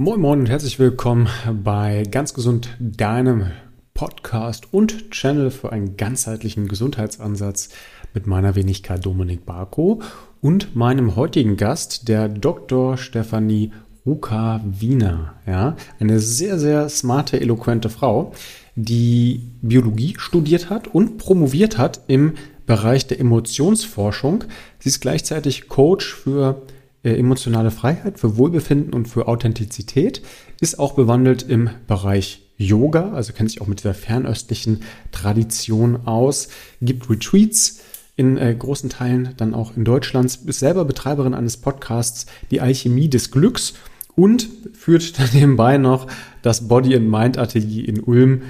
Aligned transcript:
Moin 0.00 0.20
Moin 0.20 0.38
und 0.38 0.48
herzlich 0.48 0.78
willkommen 0.78 1.26
bei 1.64 2.04
Ganz 2.08 2.32
Gesund, 2.32 2.68
deinem 2.78 3.50
Podcast 3.94 4.72
und 4.72 5.10
Channel 5.10 5.50
für 5.50 5.72
einen 5.72 5.96
ganzheitlichen 5.96 6.68
Gesundheitsansatz 6.68 7.70
mit 8.14 8.28
meiner 8.28 8.54
Wenigkeit 8.54 9.04
Dominik 9.04 9.44
Barko 9.44 10.00
und 10.40 10.76
meinem 10.76 11.16
heutigen 11.16 11.56
Gast, 11.56 12.06
der 12.06 12.28
Dr. 12.28 12.96
Stefanie 12.96 13.72
Ruka 14.06 14.60
Wiener. 14.64 15.34
Ja, 15.48 15.74
eine 15.98 16.20
sehr, 16.20 16.60
sehr 16.60 16.88
smarte, 16.88 17.40
eloquente 17.40 17.90
Frau, 17.90 18.30
die 18.76 19.50
Biologie 19.62 20.14
studiert 20.16 20.70
hat 20.70 20.86
und 20.86 21.18
promoviert 21.18 21.76
hat 21.76 22.02
im 22.06 22.34
Bereich 22.66 23.08
der 23.08 23.18
Emotionsforschung. 23.18 24.44
Sie 24.78 24.90
ist 24.90 25.00
gleichzeitig 25.00 25.66
Coach 25.66 26.14
für 26.14 26.62
emotionale 27.02 27.70
Freiheit, 27.70 28.18
für 28.18 28.36
Wohlbefinden 28.36 28.92
und 28.92 29.08
für 29.08 29.28
Authentizität, 29.28 30.22
ist 30.60 30.78
auch 30.78 30.94
bewandelt 30.94 31.42
im 31.42 31.70
Bereich 31.86 32.42
Yoga, 32.56 33.12
also 33.12 33.32
kennt 33.32 33.50
sich 33.50 33.60
auch 33.60 33.68
mit 33.68 33.78
dieser 33.78 33.94
fernöstlichen 33.94 34.80
Tradition 35.12 36.06
aus, 36.06 36.48
gibt 36.82 37.08
Retreats 37.08 37.80
in 38.16 38.36
äh, 38.36 38.52
großen 38.58 38.90
Teilen 38.90 39.34
dann 39.36 39.54
auch 39.54 39.76
in 39.76 39.84
Deutschland, 39.84 40.26
ist 40.44 40.58
selber 40.58 40.84
Betreiberin 40.84 41.34
eines 41.34 41.56
Podcasts 41.56 42.26
Die 42.50 42.60
Alchemie 42.60 43.08
des 43.08 43.30
Glücks 43.30 43.74
und 44.16 44.48
führt 44.72 45.18
dann 45.20 45.28
nebenbei 45.32 45.78
noch 45.78 46.08
das 46.42 46.66
Body 46.66 46.96
and 46.96 47.08
Mind 47.08 47.38
Atelier 47.38 47.88
in 47.88 48.00
Ulm 48.00 48.42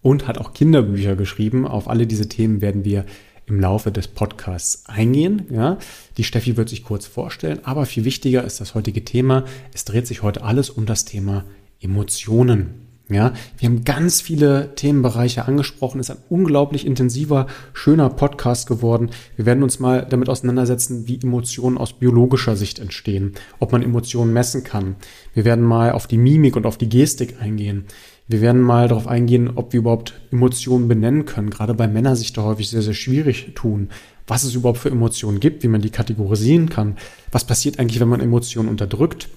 und 0.00 0.28
hat 0.28 0.38
auch 0.38 0.54
Kinderbücher 0.54 1.16
geschrieben. 1.16 1.66
Auf 1.66 1.88
alle 1.88 2.06
diese 2.06 2.28
Themen 2.28 2.60
werden 2.60 2.84
wir 2.84 3.04
im 3.46 3.60
Laufe 3.60 3.92
des 3.92 4.08
Podcasts 4.08 4.84
eingehen. 4.86 5.46
Ja, 5.50 5.78
die 6.16 6.24
Steffi 6.24 6.56
wird 6.56 6.68
sich 6.68 6.84
kurz 6.84 7.06
vorstellen, 7.06 7.60
aber 7.64 7.86
viel 7.86 8.04
wichtiger 8.04 8.44
ist 8.44 8.60
das 8.60 8.74
heutige 8.74 9.04
Thema. 9.04 9.44
Es 9.72 9.84
dreht 9.84 10.06
sich 10.06 10.22
heute 10.22 10.42
alles 10.42 10.70
um 10.70 10.86
das 10.86 11.04
Thema 11.04 11.44
Emotionen. 11.80 12.86
Ja, 13.08 13.34
wir 13.58 13.68
haben 13.68 13.84
ganz 13.84 14.20
viele 14.20 14.74
Themenbereiche 14.74 15.44
angesprochen. 15.44 16.00
Es 16.00 16.08
ist 16.08 16.16
ein 16.16 16.22
unglaublich 16.28 16.84
intensiver, 16.84 17.46
schöner 17.72 18.10
Podcast 18.10 18.66
geworden. 18.66 19.10
Wir 19.36 19.46
werden 19.46 19.62
uns 19.62 19.78
mal 19.78 20.04
damit 20.10 20.28
auseinandersetzen, 20.28 21.06
wie 21.06 21.20
Emotionen 21.22 21.78
aus 21.78 21.92
biologischer 21.92 22.56
Sicht 22.56 22.80
entstehen, 22.80 23.34
ob 23.60 23.70
man 23.70 23.82
Emotionen 23.82 24.32
messen 24.32 24.64
kann. 24.64 24.96
Wir 25.34 25.44
werden 25.44 25.64
mal 25.64 25.92
auf 25.92 26.08
die 26.08 26.18
Mimik 26.18 26.56
und 26.56 26.66
auf 26.66 26.78
die 26.78 26.88
Gestik 26.88 27.40
eingehen. 27.40 27.84
Wir 28.28 28.40
werden 28.40 28.60
mal 28.60 28.88
darauf 28.88 29.06
eingehen, 29.06 29.52
ob 29.54 29.72
wir 29.72 29.80
überhaupt 29.80 30.14
Emotionen 30.32 30.88
benennen 30.88 31.26
können. 31.26 31.50
Gerade 31.50 31.74
bei 31.74 31.86
Männern 31.86 32.16
sich 32.16 32.32
da 32.32 32.42
häufig 32.42 32.68
sehr, 32.68 32.82
sehr 32.82 32.94
schwierig 32.94 33.52
tun. 33.54 33.90
Was 34.26 34.42
es 34.42 34.54
überhaupt 34.54 34.78
für 34.78 34.90
Emotionen 34.90 35.38
gibt, 35.38 35.62
wie 35.62 35.68
man 35.68 35.80
die 35.80 35.90
kategorisieren 35.90 36.68
kann. 36.68 36.96
Was 37.30 37.44
passiert 37.44 37.78
eigentlich, 37.78 38.00
wenn 38.00 38.08
man 38.08 38.20
Emotionen 38.20 38.68
unterdrückt? 38.68 39.28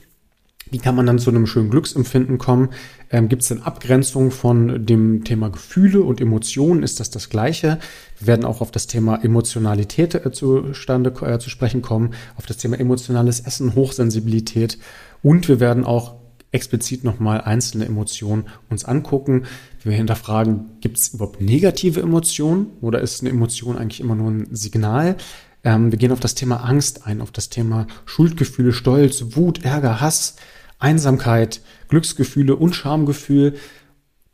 Wie 0.71 0.77
kann 0.77 0.95
man 0.95 1.05
dann 1.05 1.19
zu 1.19 1.29
einem 1.31 1.47
schönen 1.47 1.69
Glücksempfinden 1.69 2.37
kommen? 2.37 2.69
Ähm, 3.09 3.27
Gibt 3.27 3.41
es 3.41 3.47
denn 3.47 3.63
Abgrenzung 3.63 4.29
von 4.29 4.85
dem 4.85 5.23
Thema 5.23 5.49
Gefühle 5.49 6.01
und 6.01 6.21
Emotionen? 6.21 6.83
Ist 6.83 6.99
das 6.99 7.09
das 7.09 7.29
Gleiche? 7.29 7.79
Wir 8.19 8.27
werden 8.27 8.45
auch 8.45 8.61
auf 8.61 8.69
das 8.69 8.85
Thema 8.85 9.23
Emotionalität 9.23 10.13
äh, 10.13 10.31
zustande 10.31 11.13
äh, 11.21 11.39
zu 11.39 11.49
sprechen 11.49 11.81
kommen, 11.81 12.11
auf 12.35 12.45
das 12.45 12.57
Thema 12.57 12.79
emotionales 12.79 13.39
Essen, 13.39 13.73
Hochsensibilität 13.73 14.77
und 15.23 15.47
wir 15.47 15.59
werden 15.59 15.85
auch 15.85 16.18
explizit 16.51 17.03
nochmal 17.03 17.41
einzelne 17.41 17.85
Emotionen 17.85 18.45
uns 18.69 18.85
angucken. 18.85 19.45
Wir 19.83 19.93
hinterfragen, 19.93 20.71
gibt 20.81 20.97
es 20.97 21.09
überhaupt 21.09 21.41
negative 21.41 22.01
Emotionen 22.01 22.67
oder 22.81 23.01
ist 23.01 23.21
eine 23.21 23.29
Emotion 23.29 23.77
eigentlich 23.77 23.99
immer 23.99 24.15
nur 24.15 24.31
ein 24.31 24.47
Signal? 24.51 25.15
Ähm, 25.63 25.91
wir 25.91 25.99
gehen 25.99 26.11
auf 26.11 26.19
das 26.19 26.35
Thema 26.35 26.63
Angst 26.63 27.05
ein, 27.05 27.21
auf 27.21 27.31
das 27.31 27.49
Thema 27.49 27.87
Schuldgefühle, 28.05 28.73
Stolz, 28.73 29.35
Wut, 29.35 29.63
Ärger, 29.63 30.01
Hass, 30.01 30.35
Einsamkeit, 30.79 31.61
Glücksgefühle 31.89 32.55
und 32.55 32.73
Schamgefühl. 32.73 33.55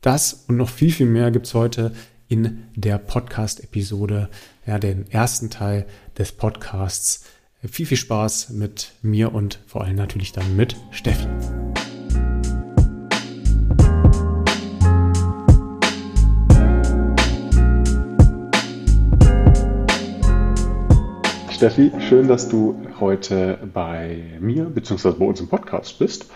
Das 0.01 0.45
und 0.47 0.57
noch 0.57 0.69
viel, 0.69 0.91
viel 0.91 1.07
mehr 1.07 1.31
gibt's 1.31 1.53
heute 1.53 1.93
in 2.27 2.63
der 2.75 2.97
Podcast-Episode, 2.97 4.29
ja, 4.65 4.79
den 4.79 5.09
ersten 5.11 5.49
Teil 5.49 5.85
des 6.17 6.31
Podcasts. 6.31 7.25
Viel, 7.67 7.87
viel 7.87 7.97
Spaß 7.97 8.51
mit 8.51 8.93
mir 9.01 9.33
und 9.33 9.59
vor 9.65 9.83
allem 9.83 9.95
natürlich 9.95 10.31
dann 10.31 10.55
mit 10.55 10.75
Steffi. 10.91 11.27
Steffi, 21.55 21.89
schön, 22.01 22.27
dass 22.27 22.49
du 22.49 22.75
heute 22.99 23.57
bei 23.73 24.23
mir 24.41 24.65
bzw. 24.65 25.11
bei 25.11 25.23
uns 25.23 25.39
im 25.39 25.47
Podcast 25.47 25.97
bist. 25.99 26.29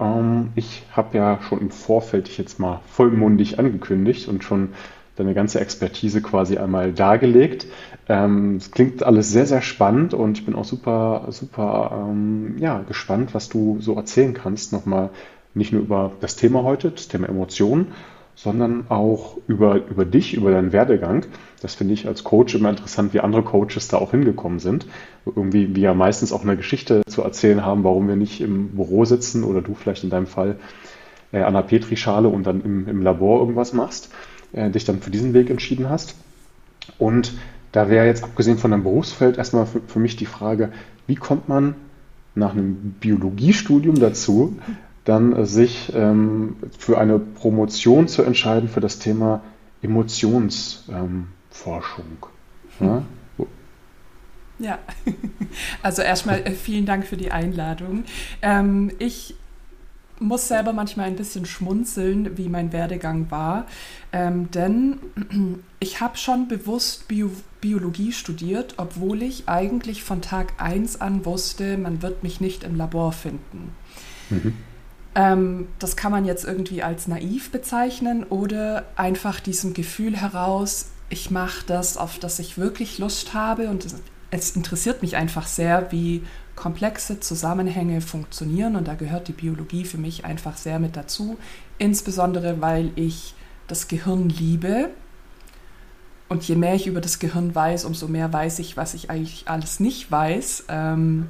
Ähm, 0.00 0.48
ich 0.56 0.82
habe 0.90 1.16
ja 1.16 1.38
schon 1.42 1.60
im 1.60 1.70
Vorfeld 1.70 2.26
dich 2.26 2.38
jetzt 2.38 2.58
mal 2.58 2.80
vollmundig 2.88 3.60
angekündigt 3.60 4.26
und 4.26 4.42
schon 4.42 4.70
deine 5.14 5.32
ganze 5.32 5.60
Expertise 5.60 6.20
quasi 6.22 6.58
einmal 6.58 6.92
dargelegt. 6.92 7.68
Ähm, 8.08 8.56
es 8.56 8.72
klingt 8.72 9.04
alles 9.04 9.30
sehr, 9.30 9.46
sehr 9.46 9.62
spannend 9.62 10.12
und 10.12 10.38
ich 10.38 10.44
bin 10.44 10.56
auch 10.56 10.64
super, 10.64 11.28
super 11.28 12.08
ähm, 12.10 12.56
ja, 12.58 12.80
gespannt, 12.80 13.32
was 13.32 13.48
du 13.48 13.76
so 13.78 13.94
erzählen 13.94 14.34
kannst. 14.34 14.72
Nochmal 14.72 15.10
nicht 15.54 15.72
nur 15.72 15.82
über 15.82 16.10
das 16.20 16.34
Thema 16.34 16.64
heute, 16.64 16.90
das 16.90 17.06
Thema 17.06 17.28
Emotionen, 17.28 17.92
sondern 18.36 18.86
auch 18.88 19.38
über, 19.46 19.76
über 19.88 20.04
dich, 20.04 20.34
über 20.34 20.50
deinen 20.50 20.72
Werdegang. 20.72 21.26
Das 21.62 21.74
finde 21.74 21.94
ich 21.94 22.06
als 22.06 22.24
Coach 22.24 22.54
immer 22.54 22.70
interessant, 22.70 23.14
wie 23.14 23.20
andere 23.20 23.42
Coaches 23.42 23.88
da 23.88 23.98
auch 23.98 24.10
hingekommen 24.10 24.58
sind. 24.58 24.86
Irgendwie 25.24 25.74
wir 25.74 25.82
ja 25.82 25.94
meistens 25.94 26.32
auch 26.32 26.42
eine 26.42 26.56
Geschichte 26.56 27.02
zu 27.06 27.22
erzählen 27.22 27.64
haben, 27.64 27.84
warum 27.84 28.08
wir 28.08 28.16
nicht 28.16 28.40
im 28.40 28.70
Büro 28.70 29.04
sitzen 29.04 29.44
oder 29.44 29.62
du 29.62 29.74
vielleicht 29.74 30.04
in 30.04 30.10
deinem 30.10 30.26
Fall 30.26 30.56
äh, 31.32 31.42
an 31.42 31.54
der 31.54 31.62
Petrischale 31.62 32.28
und 32.28 32.46
dann 32.46 32.62
im, 32.62 32.88
im 32.88 33.02
Labor 33.02 33.40
irgendwas 33.40 33.72
machst, 33.72 34.10
äh, 34.52 34.70
dich 34.70 34.84
dann 34.84 35.00
für 35.00 35.10
diesen 35.10 35.32
Weg 35.32 35.50
entschieden 35.50 35.88
hast. 35.88 36.16
Und 36.98 37.32
da 37.72 37.88
wäre 37.88 38.06
jetzt 38.06 38.24
abgesehen 38.24 38.58
von 38.58 38.70
deinem 38.70 38.84
Berufsfeld 38.84 39.38
erstmal 39.38 39.66
für, 39.66 39.80
für 39.86 39.98
mich 39.98 40.16
die 40.16 40.26
Frage, 40.26 40.72
wie 41.06 41.16
kommt 41.16 41.48
man 41.48 41.74
nach 42.34 42.52
einem 42.52 42.94
Biologiestudium 43.00 43.98
dazu, 43.98 44.56
dann 45.04 45.34
äh, 45.34 45.46
sich 45.46 45.92
ähm, 45.94 46.56
für 46.78 46.98
eine 46.98 47.18
Promotion 47.18 48.08
zu 48.08 48.22
entscheiden 48.22 48.68
für 48.68 48.80
das 48.80 48.98
Thema 48.98 49.42
Emotionsforschung. 49.82 51.26
Ähm, 52.80 52.86
ja? 52.86 53.02
Ja, 54.58 54.78
also 55.82 56.02
erstmal 56.02 56.40
äh, 56.40 56.52
vielen 56.52 56.86
Dank 56.86 57.06
für 57.06 57.16
die 57.16 57.32
Einladung. 57.32 58.04
Ähm, 58.40 58.92
ich 58.98 59.34
muss 60.20 60.46
selber 60.46 60.72
manchmal 60.72 61.06
ein 61.06 61.16
bisschen 61.16 61.44
schmunzeln, 61.44 62.38
wie 62.38 62.48
mein 62.48 62.72
Werdegang 62.72 63.30
war, 63.30 63.66
ähm, 64.12 64.50
denn 64.52 64.98
ich 65.80 66.00
habe 66.00 66.16
schon 66.16 66.48
bewusst 66.48 67.08
Bio 67.08 67.30
Biologie 67.60 68.12
studiert, 68.12 68.74
obwohl 68.76 69.22
ich 69.22 69.48
eigentlich 69.48 70.02
von 70.02 70.20
Tag 70.20 70.52
1 70.58 71.00
an 71.00 71.24
wusste, 71.24 71.78
man 71.78 72.02
wird 72.02 72.22
mich 72.22 72.38
nicht 72.38 72.62
im 72.62 72.76
Labor 72.76 73.12
finden. 73.12 73.72
Mhm. 74.28 74.52
Ähm, 75.14 75.68
das 75.78 75.96
kann 75.96 76.10
man 76.12 76.24
jetzt 76.24 76.44
irgendwie 76.44 76.82
als 76.82 77.06
naiv 77.06 77.50
bezeichnen 77.50 78.24
oder 78.24 78.84
einfach 78.96 79.40
diesem 79.40 79.72
Gefühl 79.74 80.16
heraus, 80.16 80.90
ich 81.08 81.30
mache 81.30 81.64
das, 81.66 81.96
auf 81.96 82.18
das 82.18 82.38
ich 82.38 82.58
wirklich 82.58 82.98
Lust 82.98 83.34
habe 83.34 83.68
und 83.68 83.84
es, 83.84 83.96
es 84.30 84.56
interessiert 84.56 85.02
mich 85.02 85.16
einfach 85.16 85.46
sehr, 85.46 85.92
wie 85.92 86.22
komplexe 86.56 87.20
Zusammenhänge 87.20 88.00
funktionieren 88.00 88.76
und 88.76 88.88
da 88.88 88.94
gehört 88.94 89.28
die 89.28 89.32
Biologie 89.32 89.84
für 89.84 89.98
mich 89.98 90.24
einfach 90.24 90.56
sehr 90.56 90.78
mit 90.78 90.96
dazu, 90.96 91.36
insbesondere 91.78 92.60
weil 92.60 92.90
ich 92.96 93.34
das 93.68 93.88
Gehirn 93.88 94.28
liebe. 94.28 94.90
Und 96.28 96.46
je 96.48 96.56
mehr 96.56 96.74
ich 96.74 96.86
über 96.86 97.00
das 97.00 97.18
Gehirn 97.18 97.54
weiß, 97.54 97.84
umso 97.84 98.08
mehr 98.08 98.32
weiß 98.32 98.58
ich, 98.58 98.76
was 98.76 98.94
ich 98.94 99.10
eigentlich 99.10 99.44
alles 99.46 99.78
nicht 99.78 100.10
weiß. 100.10 100.64
Ähm, 100.68 101.28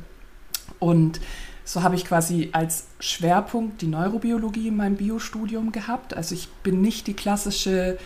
und 0.79 1.21
so 1.65 1.83
habe 1.83 1.95
ich 1.95 2.05
quasi 2.05 2.51
als 2.53 2.87
Schwerpunkt 3.01 3.81
die 3.81 3.87
Neurobiologie 3.87 4.69
in 4.69 4.77
meinem 4.77 4.97
Biostudium 4.97 5.73
gehabt. 5.73 6.15
Also 6.15 6.35
ich 6.35 6.49
bin 6.63 6.83
nicht 6.83 7.07
die 7.07 7.15
klassische, 7.15 7.99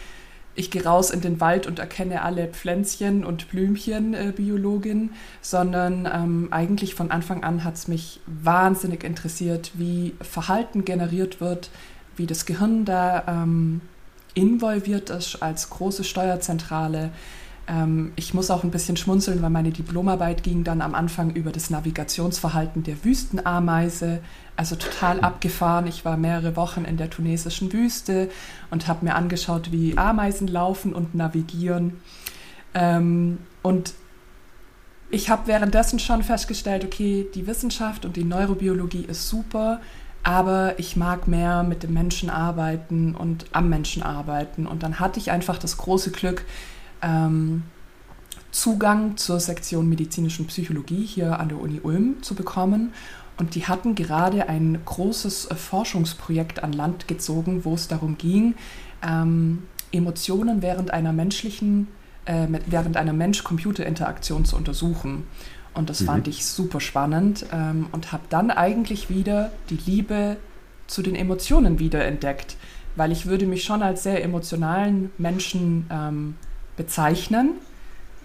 ich 0.54 0.70
gehe 0.70 0.84
raus 0.84 1.10
in 1.10 1.20
den 1.20 1.40
Wald 1.40 1.66
und 1.66 1.80
erkenne 1.80 2.22
alle 2.22 2.46
Pflänzchen 2.46 3.24
und 3.24 3.48
Blümchen 3.50 4.14
äh, 4.14 4.32
Biologin, 4.34 5.10
sondern 5.42 6.08
ähm, 6.12 6.48
eigentlich 6.52 6.94
von 6.94 7.10
Anfang 7.10 7.42
an 7.42 7.64
hat 7.64 7.74
es 7.74 7.88
mich 7.88 8.20
wahnsinnig 8.26 9.02
interessiert, 9.02 9.72
wie 9.74 10.14
Verhalten 10.20 10.84
generiert 10.84 11.40
wird, 11.40 11.70
wie 12.16 12.26
das 12.26 12.46
Gehirn 12.46 12.84
da 12.84 13.24
ähm, 13.26 13.80
involviert 14.34 15.10
ist 15.10 15.42
als 15.42 15.68
große 15.70 16.04
Steuerzentrale, 16.04 17.10
ähm, 17.68 18.12
ich 18.16 18.32
muss 18.34 18.50
auch 18.50 18.64
ein 18.64 18.70
bisschen 18.70 18.96
schmunzeln, 18.96 19.42
weil 19.42 19.50
meine 19.50 19.70
Diplomarbeit 19.70 20.42
ging 20.42 20.64
dann 20.64 20.80
am 20.80 20.94
Anfang 20.94 21.30
über 21.30 21.52
das 21.52 21.70
Navigationsverhalten 21.70 22.82
der 22.82 23.04
Wüstenameise. 23.04 24.20
Also 24.56 24.74
total 24.74 25.20
abgefahren. 25.20 25.86
Ich 25.86 26.04
war 26.04 26.16
mehrere 26.16 26.56
Wochen 26.56 26.84
in 26.84 26.96
der 26.96 27.10
tunesischen 27.10 27.72
Wüste 27.72 28.28
und 28.70 28.88
habe 28.88 29.04
mir 29.04 29.14
angeschaut, 29.14 29.70
wie 29.70 29.96
Ameisen 29.96 30.48
laufen 30.48 30.94
und 30.94 31.14
navigieren. 31.14 32.00
Ähm, 32.74 33.38
und 33.62 33.94
ich 35.10 35.30
habe 35.30 35.46
währenddessen 35.46 35.98
schon 35.98 36.22
festgestellt, 36.22 36.84
okay, 36.84 37.26
die 37.34 37.46
Wissenschaft 37.46 38.04
und 38.04 38.16
die 38.16 38.24
Neurobiologie 38.24 39.04
ist 39.04 39.28
super, 39.28 39.80
aber 40.22 40.78
ich 40.78 40.96
mag 40.96 41.28
mehr 41.28 41.62
mit 41.62 41.82
dem 41.82 41.94
Menschen 41.94 42.28
arbeiten 42.28 43.14
und 43.14 43.46
am 43.52 43.68
Menschen 43.68 44.02
arbeiten. 44.02 44.66
Und 44.66 44.82
dann 44.82 44.98
hatte 44.98 45.20
ich 45.20 45.30
einfach 45.30 45.58
das 45.58 45.76
große 45.76 46.10
Glück, 46.10 46.44
ähm, 47.02 47.62
Zugang 48.50 49.16
zur 49.16 49.40
Sektion 49.40 49.88
medizinischen 49.88 50.46
Psychologie 50.46 51.04
hier 51.04 51.38
an 51.38 51.48
der 51.48 51.60
Uni 51.60 51.80
Ulm 51.82 52.22
zu 52.22 52.34
bekommen. 52.34 52.92
Und 53.36 53.54
die 53.54 53.66
hatten 53.66 53.94
gerade 53.94 54.48
ein 54.48 54.78
großes 54.84 55.46
äh, 55.46 55.54
Forschungsprojekt 55.54 56.62
an 56.62 56.72
Land 56.72 57.08
gezogen, 57.08 57.64
wo 57.64 57.74
es 57.74 57.88
darum 57.88 58.18
ging, 58.18 58.54
ähm, 59.02 59.62
Emotionen 59.92 60.60
während 60.60 60.92
einer 60.92 61.12
menschlichen, 61.12 61.88
äh, 62.24 62.46
während 62.66 62.96
einer 62.96 63.12
Mensch-Computer-Interaktion 63.12 64.44
zu 64.44 64.56
untersuchen. 64.56 65.24
Und 65.74 65.88
das 65.88 66.00
mhm. 66.00 66.06
fand 66.06 66.28
ich 66.28 66.44
super 66.44 66.80
spannend 66.80 67.46
ähm, 67.52 67.86
und 67.92 68.10
habe 68.12 68.24
dann 68.28 68.50
eigentlich 68.50 69.08
wieder 69.08 69.52
die 69.70 69.78
Liebe 69.86 70.36
zu 70.88 71.02
den 71.02 71.14
Emotionen 71.14 71.78
wiederentdeckt, 71.78 72.56
weil 72.96 73.12
ich 73.12 73.26
würde 73.26 73.46
mich 73.46 73.62
schon 73.62 73.82
als 73.82 74.02
sehr 74.02 74.24
emotionalen 74.24 75.10
Menschen 75.18 75.86
ähm, 75.90 76.34
bezeichnen. 76.78 77.56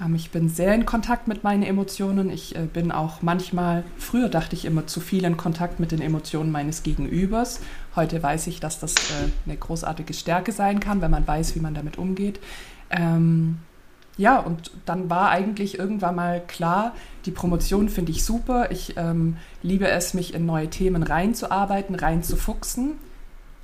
Ähm, 0.02 0.16
ich 0.16 0.32
bin 0.32 0.48
sehr 0.48 0.74
in 0.74 0.86
Kontakt 0.86 1.28
mit 1.28 1.44
meinen 1.44 1.64
Emotionen. 1.64 2.30
Ich 2.30 2.56
äh, 2.56 2.62
bin 2.62 2.94
auch 2.94 3.22
manchmal, 3.22 3.84
früher 3.98 4.30
dachte 4.30 4.56
ich 4.56 4.64
immer 4.64 4.88
zu 4.88 5.02
viel 5.02 5.26
in 5.26 5.36
Kontakt 5.36 5.82
mit 5.82 5.92
den 5.92 6.02
Emotionen 6.02 6.52
meines 6.52 6.84
Gegenübers. 6.84 7.60
Heute 7.98 8.24
weiß 8.24 8.48
ich, 8.48 8.62
dass 8.62 8.80
das 8.80 8.96
äh, 8.96 9.30
eine 9.46 9.58
großartige 9.58 10.14
Stärke 10.14 10.54
sein 10.54 10.80
kann, 10.80 11.02
wenn 11.02 11.12
man 11.12 11.28
weiß, 11.28 11.56
wie 11.56 11.60
man 11.60 11.74
damit 11.74 11.98
umgeht. 11.98 12.40
Ähm, 12.90 13.58
ja, 14.16 14.40
und 14.40 14.72
dann 14.86 15.10
war 15.10 15.30
eigentlich 15.30 15.80
irgendwann 15.80 16.16
mal 16.16 16.42
klar, 16.48 16.94
die 17.26 17.32
Promotion 17.32 17.90
finde 17.90 18.12
ich 18.12 18.24
super. 18.24 18.70
Ich 18.72 18.96
ähm, 18.96 19.38
liebe 19.64 19.88
es, 19.88 20.14
mich 20.14 20.36
in 20.36 20.46
neue 20.46 20.70
Themen 20.70 21.02
reinzuarbeiten, 21.02 21.96
reinzufuchsen. 21.96 22.92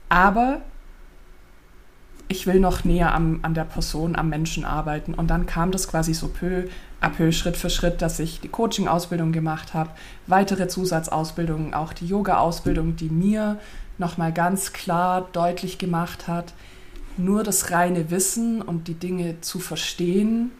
Aber 0.10 0.62
ich 2.30 2.46
will 2.46 2.60
noch 2.60 2.86
näher 2.86 3.14
am, 3.14 3.40
an 3.42 3.56
der 3.56 3.66
Person, 3.66 4.16
am 4.16 4.30
Menschen 4.30 4.64
arbeiten. 4.64 5.16
Und 5.16 5.28
dann 5.28 5.48
kam 5.48 5.72
das 5.72 5.88
quasi 5.88 6.14
so 6.14 6.28
peu 6.28 6.66
à 7.02 7.10
peu, 7.10 7.32
Schritt 7.32 7.58
für 7.58 7.72
Schritt, 7.72 8.02
dass 8.02 8.20
ich 8.20 8.40
die 8.40 8.50
Coaching-Ausbildung 8.50 9.32
gemacht 9.32 9.74
habe, 9.74 9.90
weitere 10.28 10.68
Zusatzausbildungen, 10.68 11.74
auch 11.74 11.92
die 11.92 12.06
Yoga-Ausbildung, 12.06 12.96
die 12.96 13.10
mir 13.10 13.60
nochmal 13.98 14.32
ganz 14.32 14.74
klar 14.74 15.28
deutlich 15.34 15.80
gemacht 15.80 16.28
hat, 16.28 16.54
nur 17.18 17.44
das 17.44 17.72
reine 17.72 18.12
Wissen 18.12 18.62
und 18.62 18.88
die 18.88 18.94
Dinge 18.94 19.42
zu 19.42 19.60
verstehen, 19.60 20.52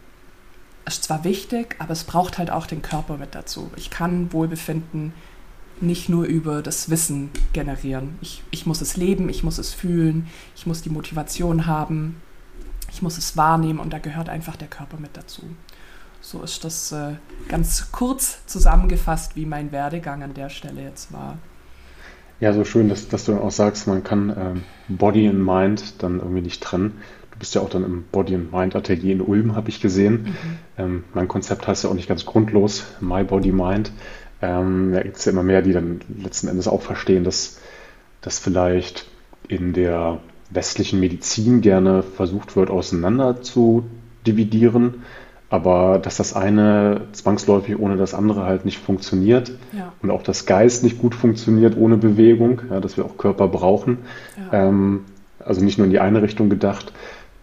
ist 0.86 1.04
zwar 1.04 1.24
wichtig, 1.24 1.76
aber 1.80 1.92
es 1.92 2.04
braucht 2.04 2.38
halt 2.38 2.50
auch 2.50 2.66
den 2.66 2.82
Körper 2.82 3.18
mit 3.18 3.36
dazu. 3.36 3.70
Ich 3.76 3.90
kann 3.92 4.34
Wohlbefinden 4.34 5.14
nicht 5.82 6.10
nur 6.10 6.26
über 6.26 6.62
das 6.62 6.90
Wissen 6.90 7.30
generieren. 7.54 8.16
Ich, 8.22 8.44
ich 8.52 8.66
muss 8.66 8.82
es 8.82 8.98
leben, 8.98 9.30
ich 9.30 9.44
muss 9.44 9.58
es 9.58 9.74
fühlen, 9.74 10.28
ich 10.56 10.66
muss 10.66 10.82
die 10.82 10.90
Motivation 10.90 11.66
haben, 11.66 12.18
ich 12.92 13.02
muss 13.02 13.18
es 13.18 13.38
wahrnehmen 13.38 13.80
und 13.80 13.94
da 13.94 14.00
gehört 14.00 14.30
einfach 14.30 14.56
der 14.56 14.68
Körper 14.68 14.98
mit 15.00 15.12
dazu. 15.16 15.44
So 16.22 16.42
ist 16.44 16.64
das 16.66 16.92
äh, 16.92 17.14
ganz 17.48 17.92
kurz 17.92 18.46
zusammengefasst, 18.46 19.36
wie 19.36 19.46
mein 19.46 19.72
Werdegang 19.72 20.22
an 20.24 20.34
der 20.34 20.50
Stelle 20.50 20.84
jetzt 20.84 21.14
war. 21.14 21.38
Ja, 22.40 22.54
so 22.54 22.64
schön, 22.64 22.88
dass, 22.90 23.08
dass 23.10 23.26
du 23.26 23.38
auch 23.38 23.52
sagst, 23.52 23.88
man 23.88 24.04
kann 24.04 24.34
ähm, 24.38 24.64
Body 24.88 25.30
und 25.30 25.44
Mind 25.44 26.02
dann 26.02 26.20
irgendwie 26.20 26.42
nicht 26.42 26.64
trennen. 26.64 27.00
Du 27.32 27.40
bist 27.40 27.56
ja 27.56 27.62
auch 27.62 27.70
dann 27.70 27.84
im 27.84 28.04
Body 28.12 28.36
and 28.36 28.52
Mind 28.52 28.76
Atelier 28.76 29.14
in 29.14 29.22
Ulm, 29.22 29.56
habe 29.56 29.70
ich 29.70 29.82
gesehen. 29.82 30.24
Mhm. 30.24 30.58
Ähm, 30.78 31.04
mein 31.14 31.28
Konzept 31.28 31.68
heißt 31.68 31.84
ja 31.84 31.90
auch 31.90 31.96
nicht 31.96 32.08
ganz 32.08 32.26
grundlos, 32.26 32.86
My 33.02 33.24
Body 33.24 33.52
Mind. 33.52 33.92
Ähm, 34.42 34.92
da 34.94 35.02
gibt 35.02 35.18
es 35.18 35.26
ja 35.26 35.32
immer 35.32 35.44
mehr, 35.44 35.62
die 35.62 35.74
dann 35.74 36.02
letzten 36.22 36.48
Endes 36.48 36.68
auch 36.68 36.82
verstehen, 36.82 37.24
dass 37.24 37.60
das 38.22 38.40
vielleicht 38.40 39.08
in 39.48 39.74
der 39.74 40.20
westlichen 40.50 41.00
Medizin 41.00 41.62
gerne 41.62 42.04
versucht 42.04 42.56
wird, 42.56 42.70
auseinander 42.70 43.42
zu 43.42 43.86
dividieren 44.26 45.04
aber 45.50 46.00
dass 46.00 46.18
das 46.18 46.36
eine 46.36 47.08
zwangsläufig 47.12 47.80
ohne 47.80 47.98
das 47.98 48.14
andere 48.14 48.46
halt 48.46 48.66
nicht 48.66 48.78
funktioniert 48.78 49.52
ja. 49.76 49.94
und 50.02 50.12
auch 50.12 50.22
das 50.22 50.46
Geist 50.46 50.84
nicht 50.84 51.00
gut 51.00 51.16
funktioniert 51.16 51.76
ohne 51.76 51.98
Bewegung, 51.98 52.62
ja, 52.70 52.80
dass 52.80 52.98
wir 52.98 53.06
auch 53.06 53.18
Körper 53.18 53.48
brauchen. 53.48 54.00
Ja. 54.52 54.68
Ähm, 54.68 55.06
also 55.40 55.64
nicht 55.64 55.78
nur 55.78 55.86
in 55.86 55.92
die 55.92 56.00
eine 56.00 56.22
Richtung 56.22 56.50
gedacht. 56.50 56.94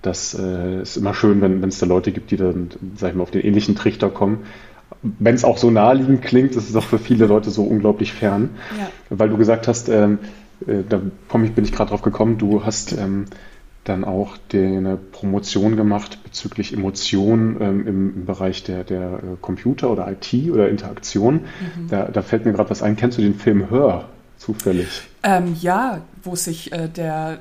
Das 0.03 0.39
äh, 0.39 0.83
ist 0.83 0.97
immer 0.97 1.15
schön, 1.15 1.41
wenn 1.41 1.65
es 1.65 1.81
da 1.81 1.87
Leute 1.87 2.13
gibt, 2.13 2.31
die 2.31 2.37
dann, 2.37 2.71
sag 2.95 3.11
ich 3.11 3.17
mal, 3.17 3.25
auf 3.25 3.33
den 3.33 3.43
ähnlichen 3.43 3.75
Trichter 3.75 4.09
kommen. 4.09 4.45
Wenn 5.03 5.35
es 5.35 5.45
auch 5.45 5.59
so 5.59 5.71
naheliegend 5.71 6.23
klingt, 6.23 6.57
ist 6.57 6.69
es 6.69 6.77
auch 6.77 6.85
für 6.85 6.99
viele 6.99 7.27
Leute 7.27 7.51
so 7.51 7.65
unglaublich 7.65 8.13
fern. 8.13 8.51
Weil 9.11 9.29
du 9.29 9.37
gesagt 9.37 9.69
hast, 9.69 9.89
ähm, 9.89 10.19
äh, 10.67 10.83
da 10.89 11.01
komm 11.29 11.45
ich, 11.45 11.53
bin 11.53 11.65
ich 11.65 11.73
gerade 11.73 11.91
drauf 11.91 12.03
gekommen, 12.03 12.39
du 12.39 12.65
hast 12.65 12.93
ähm, 12.93 13.27
dann 13.85 14.05
auch 14.05 14.37
eine 14.53 14.97
Promotion 14.97 15.77
gemacht 15.77 16.23
bezüglich 16.25 16.73
Emotionen 16.73 17.57
ähm, 17.61 17.87
im, 17.87 18.15
im, 18.17 18.27
Bereich 18.27 18.65
der, 18.65 18.85
der 18.85 19.03
äh, 19.03 19.21
Computer 19.41 19.91
oder 19.91 20.11
IT 20.11 20.51
oder 20.51 20.69
Interaktion. 20.69 21.35
Mhm. 21.35 21.89
Da, 21.89 22.05
da, 22.07 22.23
fällt 22.23 22.47
mir 22.47 22.53
gerade 22.53 22.71
was 22.71 22.83
ein. 22.83 22.97
Kennst 22.97 23.19
du 23.19 23.23
den 23.23 23.35
Film 23.35 23.71
Hör 23.71 24.09
zufällig? 24.39 25.09
Ähm, 25.23 25.57
ja, 25.61 26.01
wo 26.23 26.35
sich 26.35 26.73
äh, 26.73 26.89
der 26.89 27.39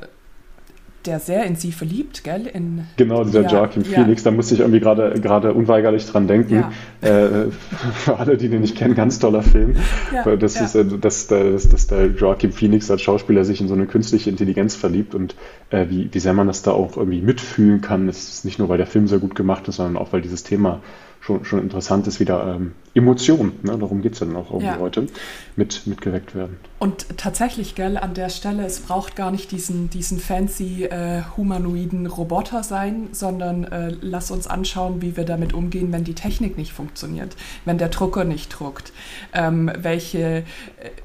der 1.06 1.20
sehr 1.20 1.46
in 1.46 1.56
sie 1.56 1.72
verliebt, 1.72 2.24
gell? 2.24 2.48
In, 2.48 2.86
genau, 2.98 3.24
dieser 3.24 3.42
ja, 3.42 3.50
Joachim 3.50 3.86
Phoenix, 3.86 4.24
ja. 4.24 4.32
da 4.32 4.36
musste 4.36 4.56
ich 4.56 4.62
irgendwie 4.62 4.80
gerade 4.80 5.20
gerade 5.20 5.54
unweigerlich 5.54 6.06
dran 6.06 6.28
denken. 6.28 6.66
Ja. 7.02 7.10
Äh, 7.10 7.52
für 7.94 8.18
alle, 8.18 8.38
die 8.38 8.50
den 8.50 8.62
nicht 8.62 8.76
kennen, 8.76 8.96
ganz 8.96 9.20
toller 9.20 9.44
Film. 9.44 9.76
Ja, 10.14 10.36
das 10.36 10.60
ist, 10.60 10.76
äh, 10.76 10.86
dass, 10.86 11.28
dass, 11.28 11.70
dass 11.70 11.88
der 11.88 12.08
Joachim 12.08 12.52
Phoenix 12.52 12.90
als 12.92 13.02
Schauspieler 13.02 13.46
sich 13.46 13.62
in 13.62 13.68
so 13.68 13.74
eine 13.74 13.86
künstliche 13.86 14.30
Intelligenz 14.30 14.76
verliebt 14.76 15.16
und 15.16 15.36
äh, 15.70 15.86
wie, 15.90 16.10
wie 16.12 16.20
sehr 16.20 16.34
man 16.34 16.48
das 16.48 16.62
da 16.62 16.72
auch 16.72 16.98
irgendwie 16.98 17.22
mitfühlen 17.22 17.82
kann. 17.82 18.08
Das 18.08 18.30
ist 18.30 18.46
nicht 18.46 18.60
nur, 18.60 18.70
weil 18.70 18.78
der 18.78 18.88
Film 18.88 19.08
sehr 19.08 19.20
gut 19.20 19.36
gemacht 19.36 19.68
ist, 19.68 19.78
sondern 19.78 19.98
auch, 19.98 20.14
weil 20.14 20.22
dieses 20.22 20.44
Thema 20.44 20.82
schon, 21.26 21.44
schon 21.44 21.60
interessant 21.60 22.08
ist, 22.08 22.20
wieder 22.20 22.56
ähm, 22.56 22.74
Emotionen, 22.94 23.54
ne? 23.64 23.78
darum 23.78 24.02
geht 24.02 24.14
es 24.14 24.20
ja 24.20 24.28
dann 24.28 24.36
auch 24.36 24.52
irgendwie 24.52 24.80
heute, 24.80 25.08
mit, 25.56 25.88
mitgeweckt 25.88 26.36
werden. 26.36 26.58
Und 26.78 27.18
tatsächlich, 27.18 27.76
gell, 27.76 27.98
an 27.98 28.14
der 28.16 28.28
Stelle, 28.28 28.66
es 28.66 28.82
braucht 28.82 29.16
gar 29.16 29.32
nicht 29.32 29.52
diesen, 29.52 29.90
diesen 29.90 30.20
fancy 30.20 30.84
äh, 30.84 31.22
humanoiden 31.38 32.06
Roboter 32.06 32.64
sein, 32.64 33.08
sondern 33.14 33.64
äh, 33.64 33.96
lass 34.02 34.30
uns 34.30 34.46
anschauen, 34.46 35.02
wie 35.02 35.16
wir 35.16 35.24
damit 35.24 35.54
umgehen, 35.54 35.94
wenn 35.94 36.04
die 36.04 36.16
Technik 36.16 36.58
nicht 36.58 36.74
funktioniert, 36.74 37.38
wenn 37.64 37.78
der 37.78 37.88
Drucker 37.88 38.26
nicht 38.26 38.50
druckt, 38.50 38.92
ähm, 39.34 39.72
welche 39.78 40.20
äh, 40.20 40.44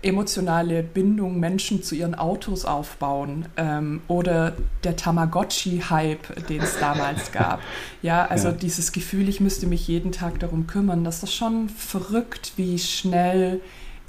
emotionale 0.02 0.82
Bindung 0.82 1.38
Menschen 1.38 1.84
zu 1.84 1.94
ihren 1.94 2.16
Autos 2.16 2.64
aufbauen 2.64 3.46
ähm, 3.56 4.02
oder 4.08 4.56
der 4.82 4.96
Tamagotchi-Hype, 4.96 6.48
den 6.48 6.62
es 6.62 6.80
damals 6.80 7.30
gab. 7.32 7.60
Ja, 8.02 8.26
also 8.26 8.48
ja. 8.48 8.54
dieses 8.54 8.90
Gefühl, 8.90 9.28
ich 9.28 9.38
müsste 9.38 9.68
mich 9.68 9.86
jeden 9.86 10.10
Tag 10.10 10.40
darum 10.40 10.66
kümmern, 10.66 11.04
das 11.04 11.22
ist 11.22 11.32
schon 11.32 11.68
verrückt, 11.68 12.54
wie 12.56 12.76
schnell 12.80 13.60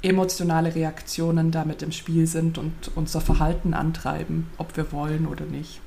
emotionale 0.02 0.74
Reaktionen 0.74 1.50
damit 1.50 1.82
im 1.82 1.92
Spiel 1.92 2.26
sind 2.26 2.58
und 2.58 2.72
unser 2.94 3.20
Verhalten 3.20 3.74
antreiben, 3.74 4.48
ob 4.58 4.76
wir 4.76 4.92
wollen 4.92 5.26
oder 5.26 5.44
nicht. 5.44 5.80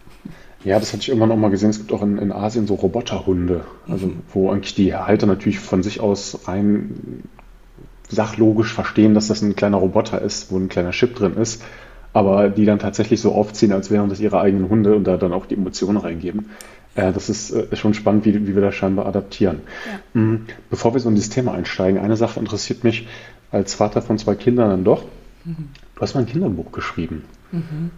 Ja, 0.63 0.79
das 0.79 0.93
hatte 0.93 1.01
ich 1.01 1.09
irgendwann 1.09 1.31
auch 1.31 1.37
mal 1.37 1.51
gesehen. 1.51 1.69
Es 1.69 1.77
gibt 1.77 1.93
auch 1.93 2.01
in, 2.01 2.17
in 2.17 2.31
Asien 2.31 2.65
so 2.65 2.73
Roboterhunde, 2.73 3.65
also 3.87 4.07
mhm. 4.07 4.21
wo 4.33 4.49
eigentlich 4.49 4.73
die 4.73 4.95
Halter 4.95 5.27
natürlich 5.27 5.59
von 5.59 5.83
sich 5.83 5.99
aus 5.99 6.47
rein 6.47 7.23
sachlogisch 8.09 8.73
verstehen, 8.73 9.13
dass 9.13 9.27
das 9.27 9.41
ein 9.41 9.55
kleiner 9.55 9.77
Roboter 9.77 10.21
ist, 10.21 10.51
wo 10.51 10.57
ein 10.57 10.69
kleiner 10.69 10.91
Chip 10.91 11.15
drin 11.15 11.37
ist, 11.37 11.63
aber 12.13 12.49
die 12.49 12.65
dann 12.65 12.79
tatsächlich 12.79 13.19
so 13.21 13.33
aufziehen, 13.33 13.73
als 13.73 13.91
wären 13.91 14.09
das 14.09 14.19
ihre 14.19 14.39
eigenen 14.39 14.69
Hunde 14.69 14.95
und 14.95 15.05
da 15.05 15.17
dann 15.17 15.33
auch 15.33 15.45
die 15.45 15.55
Emotionen 15.55 15.97
reingeben. 15.97 16.51
Äh, 16.95 17.11
das 17.11 17.29
ist 17.29 17.51
äh, 17.51 17.75
schon 17.75 17.93
spannend, 17.93 18.25
wie, 18.25 18.47
wie 18.47 18.55
wir 18.55 18.61
das 18.61 18.75
scheinbar 18.75 19.05
adaptieren. 19.05 19.61
Ja. 19.85 20.21
Mhm. 20.21 20.45
Bevor 20.69 20.93
wir 20.93 20.99
so 20.99 21.09
in 21.09 21.15
dieses 21.15 21.29
Thema 21.29 21.53
einsteigen, 21.53 21.99
eine 21.99 22.17
Sache 22.17 22.39
interessiert 22.39 22.83
mich 22.83 23.07
als 23.51 23.75
Vater 23.75 24.01
von 24.01 24.17
zwei 24.17 24.35
Kindern 24.35 24.69
dann 24.69 24.83
doch. 24.83 25.03
Mhm. 25.43 25.69
Du 25.95 26.01
hast 26.01 26.15
mal 26.15 26.21
ein 26.21 26.25
Kinderbuch 26.25 26.71
geschrieben. 26.71 27.23
Mhm. 27.51 27.91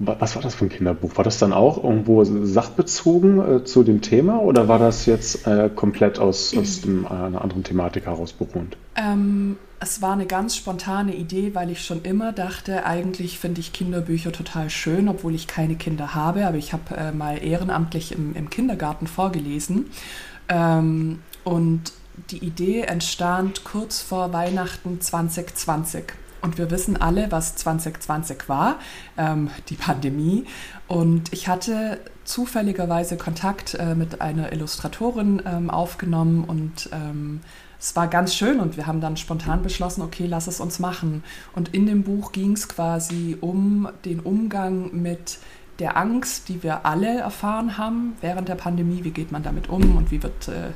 Was 0.00 0.34
war 0.34 0.42
das 0.42 0.56
für 0.56 0.64
ein 0.64 0.70
Kinderbuch? 0.70 1.16
War 1.16 1.24
das 1.24 1.38
dann 1.38 1.52
auch 1.52 1.82
irgendwo 1.82 2.24
sachbezogen 2.24 3.38
äh, 3.38 3.64
zu 3.64 3.84
dem 3.84 4.00
Thema 4.00 4.40
oder 4.40 4.66
war 4.66 4.80
das 4.80 5.06
jetzt 5.06 5.46
äh, 5.46 5.70
komplett 5.72 6.18
aus, 6.18 6.56
aus 6.56 6.80
dem, 6.80 7.04
äh, 7.04 7.08
einer 7.08 7.42
anderen 7.42 7.62
Thematik 7.62 8.06
heraus 8.06 8.32
beruhend? 8.32 8.76
Ähm, 8.96 9.56
es 9.84 10.00
war 10.00 10.14
eine 10.14 10.24
ganz 10.24 10.56
spontane 10.56 11.14
Idee, 11.14 11.54
weil 11.54 11.70
ich 11.70 11.84
schon 11.84 12.02
immer 12.02 12.32
dachte, 12.32 12.86
eigentlich 12.86 13.38
finde 13.38 13.60
ich 13.60 13.74
Kinderbücher 13.74 14.32
total 14.32 14.70
schön, 14.70 15.08
obwohl 15.08 15.34
ich 15.34 15.46
keine 15.46 15.76
Kinder 15.76 16.14
habe, 16.14 16.46
aber 16.46 16.56
ich 16.56 16.72
habe 16.72 16.96
äh, 16.96 17.12
mal 17.12 17.36
ehrenamtlich 17.36 18.12
im, 18.12 18.34
im 18.34 18.48
Kindergarten 18.48 19.06
vorgelesen. 19.06 19.90
Ähm, 20.48 21.20
und 21.44 21.92
die 22.30 22.38
Idee 22.38 22.80
entstand 22.82 23.64
kurz 23.64 24.00
vor 24.00 24.32
Weihnachten 24.32 25.02
2020. 25.02 26.04
Und 26.40 26.56
wir 26.56 26.70
wissen 26.70 26.96
alle, 26.96 27.30
was 27.30 27.54
2020 27.56 28.48
war, 28.48 28.78
ähm, 29.18 29.50
die 29.68 29.76
Pandemie. 29.76 30.46
Und 30.88 31.30
ich 31.34 31.46
hatte 31.48 32.00
zufälligerweise 32.24 33.18
Kontakt 33.18 33.74
äh, 33.74 33.94
mit 33.94 34.22
einer 34.22 34.50
Illustratorin 34.50 35.42
ähm, 35.44 35.68
aufgenommen 35.68 36.44
und 36.44 36.88
ähm, 36.92 37.40
es 37.84 37.94
war 37.94 38.08
ganz 38.08 38.34
schön 38.34 38.60
und 38.60 38.78
wir 38.78 38.86
haben 38.86 39.02
dann 39.02 39.18
spontan 39.18 39.62
beschlossen, 39.62 40.00
okay, 40.00 40.24
lass 40.26 40.46
es 40.46 40.58
uns 40.58 40.78
machen. 40.78 41.22
Und 41.54 41.74
in 41.74 41.84
dem 41.84 42.02
Buch 42.02 42.32
ging 42.32 42.52
es 42.52 42.66
quasi 42.66 43.36
um 43.42 43.90
den 44.06 44.20
Umgang 44.20 45.02
mit 45.02 45.38
der 45.80 45.98
Angst, 45.98 46.48
die 46.48 46.62
wir 46.62 46.86
alle 46.86 47.18
erfahren 47.18 47.76
haben 47.76 48.14
während 48.22 48.48
der 48.48 48.54
Pandemie. 48.54 49.04
Wie 49.04 49.10
geht 49.10 49.32
man 49.32 49.42
damit 49.42 49.68
um 49.68 49.98
und 49.98 50.10
wie 50.10 50.22
wird 50.22 50.48
äh, 50.48 50.70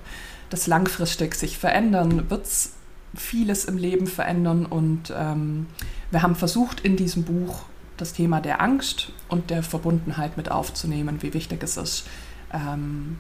das 0.50 0.66
langfristig 0.66 1.34
sich 1.34 1.56
verändern? 1.56 2.28
Wird 2.28 2.44
es 2.44 2.74
vieles 3.14 3.64
im 3.64 3.78
Leben 3.78 4.06
verändern? 4.06 4.66
Und 4.66 5.10
ähm, 5.16 5.64
wir 6.10 6.20
haben 6.20 6.34
versucht, 6.34 6.80
in 6.80 6.96
diesem 6.96 7.22
Buch 7.22 7.62
das 7.96 8.12
Thema 8.12 8.42
der 8.42 8.60
Angst 8.60 9.12
und 9.30 9.48
der 9.48 9.62
Verbundenheit 9.62 10.36
mit 10.36 10.50
aufzunehmen, 10.50 11.22
wie 11.22 11.32
wichtig 11.32 11.62
es 11.62 11.78
ist, 11.78 12.06
ähm, 12.52 13.16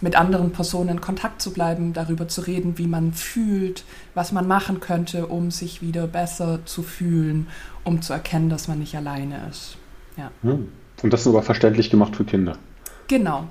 mit 0.00 0.16
anderen 0.16 0.52
Personen 0.52 0.90
in 0.90 1.00
Kontakt 1.00 1.42
zu 1.42 1.52
bleiben, 1.52 1.92
darüber 1.92 2.28
zu 2.28 2.42
reden, 2.42 2.78
wie 2.78 2.86
man 2.86 3.12
fühlt, 3.12 3.84
was 4.14 4.32
man 4.32 4.48
machen 4.48 4.80
könnte, 4.80 5.26
um 5.26 5.50
sich 5.50 5.82
wieder 5.82 6.06
besser 6.06 6.60
zu 6.64 6.82
fühlen, 6.82 7.48
um 7.84 8.02
zu 8.02 8.12
erkennen, 8.12 8.48
dass 8.48 8.68
man 8.68 8.78
nicht 8.78 8.96
alleine 8.96 9.40
ist. 9.50 9.76
Ja. 10.16 10.30
Hm. 10.42 10.68
Und 11.02 11.12
das 11.12 11.24
sogar 11.24 11.42
verständlich 11.42 11.90
gemacht 11.90 12.16
für 12.16 12.24
Kinder. 12.24 12.56
Genau. 13.08 13.44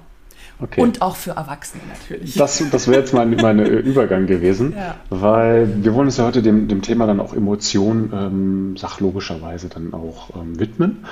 Okay. 0.61 0.81
Und 0.81 1.01
auch 1.01 1.15
für 1.15 1.31
Erwachsene 1.31 1.83
natürlich. 1.87 2.35
Das, 2.35 2.61
das 2.69 2.87
wäre 2.87 2.99
jetzt 2.99 3.13
mein, 3.13 3.31
mein 3.31 3.59
Übergang 3.59 4.27
gewesen, 4.27 4.73
ja. 4.75 4.95
weil 5.09 5.83
wir 5.83 5.93
wollen 5.93 6.07
uns 6.07 6.17
ja 6.17 6.25
heute 6.25 6.41
dem, 6.41 6.67
dem 6.67 6.81
Thema 6.81 7.07
dann 7.07 7.21
auch 7.21 7.33
Emotionen 7.33 8.11
ähm, 8.13 8.77
sachlogischerweise 8.77 9.69
dann 9.69 9.93
auch 9.93 10.35
ähm, 10.35 10.59
widmen. 10.59 11.05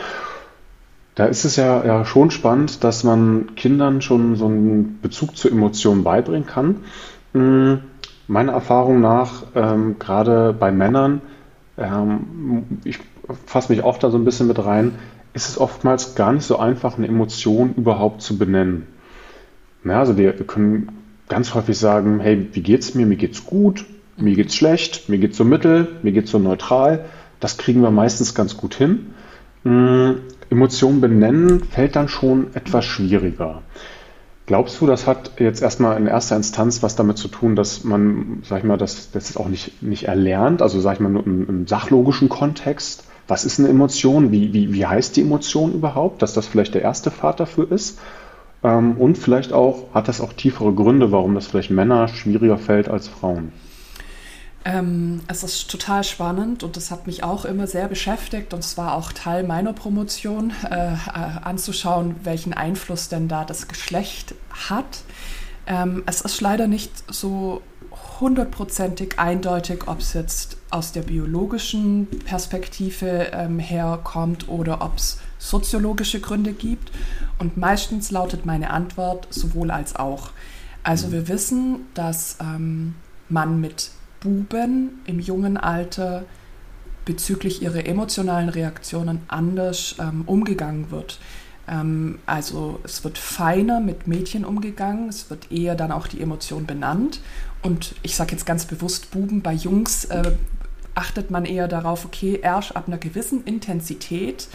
Da 1.17 1.25
ist 1.25 1.45
es 1.45 1.55
ja, 1.55 1.83
ja 1.83 2.05
schon 2.05 2.29
spannend, 2.29 2.83
dass 2.83 3.03
man 3.03 3.55
Kindern 3.55 4.03
schon 4.03 4.35
so 4.35 4.45
einen 4.45 4.99
Bezug 5.01 5.35
zu 5.35 5.49
Emotionen 5.49 6.03
beibringen 6.03 6.45
kann. 6.45 6.81
Hm, 7.33 7.79
meiner 8.27 8.51
Erfahrung 8.51 9.01
nach, 9.01 9.41
ähm, 9.55 9.97
gerade 9.97 10.53
bei 10.53 10.71
Männern, 10.71 11.21
ähm, 11.75 12.67
ich 12.83 12.99
fasse 13.47 13.73
mich 13.73 13.83
auch 13.83 13.97
da 13.97 14.11
so 14.11 14.19
ein 14.19 14.25
bisschen 14.25 14.45
mit 14.45 14.63
rein, 14.63 14.93
ist 15.33 15.49
es 15.49 15.59
oftmals 15.59 16.13
gar 16.13 16.33
nicht 16.33 16.45
so 16.45 16.59
einfach, 16.59 16.99
eine 16.99 17.07
Emotion 17.07 17.73
überhaupt 17.73 18.21
zu 18.21 18.37
benennen. 18.37 18.85
Ja, 19.85 19.97
also 19.97 20.17
wir, 20.17 20.37
wir 20.37 20.45
können 20.45 20.89
ganz 21.29 21.55
häufig 21.55 21.79
sagen, 21.79 22.19
hey, 22.19 22.47
wie 22.51 22.61
geht's 22.61 22.93
mir? 22.93 23.07
Mir 23.07 23.17
geht's 23.17 23.43
gut, 23.43 23.85
mir 24.17 24.35
geht's 24.35 24.55
schlecht, 24.55 25.09
mir 25.09 25.17
geht's 25.17 25.37
so 25.37 25.45
mittel, 25.45 25.87
mir 26.03 26.11
geht's 26.11 26.29
so 26.29 26.37
neutral. 26.37 27.05
Das 27.39 27.57
kriegen 27.57 27.81
wir 27.81 27.89
meistens 27.89 28.35
ganz 28.35 28.55
gut 28.55 28.75
hin. 28.75 29.15
Hm, 29.63 30.17
Emotionen 30.49 31.01
benennen 31.01 31.63
fällt 31.63 31.95
dann 31.95 32.07
schon 32.07 32.47
etwas 32.53 32.85
schwieriger. 32.85 33.61
Glaubst 34.45 34.79
du, 34.79 34.87
das 34.87 35.07
hat 35.07 35.31
jetzt 35.39 35.61
erstmal 35.61 35.97
in 35.97 36.07
erster 36.07 36.37
Instanz 36.37 36.81
was 36.81 36.95
damit 36.95 37.17
zu 37.17 37.27
tun, 37.27 37.57
dass 37.57 37.83
man, 37.83 38.43
sag 38.43 38.59
ich 38.59 38.63
mal, 38.63 38.77
das, 38.77 39.11
das 39.11 39.35
auch 39.35 39.49
nicht, 39.49 39.83
nicht 39.83 40.05
erlernt, 40.05 40.61
also 40.61 40.79
sag 40.79 40.93
ich 40.93 40.99
mal, 41.01 41.09
nur 41.09 41.25
im, 41.25 41.47
im 41.49 41.67
sachlogischen 41.67 42.29
Kontext? 42.29 43.03
Was 43.27 43.43
ist 43.43 43.59
eine 43.59 43.67
Emotion? 43.67 44.31
Wie, 44.31 44.53
wie, 44.53 44.73
wie 44.73 44.85
heißt 44.85 45.17
die 45.17 45.21
Emotion 45.21 45.73
überhaupt? 45.73 46.21
Dass 46.21 46.33
das 46.33 46.47
vielleicht 46.47 46.75
der 46.75 46.81
erste 46.81 47.11
Pfad 47.11 47.41
dafür 47.41 47.69
ist? 47.69 47.99
Ähm, 48.63 48.95
und 48.97 49.17
vielleicht 49.17 49.51
auch, 49.51 49.93
hat 49.93 50.07
das 50.07 50.21
auch 50.21 50.31
tiefere 50.31 50.73
Gründe, 50.73 51.11
warum 51.11 51.35
das 51.35 51.47
vielleicht 51.47 51.71
Männer 51.71 52.07
schwieriger 52.07 52.57
fällt 52.57 52.87
als 52.87 53.09
Frauen? 53.09 53.51
Ähm, 54.65 55.21
es 55.27 55.43
ist 55.43 55.69
total 55.69 56.03
spannend 56.03 56.63
und 56.63 56.75
das 56.75 56.91
hat 56.91 57.07
mich 57.07 57.23
auch 57.23 57.45
immer 57.45 57.67
sehr 57.67 57.87
beschäftigt 57.87 58.53
und 58.53 58.59
es 58.59 58.77
war 58.77 58.95
auch 58.95 59.13
Teil 59.13 59.43
meiner 59.43 59.73
Promotion, 59.73 60.51
äh, 60.69 60.93
äh, 60.93 60.97
anzuschauen, 61.43 62.15
welchen 62.23 62.53
Einfluss 62.53 63.07
denn 63.07 63.27
da 63.27 63.45
das 63.45 63.67
Geschlecht 63.67 64.35
hat. 64.69 65.03
Ähm, 65.67 66.03
es 66.05 66.21
ist 66.21 66.41
leider 66.41 66.67
nicht 66.67 66.91
so 67.13 67.61
hundertprozentig 68.19 69.19
eindeutig, 69.19 69.87
ob 69.87 69.99
es 69.99 70.13
jetzt 70.13 70.57
aus 70.69 70.91
der 70.91 71.03
biologischen 71.03 72.07
Perspektive 72.25 73.31
ähm, 73.33 73.59
herkommt 73.59 74.49
oder 74.49 74.81
ob 74.81 74.97
es 74.97 75.19
soziologische 75.37 76.19
Gründe 76.19 76.53
gibt. 76.53 76.91
Und 77.39 77.57
meistens 77.57 78.11
lautet 78.11 78.45
meine 78.45 78.71
Antwort 78.71 79.27
sowohl 79.29 79.71
als 79.71 79.95
auch. 79.95 80.31
Also 80.83 81.11
wir 81.11 81.27
wissen, 81.27 81.87
dass 81.93 82.37
ähm, 82.41 82.95
man 83.29 83.59
mit 83.59 83.91
Buben 84.19 85.01
im 85.05 85.19
jungen 85.19 85.57
Alter 85.57 86.25
bezüglich 87.05 87.61
ihrer 87.61 87.85
emotionalen 87.85 88.49
Reaktionen 88.49 89.21
anders 89.27 89.95
ähm, 89.99 90.23
umgegangen 90.25 90.91
wird. 90.91 91.19
Ähm, 91.67 92.19
also 92.25 92.79
es 92.83 93.03
wird 93.03 93.17
feiner 93.17 93.79
mit 93.79 94.07
Mädchen 94.07 94.45
umgegangen, 94.45 95.09
es 95.09 95.29
wird 95.29 95.51
eher 95.51 95.75
dann 95.75 95.91
auch 95.91 96.07
die 96.07 96.21
Emotion 96.21 96.65
benannt. 96.65 97.21
Und 97.63 97.95
ich 98.03 98.15
sage 98.15 98.33
jetzt 98.33 98.45
ganz 98.45 98.65
bewusst 98.65 99.11
Buben, 99.11 99.41
bei 99.41 99.53
Jungs 99.53 100.05
äh, 100.05 100.31
achtet 100.95 101.31
man 101.31 101.45
eher 101.45 101.67
darauf, 101.67 102.05
okay, 102.05 102.39
erst 102.41 102.75
ab 102.75 102.87
einer 102.87 102.97
gewissen 102.97 103.43
Intensität 103.43 104.47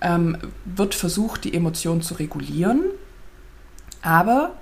ähm, 0.00 0.36
wird 0.64 0.94
versucht, 0.94 1.44
die 1.44 1.54
Emotion 1.54 2.02
zu 2.02 2.14
regulieren. 2.14 2.82
Aber 4.02 4.56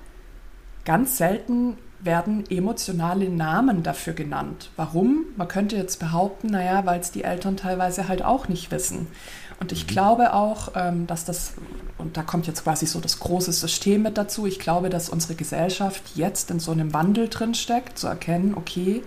ganz 0.84 1.16
selten 1.16 1.78
werden 2.02 2.44
emotionale 2.50 3.28
Namen 3.28 3.82
dafür 3.82 4.14
genannt. 4.14 4.70
Warum? 4.76 5.26
Man 5.36 5.48
könnte 5.48 5.76
jetzt 5.76 6.00
behaupten, 6.00 6.48
naja, 6.48 6.86
weil 6.86 7.00
es 7.00 7.10
die 7.10 7.24
Eltern 7.24 7.56
teilweise 7.56 8.08
halt 8.08 8.24
auch 8.24 8.48
nicht 8.48 8.70
wissen. 8.70 9.06
Und 9.60 9.72
ich 9.72 9.84
mhm. 9.84 9.88
glaube 9.88 10.32
auch, 10.32 10.72
ähm, 10.74 11.06
dass 11.06 11.24
das, 11.24 11.52
und 11.98 12.16
da 12.16 12.22
kommt 12.22 12.46
jetzt 12.46 12.64
quasi 12.64 12.86
so 12.86 13.00
das 13.00 13.20
große 13.20 13.52
System 13.52 14.02
mit 14.02 14.16
dazu, 14.16 14.46
ich 14.46 14.58
glaube, 14.58 14.88
dass 14.88 15.10
unsere 15.10 15.34
Gesellschaft 15.34 16.02
jetzt 16.14 16.50
in 16.50 16.58
so 16.58 16.72
einem 16.72 16.94
Wandel 16.94 17.28
drinsteckt, 17.28 17.98
zu 17.98 18.06
erkennen, 18.06 18.54
okay, 18.56 19.02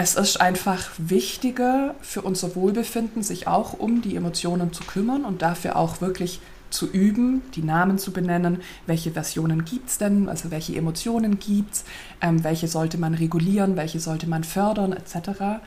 es 0.00 0.14
ist 0.14 0.40
einfach 0.40 0.90
wichtiger 0.96 1.96
für 2.00 2.22
unser 2.22 2.54
Wohlbefinden, 2.54 3.22
sich 3.22 3.48
auch 3.48 3.72
um 3.72 4.00
die 4.00 4.14
Emotionen 4.14 4.72
zu 4.72 4.84
kümmern 4.84 5.24
und 5.24 5.42
dafür 5.42 5.76
auch 5.76 6.00
wirklich 6.00 6.40
zu 6.70 6.90
üben, 6.90 7.42
die 7.54 7.62
Namen 7.62 7.98
zu 7.98 8.12
benennen, 8.12 8.60
welche 8.86 9.10
Versionen 9.10 9.64
gibt 9.64 9.88
es 9.88 9.98
denn, 9.98 10.28
also 10.28 10.50
welche 10.50 10.76
Emotionen 10.76 11.38
gibt 11.38 11.74
es, 11.74 11.84
ähm, 12.20 12.44
welche 12.44 12.68
sollte 12.68 12.98
man 12.98 13.14
regulieren, 13.14 13.76
welche 13.76 14.00
sollte 14.00 14.28
man 14.28 14.44
fördern, 14.44 14.92
etc. 14.92 15.60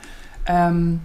Ähm, 0.46 1.00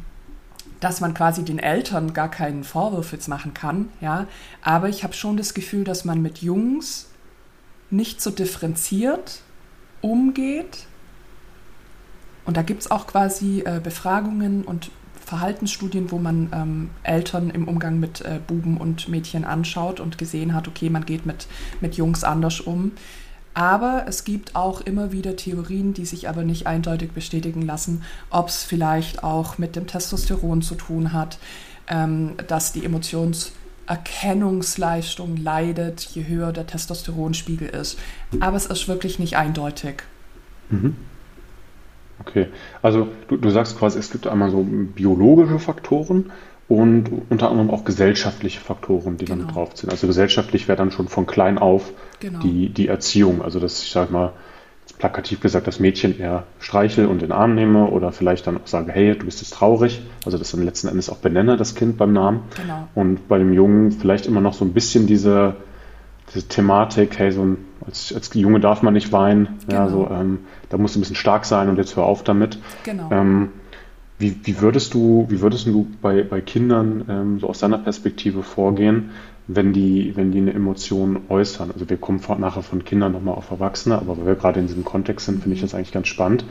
dass 0.80 1.02
man 1.02 1.14
quasi 1.14 1.44
den 1.44 1.60
Eltern 1.60 2.14
gar 2.14 2.30
keinen 2.30 2.64
Vorwurf 2.64 3.12
jetzt 3.12 3.28
machen 3.28 3.54
kann, 3.54 3.90
ja. 4.02 4.28
Aber 4.62 4.90
ich 4.90 5.04
habe 5.04 5.14
schon 5.14 5.38
das 5.38 5.54
Gefühl, 5.54 5.84
dass 5.84 6.06
man 6.06 6.22
mit 6.22 6.40
Jungs 6.40 7.08
nicht 7.90 8.22
so 8.22 8.30
differenziert 8.30 9.42
umgeht. 10.02 10.86
Und 12.46 12.58
da 12.58 12.62
gibt 12.62 12.82
es 12.82 12.92
auch 12.92 13.08
quasi 13.08 13.62
äh, 13.66 13.82
Befragungen 13.84 14.64
und 14.64 14.92
Verhaltensstudien, 15.28 16.10
wo 16.10 16.18
man 16.20 16.50
ähm, 16.54 16.90
Eltern 17.04 17.50
im 17.50 17.68
Umgang 17.68 18.00
mit 18.00 18.22
äh, 18.22 18.40
Buben 18.48 18.78
und 18.78 19.10
Mädchen 19.10 19.44
anschaut 19.44 20.00
und 20.00 20.18
gesehen 20.18 20.54
hat, 20.54 20.70
okay, 20.70 20.90
man 20.90 21.06
geht 21.06 21.26
mit, 21.26 21.48
mit 21.82 21.98
Jungs 21.98 22.24
anders 22.24 22.62
um. 22.62 22.94
Aber 23.54 24.06
es 24.08 24.24
gibt 24.24 24.56
auch 24.56 24.80
immer 24.80 25.12
wieder 25.12 25.36
Theorien, 25.36 25.94
die 25.94 26.06
sich 26.06 26.30
aber 26.30 26.46
nicht 26.46 26.66
eindeutig 26.66 27.12
bestätigen 27.12 27.62
lassen, 27.62 28.04
ob 28.30 28.48
es 28.48 28.64
vielleicht 28.64 29.22
auch 29.22 29.58
mit 29.58 29.76
dem 29.76 29.86
Testosteron 29.86 30.62
zu 30.62 30.76
tun 30.76 31.12
hat, 31.12 31.40
ähm, 31.90 32.36
dass 32.48 32.72
die 32.72 32.86
Emotionserkennungsleistung 32.86 35.36
leidet, 35.36 36.04
je 36.04 36.26
höher 36.26 36.54
der 36.54 36.68
Testosteronspiegel 36.68 37.68
ist. 37.68 38.00
Aber 38.40 38.56
es 38.56 38.68
ist 38.68 38.88
wirklich 38.88 39.20
nicht 39.20 39.36
eindeutig. 39.36 40.04
Mhm. 40.70 40.96
Okay, 42.20 42.48
also 42.82 43.08
du, 43.28 43.38
du 43.38 43.50
sagst 43.50 43.78
quasi, 43.78 44.00
es 44.00 44.12
gibt 44.12 44.28
einmal 44.28 44.50
so 44.50 44.64
biologische 44.64 45.60
Faktoren 45.60 46.32
und 46.68 47.10
unter 47.30 47.50
anderem 47.50 47.70
auch 47.70 47.86
gesellschaftliche 47.86 48.60
Faktoren, 48.60 49.18
die 49.18 49.26
genau. 49.26 49.46
dann 49.46 49.54
drauf 49.54 49.70
sind. 49.76 49.92
Also 49.92 50.08
gesellschaftlich 50.08 50.68
wäre 50.68 50.78
dann 50.78 50.92
schon 50.92 51.08
von 51.08 51.26
klein 51.26 51.58
auf 51.58 51.94
genau. 52.20 52.40
die, 52.40 52.70
die 52.70 52.88
Erziehung. 52.88 53.42
Also 53.42 53.60
dass 53.60 53.82
ich 53.84 53.92
sage 53.92 54.12
mal, 54.12 54.34
plakativ 54.98 55.42
gesagt, 55.42 55.68
das 55.68 55.80
Mädchen 55.80 56.18
eher 56.18 56.44
streichel 56.60 57.06
und 57.06 57.22
in 57.22 57.30
den 57.30 57.32
Arm 57.32 57.56
nehme 57.56 57.86
oder 57.86 58.12
vielleicht 58.12 58.48
dann 58.48 58.58
auch 58.58 58.68
sage, 58.68 58.92
hey, 58.92 59.18
du 59.18 59.26
bist 59.26 59.42
jetzt 59.42 59.54
traurig. 59.54 60.02
Also 60.26 60.38
das 60.38 60.52
dann 60.52 60.64
letzten 60.64 60.88
Endes 60.88 61.10
auch 61.10 61.18
benenne, 61.18 61.56
das 61.56 61.76
Kind 61.76 61.98
beim 61.98 62.14
Namen. 62.14 62.42
Genau. 62.56 62.88
Und 62.96 63.28
bei 63.28 63.38
dem 63.38 63.54
Jungen 63.54 63.92
vielleicht 63.92 64.26
immer 64.26 64.42
noch 64.42 64.54
so 64.54 64.66
ein 64.66 64.74
bisschen 64.74 65.08
diese 65.08 65.56
diese 66.34 66.48
Thematik, 66.48 67.18
hey, 67.20 67.32
so 67.32 67.44
ein, 67.44 67.58
als, 67.86 68.14
als 68.14 68.34
Junge 68.34 68.60
darf 68.60 68.82
man 68.82 68.94
nicht 68.94 69.12
weinen, 69.12 69.60
genau. 69.68 69.80
ja, 69.80 69.90
so, 69.90 70.10
ähm, 70.10 70.40
da 70.70 70.78
musst 70.78 70.96
du 70.96 71.00
ein 71.00 71.02
bisschen 71.02 71.16
stark 71.16 71.46
sein 71.46 71.70
und 71.70 71.78
jetzt 71.78 71.96
hör 71.96 72.04
auf 72.04 72.24
damit. 72.24 72.60
Genau. 72.84 73.10
Ähm, 73.12 73.50
wie, 74.20 74.36
wie, 74.44 74.62
würdest 74.62 74.94
du, 74.94 75.28
wie 75.30 75.42
würdest 75.42 75.68
du 75.68 75.88
bei, 76.02 76.24
bei 76.24 76.42
Kindern 76.42 77.06
ähm, 77.08 77.40
so 77.40 77.48
aus 77.48 77.60
deiner 77.60 77.78
Perspektive 77.78 78.42
vorgehen, 78.42 79.12
wenn 79.48 79.74
die, 79.74 80.14
wenn 80.16 80.32
die 80.32 80.40
eine 80.40 80.54
Emotion 80.54 81.22
äußern? 81.30 81.72
Also 81.72 81.90
wir 81.90 81.98
kommen 81.98 82.20
vor, 82.20 82.38
nachher 82.38 82.64
von 82.64 82.84
Kindern 82.84 83.12
nochmal 83.12 83.36
auf 83.36 83.52
Erwachsene, 83.52 83.96
aber 83.96 84.18
weil 84.18 84.26
wir 84.26 84.36
gerade 84.36 84.60
in 84.60 84.68
diesem 84.68 84.84
Kontext 84.84 85.28
sind, 85.28 85.42
finde 85.44 85.56
ich 85.56 85.62
das 85.62 85.76
eigentlich 85.76 85.92
ganz 85.92 86.08
spannend. 86.08 86.46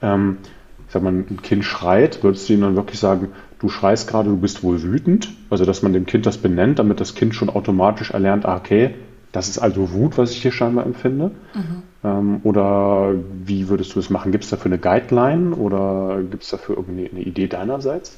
Ähm, 0.00 0.38
ich 0.86 0.94
sag 0.94 1.02
mal, 1.02 1.12
ein 1.12 1.42
Kind 1.42 1.64
schreit, 1.64 2.24
würdest 2.24 2.48
du 2.48 2.54
ihm 2.54 2.62
dann 2.62 2.74
wirklich 2.74 2.98
sagen, 2.98 3.28
du 3.60 3.68
schreist 3.68 4.08
gerade, 4.08 4.30
du 4.30 4.36
bist 4.36 4.64
wohl 4.64 4.82
wütend? 4.82 5.28
Also 5.50 5.64
dass 5.64 5.82
man 5.82 5.92
dem 5.92 6.06
Kind 6.06 6.26
das 6.26 6.38
benennt, 6.38 6.78
damit 6.78 7.00
das 7.00 7.14
Kind 7.14 7.34
schon 7.34 7.50
automatisch 7.50 8.10
erlernt, 8.10 8.46
ah, 8.46 8.56
okay, 8.56 8.94
das 9.32 9.48
ist 9.48 9.58
also 9.58 9.92
Wut, 9.92 10.18
was 10.18 10.32
ich 10.32 10.42
hier 10.42 10.52
scheinbar 10.52 10.86
empfinde? 10.86 11.30
Mhm. 11.54 11.82
Ähm, 12.02 12.40
oder 12.42 13.14
wie 13.44 13.68
würdest 13.68 13.94
du 13.94 14.00
es 14.00 14.10
machen? 14.10 14.32
Gibt 14.32 14.44
es 14.44 14.50
dafür 14.50 14.66
eine 14.66 14.78
Guideline 14.78 15.54
oder 15.54 16.22
gibt 16.22 16.42
es 16.42 16.50
dafür 16.50 16.82
eine 16.88 17.20
Idee 17.20 17.46
deinerseits? 17.46 18.16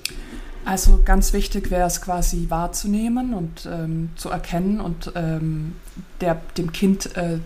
Also 0.64 1.00
ganz 1.04 1.32
wichtig 1.32 1.70
wäre 1.70 1.86
es 1.86 2.00
quasi 2.00 2.46
wahrzunehmen 2.48 3.34
und 3.34 3.68
ähm, 3.70 4.10
zu 4.14 4.28
erkennen 4.28 4.80
und 4.80 5.12
ähm, 5.16 5.74
der, 6.20 6.40
dem 6.56 6.70
Kind 6.72 7.16
äh, 7.16 7.38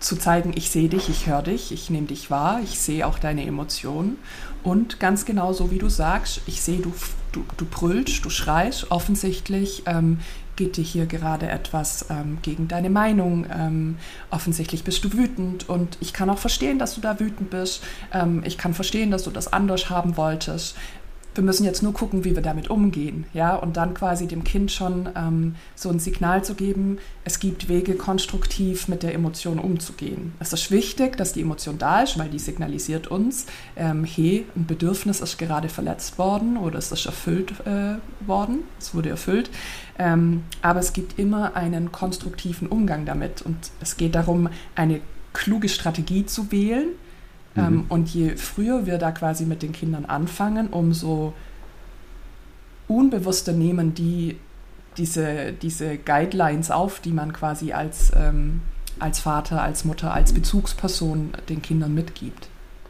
zu 0.00 0.16
zeigen, 0.16 0.52
ich 0.54 0.70
sehe 0.70 0.88
dich, 0.88 1.08
ich 1.08 1.26
höre 1.26 1.42
dich, 1.42 1.72
ich 1.72 1.90
nehme 1.90 2.06
dich 2.06 2.30
wahr, 2.30 2.60
ich 2.64 2.80
sehe 2.80 3.06
auch 3.06 3.18
deine 3.18 3.46
Emotionen. 3.46 4.16
Und 4.62 4.98
ganz 4.98 5.24
genau 5.24 5.52
so 5.52 5.70
wie 5.70 5.78
du 5.78 5.88
sagst, 5.88 6.40
ich 6.46 6.62
sehe, 6.62 6.80
du, 6.80 6.92
du, 7.32 7.44
du 7.56 7.64
brüllst, 7.64 8.24
du 8.24 8.30
schreist, 8.30 8.90
offensichtlich 8.90 9.82
ähm, 9.86 10.18
geht 10.56 10.76
dir 10.76 10.84
hier 10.84 11.06
gerade 11.06 11.48
etwas 11.48 12.06
ähm, 12.10 12.38
gegen 12.42 12.68
deine 12.68 12.90
Meinung. 12.90 13.46
Ähm, 13.52 13.96
offensichtlich 14.30 14.84
bist 14.84 15.02
du 15.04 15.12
wütend 15.12 15.68
und 15.68 15.96
ich 16.00 16.12
kann 16.12 16.30
auch 16.30 16.38
verstehen, 16.38 16.78
dass 16.78 16.94
du 16.94 17.00
da 17.00 17.18
wütend 17.18 17.50
bist. 17.50 17.82
Ähm, 18.12 18.42
ich 18.44 18.58
kann 18.58 18.74
verstehen, 18.74 19.10
dass 19.10 19.24
du 19.24 19.30
das 19.30 19.52
anders 19.52 19.90
haben 19.90 20.16
wolltest 20.16 20.76
wir 21.34 21.42
müssen 21.42 21.64
jetzt 21.64 21.82
nur 21.82 21.94
gucken, 21.94 22.24
wie 22.24 22.34
wir 22.34 22.42
damit 22.42 22.68
umgehen, 22.68 23.24
ja, 23.32 23.54
und 23.54 23.76
dann 23.76 23.94
quasi 23.94 24.26
dem 24.26 24.44
Kind 24.44 24.70
schon 24.70 25.08
ähm, 25.16 25.54
so 25.74 25.88
ein 25.88 25.98
Signal 25.98 26.44
zu 26.44 26.54
geben, 26.54 26.98
es 27.24 27.40
gibt 27.40 27.68
Wege, 27.68 27.94
konstruktiv 27.94 28.88
mit 28.88 29.02
der 29.02 29.14
Emotion 29.14 29.58
umzugehen. 29.58 30.32
Es 30.40 30.52
ist 30.52 30.70
wichtig, 30.70 31.16
dass 31.16 31.32
die 31.32 31.40
Emotion 31.40 31.78
da 31.78 32.02
ist, 32.02 32.18
weil 32.18 32.28
die 32.28 32.38
signalisiert 32.38 33.06
uns, 33.06 33.46
ähm, 33.76 34.04
hey, 34.04 34.44
ein 34.54 34.66
Bedürfnis 34.66 35.20
ist 35.20 35.38
gerade 35.38 35.68
verletzt 35.68 36.18
worden 36.18 36.56
oder 36.56 36.78
es 36.78 36.92
ist 36.92 37.06
erfüllt 37.06 37.52
äh, 37.66 37.96
worden, 38.26 38.60
es 38.78 38.94
wurde 38.94 39.08
erfüllt, 39.08 39.50
ähm, 39.98 40.42
aber 40.60 40.80
es 40.80 40.92
gibt 40.92 41.18
immer 41.18 41.56
einen 41.56 41.92
konstruktiven 41.92 42.68
Umgang 42.68 43.06
damit 43.06 43.42
und 43.42 43.56
es 43.80 43.96
geht 43.96 44.14
darum, 44.14 44.48
eine 44.74 45.00
kluge 45.32 45.68
Strategie 45.68 46.26
zu 46.26 46.52
wählen, 46.52 46.88
mhm. 47.54 47.62
Ähm, 47.62 47.84
und 47.88 48.08
je 48.08 48.36
früher 48.36 48.86
wir 48.86 48.98
da 48.98 49.12
quasi 49.12 49.44
mit 49.44 49.62
den 49.62 49.72
Kindern 49.72 50.04
anfangen, 50.04 50.68
umso 50.68 51.34
unbewusster 52.88 53.52
nehmen 53.52 53.94
die 53.94 54.36
diese, 54.96 55.52
diese 55.52 55.96
Guidelines 55.96 56.70
auf, 56.70 57.00
die 57.00 57.12
man 57.12 57.32
quasi 57.32 57.72
als, 57.72 58.12
ähm, 58.14 58.60
als 58.98 59.20
Vater, 59.20 59.62
als 59.62 59.84
Mutter, 59.84 60.12
als 60.12 60.32
Bezugsperson 60.32 61.30
den 61.48 61.62
Kindern 61.62 61.94
mitgibt. 61.94 62.48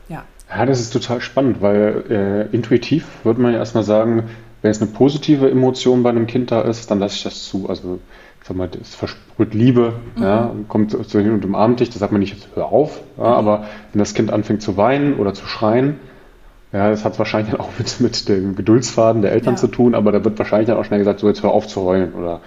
Ja. 0.09 0.25
Ja, 0.51 0.67
das 0.67 0.81
ist 0.81 0.93
total 0.93 1.21
spannend, 1.21 1.63
weil 1.63 2.05
äh, 2.11 2.55
intuitiv 2.55 3.07
würde 3.25 3.41
man 3.41 3.53
ja 3.53 3.59
erstmal 3.59 3.85
sagen, 3.85 4.25
wenn 4.61 4.71
es 4.71 4.83
eine 4.83 4.91
positive 4.91 5.51
Emotion 5.51 6.03
bei 6.03 6.11
einem 6.11 6.27
Kind 6.27 6.51
da 6.51 6.63
ist, 6.63 6.91
dann 6.91 6.99
lasse 6.99 7.17
ich 7.17 7.23
das 7.23 7.45
zu. 7.45 7.69
Also 7.69 8.01
sag 8.45 8.57
mal, 8.57 8.69
es 8.81 8.95
versprüht 8.95 9.55
Liebe, 9.55 9.95
mhm. 10.17 10.23
ja, 10.23 10.51
kommt 10.69 10.91
so 10.91 11.19
hin 11.19 11.33
und 11.33 11.45
umarmt 11.45 11.81
dich, 11.81 11.91
das 11.91 11.99
sagt 11.99 12.13
man 12.13 12.21
nicht, 12.21 12.35
jetzt 12.35 12.49
hör 12.55 12.67
auf, 12.67 13.01
ja, 13.17 13.25
mhm. 13.25 13.31
aber 13.31 13.65
wenn 13.93 13.99
das 13.99 14.15
Kind 14.15 14.33
anfängt 14.33 14.63
zu 14.63 14.77
weinen 14.77 15.15
oder 15.15 15.35
zu 15.35 15.47
schreien, 15.47 16.01
ja, 16.73 16.89
das 16.91 17.05
hat 17.05 17.19
wahrscheinlich 17.19 17.59
auch 17.61 17.69
mit, 17.79 18.01
mit 18.01 18.29
dem 18.29 18.57
Geduldsfaden 18.57 19.23
der 19.23 19.33
Eltern 19.33 19.55
ja. 19.55 19.61
zu 19.61 19.67
tun, 19.67 19.95
aber 19.95 20.11
da 20.11 20.25
wird 20.25 20.39
wahrscheinlich 20.39 20.69
dann 20.69 20.79
auch 20.79 20.85
schnell 20.85 20.99
gesagt, 20.99 21.21
so 21.21 21.29
jetzt 21.29 21.43
hör 21.43 21.51
auf 21.51 21.67
zu 21.67 21.83
heulen 21.83 22.15
oder 22.15 22.41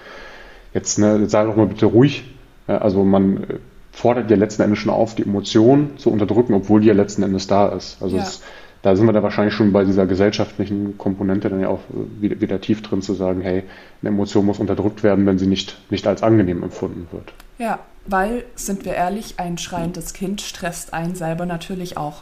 jetzt, 0.74 0.98
ne, 1.00 1.18
jetzt 1.18 1.32
sei 1.32 1.46
doch 1.46 1.56
mal 1.56 1.68
bitte 1.68 1.86
ruhig. 1.86 2.26
Ja, 2.68 2.80
also 2.80 3.04
man 3.04 3.46
fordert 3.92 4.30
ja 4.30 4.36
letzten 4.36 4.64
Endes 4.64 4.80
schon 4.80 4.92
auf, 4.92 5.16
die 5.16 5.24
Emotion 5.24 5.92
zu 5.98 6.12
unterdrücken, 6.12 6.54
obwohl 6.54 6.82
die 6.82 6.88
ja 6.88 6.94
letzten 6.94 7.24
Endes 7.24 7.48
da 7.48 7.68
ist. 7.68 8.02
Also 8.02 8.18
es, 8.18 8.42
da 8.86 8.96
sind 8.96 9.08
wir 9.08 9.14
da 9.14 9.24
wahrscheinlich 9.24 9.56
schon 9.56 9.74
bei 9.74 9.84
dieser 9.84 10.06
gesellschaftlichen 10.06 10.96
Komponente 11.00 11.50
dann 11.50 11.60
ja 11.60 11.70
auch 11.70 11.80
wieder, 12.22 12.40
wieder, 12.40 12.62
tief 12.62 12.84
drin 12.84 13.02
zu 13.02 13.16
sagen, 13.16 13.42
hey, 13.42 13.64
eine 14.02 14.10
Emotion 14.10 14.46
muss 14.46 14.60
unterdrückt 14.60 15.02
werden, 15.02 15.26
wenn 15.26 15.40
sie 15.40 15.48
nicht, 15.48 15.76
nicht 15.90 16.06
als 16.06 16.22
angenehm 16.22 16.62
empfunden 16.62 17.08
wird. 17.12 17.34
Ja, 17.58 17.80
weil, 18.06 18.46
sind 18.54 18.86
wir 18.86 18.94
ehrlich, 18.94 19.40
ein 19.40 19.58
schreiendes 19.58 20.14
Kind 20.14 20.42
stresst 20.42 20.94
einen 20.94 21.16
selber 21.16 21.48
natürlich 21.48 21.98
auch. 21.98 22.22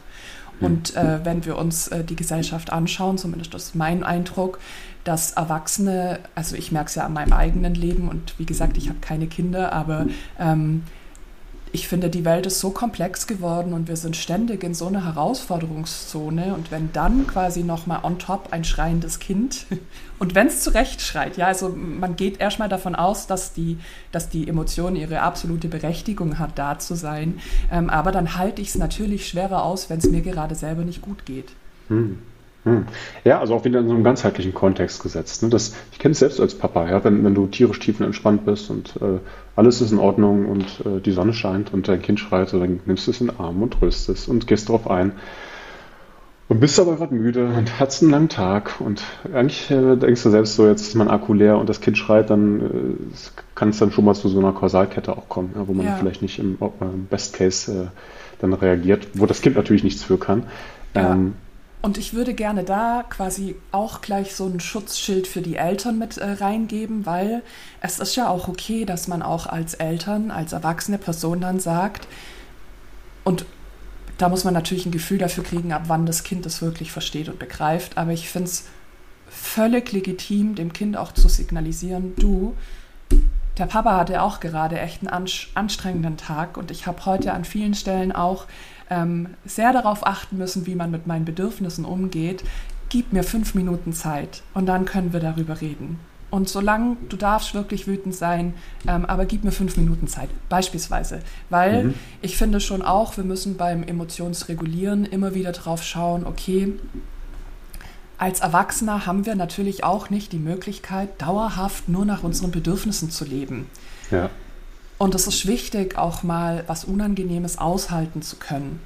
Hm. 0.59 0.67
Und 0.67 0.95
äh, 0.95 1.19
wenn 1.25 1.45
wir 1.45 1.57
uns 1.57 1.89
äh, 1.89 2.05
die 2.05 2.15
Gesellschaft 2.15 2.71
anschauen, 2.71 3.17
zumindest 3.17 3.53
das 3.53 3.63
ist 3.65 3.75
mein 3.75 4.05
Eindruck, 4.05 4.59
dass 5.03 5.33
Erwachsene, 5.33 6.19
also 6.33 6.55
ich 6.55 6.71
merke 6.71 6.87
es 6.87 6.95
ja 6.95 7.03
an 7.03 7.11
meinem 7.11 7.33
eigenen 7.33 7.75
Leben 7.75 8.07
und 8.07 8.39
wie 8.39 8.45
gesagt, 8.45 8.77
ich 8.77 8.87
habe 8.87 8.99
keine 9.01 9.27
Kinder, 9.27 9.73
aber 9.73 10.05
ähm, 10.39 10.83
ich 11.73 11.87
finde, 11.87 12.11
die 12.11 12.23
Welt 12.23 12.45
ist 12.45 12.59
so 12.59 12.69
komplex 12.69 13.25
geworden 13.25 13.73
und 13.73 13.87
wir 13.87 13.97
sind 13.97 14.15
ständig 14.15 14.63
in 14.63 14.75
so 14.75 14.85
einer 14.85 15.05
Herausforderungszone. 15.05 16.53
Und 16.53 16.69
wenn 16.69 16.93
dann 16.93 17.25
quasi 17.25 17.63
nochmal 17.63 18.01
on 18.03 18.19
top 18.19 18.49
ein 18.51 18.63
schreiendes 18.63 19.17
Kind 19.17 19.65
und 20.19 20.35
wenn 20.35 20.47
es 20.47 20.61
zurecht 20.61 21.01
schreit, 21.01 21.35
ja, 21.35 21.47
also 21.47 21.69
man 21.69 22.15
geht 22.15 22.39
erstmal 22.39 22.69
davon 22.69 22.93
aus, 22.93 23.25
dass 23.25 23.53
die, 23.53 23.79
dass 24.11 24.29
die 24.29 24.47
Emotion 24.47 24.95
ihre 24.95 25.21
absolute 25.21 25.67
Berechtigung 25.67 26.37
hat, 26.37 26.59
da 26.59 26.77
zu 26.77 26.93
sein. 26.93 27.39
Ähm, 27.71 27.89
aber 27.89 28.11
dann 28.11 28.37
halte 28.37 28.61
ich 28.61 28.69
es 28.69 28.75
natürlich 28.75 29.27
schwerer 29.27 29.63
aus, 29.63 29.89
wenn 29.89 29.97
es 29.97 30.05
mir 30.05 30.21
gerade 30.21 30.53
selber 30.53 30.83
nicht 30.83 31.01
gut 31.01 31.25
geht. 31.25 31.53
Hm. 31.87 32.19
Hm. 32.63 32.85
Ja, 33.25 33.39
also 33.39 33.55
auch 33.55 33.65
wieder 33.65 33.79
in 33.79 33.87
so 33.87 33.93
einem 33.93 34.03
ganzheitlichen 34.05 34.53
Kontext 34.53 35.03
gesetzt. 35.03 35.43
Ne? 35.43 35.49
Das, 35.49 35.75
ich 35.91 35.99
kenne 35.99 36.13
es 36.13 36.19
selbst 36.19 36.39
als 36.39 36.55
Papa, 36.55 36.89
ja? 36.89 37.03
wenn, 37.03 37.23
wenn 37.25 37.35
du 37.35 37.47
tierisch 37.47 37.79
tiefenentspannt 37.79 38.45
bist 38.45 38.69
und 38.69 38.95
äh, 39.01 39.19
alles 39.55 39.81
ist 39.81 39.91
in 39.91 39.99
Ordnung 39.99 40.45
und 40.45 40.65
äh, 40.85 41.01
die 41.01 41.11
Sonne 41.11 41.33
scheint 41.33 41.73
und 41.73 41.87
dein 41.87 42.01
Kind 42.01 42.19
schreit, 42.19 42.49
so, 42.49 42.59
dann 42.59 42.79
nimmst 42.85 43.05
du 43.07 43.11
es 43.11 43.19
in 43.19 43.27
den 43.27 43.39
Arm 43.39 43.61
und 43.61 43.73
tröst 43.73 44.07
es 44.07 44.27
und 44.27 44.47
gehst 44.47 44.69
darauf 44.69 44.89
ein. 44.89 45.11
Und 46.47 46.59
bist 46.59 46.79
aber 46.79 46.95
gerade 46.95 47.15
müde 47.15 47.47
und 47.47 47.79
hast 47.79 48.01
einen 48.01 48.11
langen 48.11 48.29
Tag 48.29 48.79
und 48.79 49.01
eigentlich 49.33 49.69
äh, 49.71 49.95
denkst 49.95 50.23
du 50.23 50.29
selbst 50.29 50.55
so, 50.55 50.67
jetzt 50.67 50.87
ist 50.87 50.95
mein 50.95 51.09
Akku 51.09 51.33
leer 51.33 51.57
und 51.57 51.67
das 51.67 51.81
Kind 51.81 51.97
schreit, 51.97 52.29
dann 52.29 52.61
äh, 52.61 53.41
kann 53.55 53.69
es 53.69 53.79
dann 53.79 53.91
schon 53.91 54.05
mal 54.05 54.13
zu 54.13 54.29
so 54.29 54.39
einer 54.39 54.53
Kausalkette 54.53 55.17
auch 55.17 55.27
kommen, 55.27 55.51
ja, 55.55 55.67
wo 55.67 55.73
man 55.73 55.85
ja. 55.85 55.95
vielleicht 55.95 56.21
nicht 56.21 56.39
im, 56.39 56.57
im 56.79 57.07
Best 57.07 57.33
Case 57.33 57.71
äh, 57.71 57.87
dann 58.39 58.53
reagiert, 58.53 59.07
wo 59.15 59.25
das 59.25 59.41
Kind 59.41 59.55
natürlich 59.55 59.83
nichts 59.83 60.03
für 60.03 60.17
kann. 60.17 60.43
Ähm, 60.95 61.33
und 61.83 61.97
ich 61.97 62.13
würde 62.13 62.33
gerne 62.33 62.63
da 62.63 63.03
quasi 63.09 63.57
auch 63.73 63.99
gleich 63.99 64.35
so 64.35 64.47
ein 64.47 64.61
Schutzschild 64.61 65.27
für 65.27 65.41
die 65.41 65.57
Eltern 65.57 65.99
mit 65.99 66.17
äh, 66.17 66.31
reingeben, 66.31 67.05
weil 67.05 67.43
es 67.81 67.99
ist 67.99 68.15
ja 68.15 68.29
auch 68.29 68.47
okay, 68.47 68.85
dass 68.85 69.09
man 69.09 69.21
auch 69.21 69.47
als 69.47 69.73
Eltern, 69.73 70.31
als 70.31 70.53
erwachsene 70.53 70.97
Person 70.97 71.41
dann 71.41 71.59
sagt, 71.59 72.07
und 73.25 73.45
da 74.17 74.29
muss 74.29 74.45
man 74.45 74.53
natürlich 74.53 74.85
ein 74.85 74.93
Gefühl 74.93 75.17
dafür 75.17 75.43
kriegen, 75.43 75.73
ab 75.73 75.83
wann 75.87 76.05
das 76.05 76.23
Kind 76.23 76.45
das 76.45 76.61
wirklich 76.61 76.93
versteht 76.93 77.27
und 77.27 77.37
begreift. 77.37 77.97
Aber 77.97 78.11
ich 78.11 78.29
finde 78.29 78.47
es 78.47 78.63
völlig 79.29 79.91
legitim, 79.91 80.55
dem 80.55 80.71
Kind 80.71 80.95
auch 80.95 81.11
zu 81.11 81.27
signalisieren, 81.27 82.13
du, 82.15 82.55
der 83.57 83.65
Papa 83.65 83.97
hatte 83.97 84.21
auch 84.21 84.39
gerade 84.39 84.79
echt 84.79 85.05
einen 85.05 85.31
anstrengenden 85.53 86.17
Tag 86.17 86.57
und 86.57 86.71
ich 86.71 86.87
habe 86.87 87.05
heute 87.05 87.33
an 87.33 87.45
vielen 87.45 87.75
Stellen 87.75 88.11
auch 88.11 88.45
ähm, 88.89 89.35
sehr 89.45 89.73
darauf 89.73 90.05
achten 90.05 90.37
müssen, 90.37 90.65
wie 90.65 90.75
man 90.75 90.91
mit 90.91 91.07
meinen 91.07 91.25
Bedürfnissen 91.25 91.85
umgeht, 91.85 92.43
gib 92.89 93.13
mir 93.13 93.23
fünf 93.23 93.55
Minuten 93.55 93.93
Zeit 93.93 94.43
und 94.53 94.65
dann 94.65 94.85
können 94.85 95.13
wir 95.13 95.19
darüber 95.19 95.61
reden. 95.61 95.99
Und 96.31 96.49
solange 96.49 96.97
du 97.09 97.15
darfst 97.15 97.53
wirklich 97.53 97.85
wütend 97.85 98.15
sein, 98.15 98.55
ähm, 98.87 99.05
aber 99.05 99.25
gib 99.25 99.43
mir 99.43 99.51
fünf 99.51 99.77
Minuten 99.77 100.07
Zeit, 100.07 100.29
beispielsweise. 100.49 101.19
Weil 101.51 101.83
mhm. 101.83 101.93
ich 102.23 102.37
finde 102.37 102.59
schon 102.59 102.81
auch, 102.81 103.17
wir 103.17 103.23
müssen 103.23 103.55
beim 103.55 103.83
Emotionsregulieren 103.83 105.05
immer 105.05 105.35
wieder 105.35 105.51
drauf 105.51 105.83
schauen, 105.83 106.25
okay, 106.25 106.73
als 108.17 108.39
Erwachsener 108.39 109.05
haben 109.05 109.25
wir 109.25 109.35
natürlich 109.35 109.83
auch 109.83 110.09
nicht 110.09 110.31
die 110.31 110.39
Möglichkeit, 110.39 111.21
dauerhaft 111.21 111.89
nur 111.89 112.05
nach 112.05 112.23
unseren 112.23 112.51
Bedürfnissen 112.51 113.09
zu 113.09 113.25
leben. 113.25 113.69
Ja. 114.11 114.29
Und 114.97 115.15
es 115.15 115.27
ist 115.27 115.47
wichtig, 115.47 115.97
auch 115.97 116.23
mal 116.23 116.63
was 116.67 116.85
Unangenehmes 116.85 117.57
aushalten 117.57 118.21
zu 118.21 118.37
können. 118.37 118.79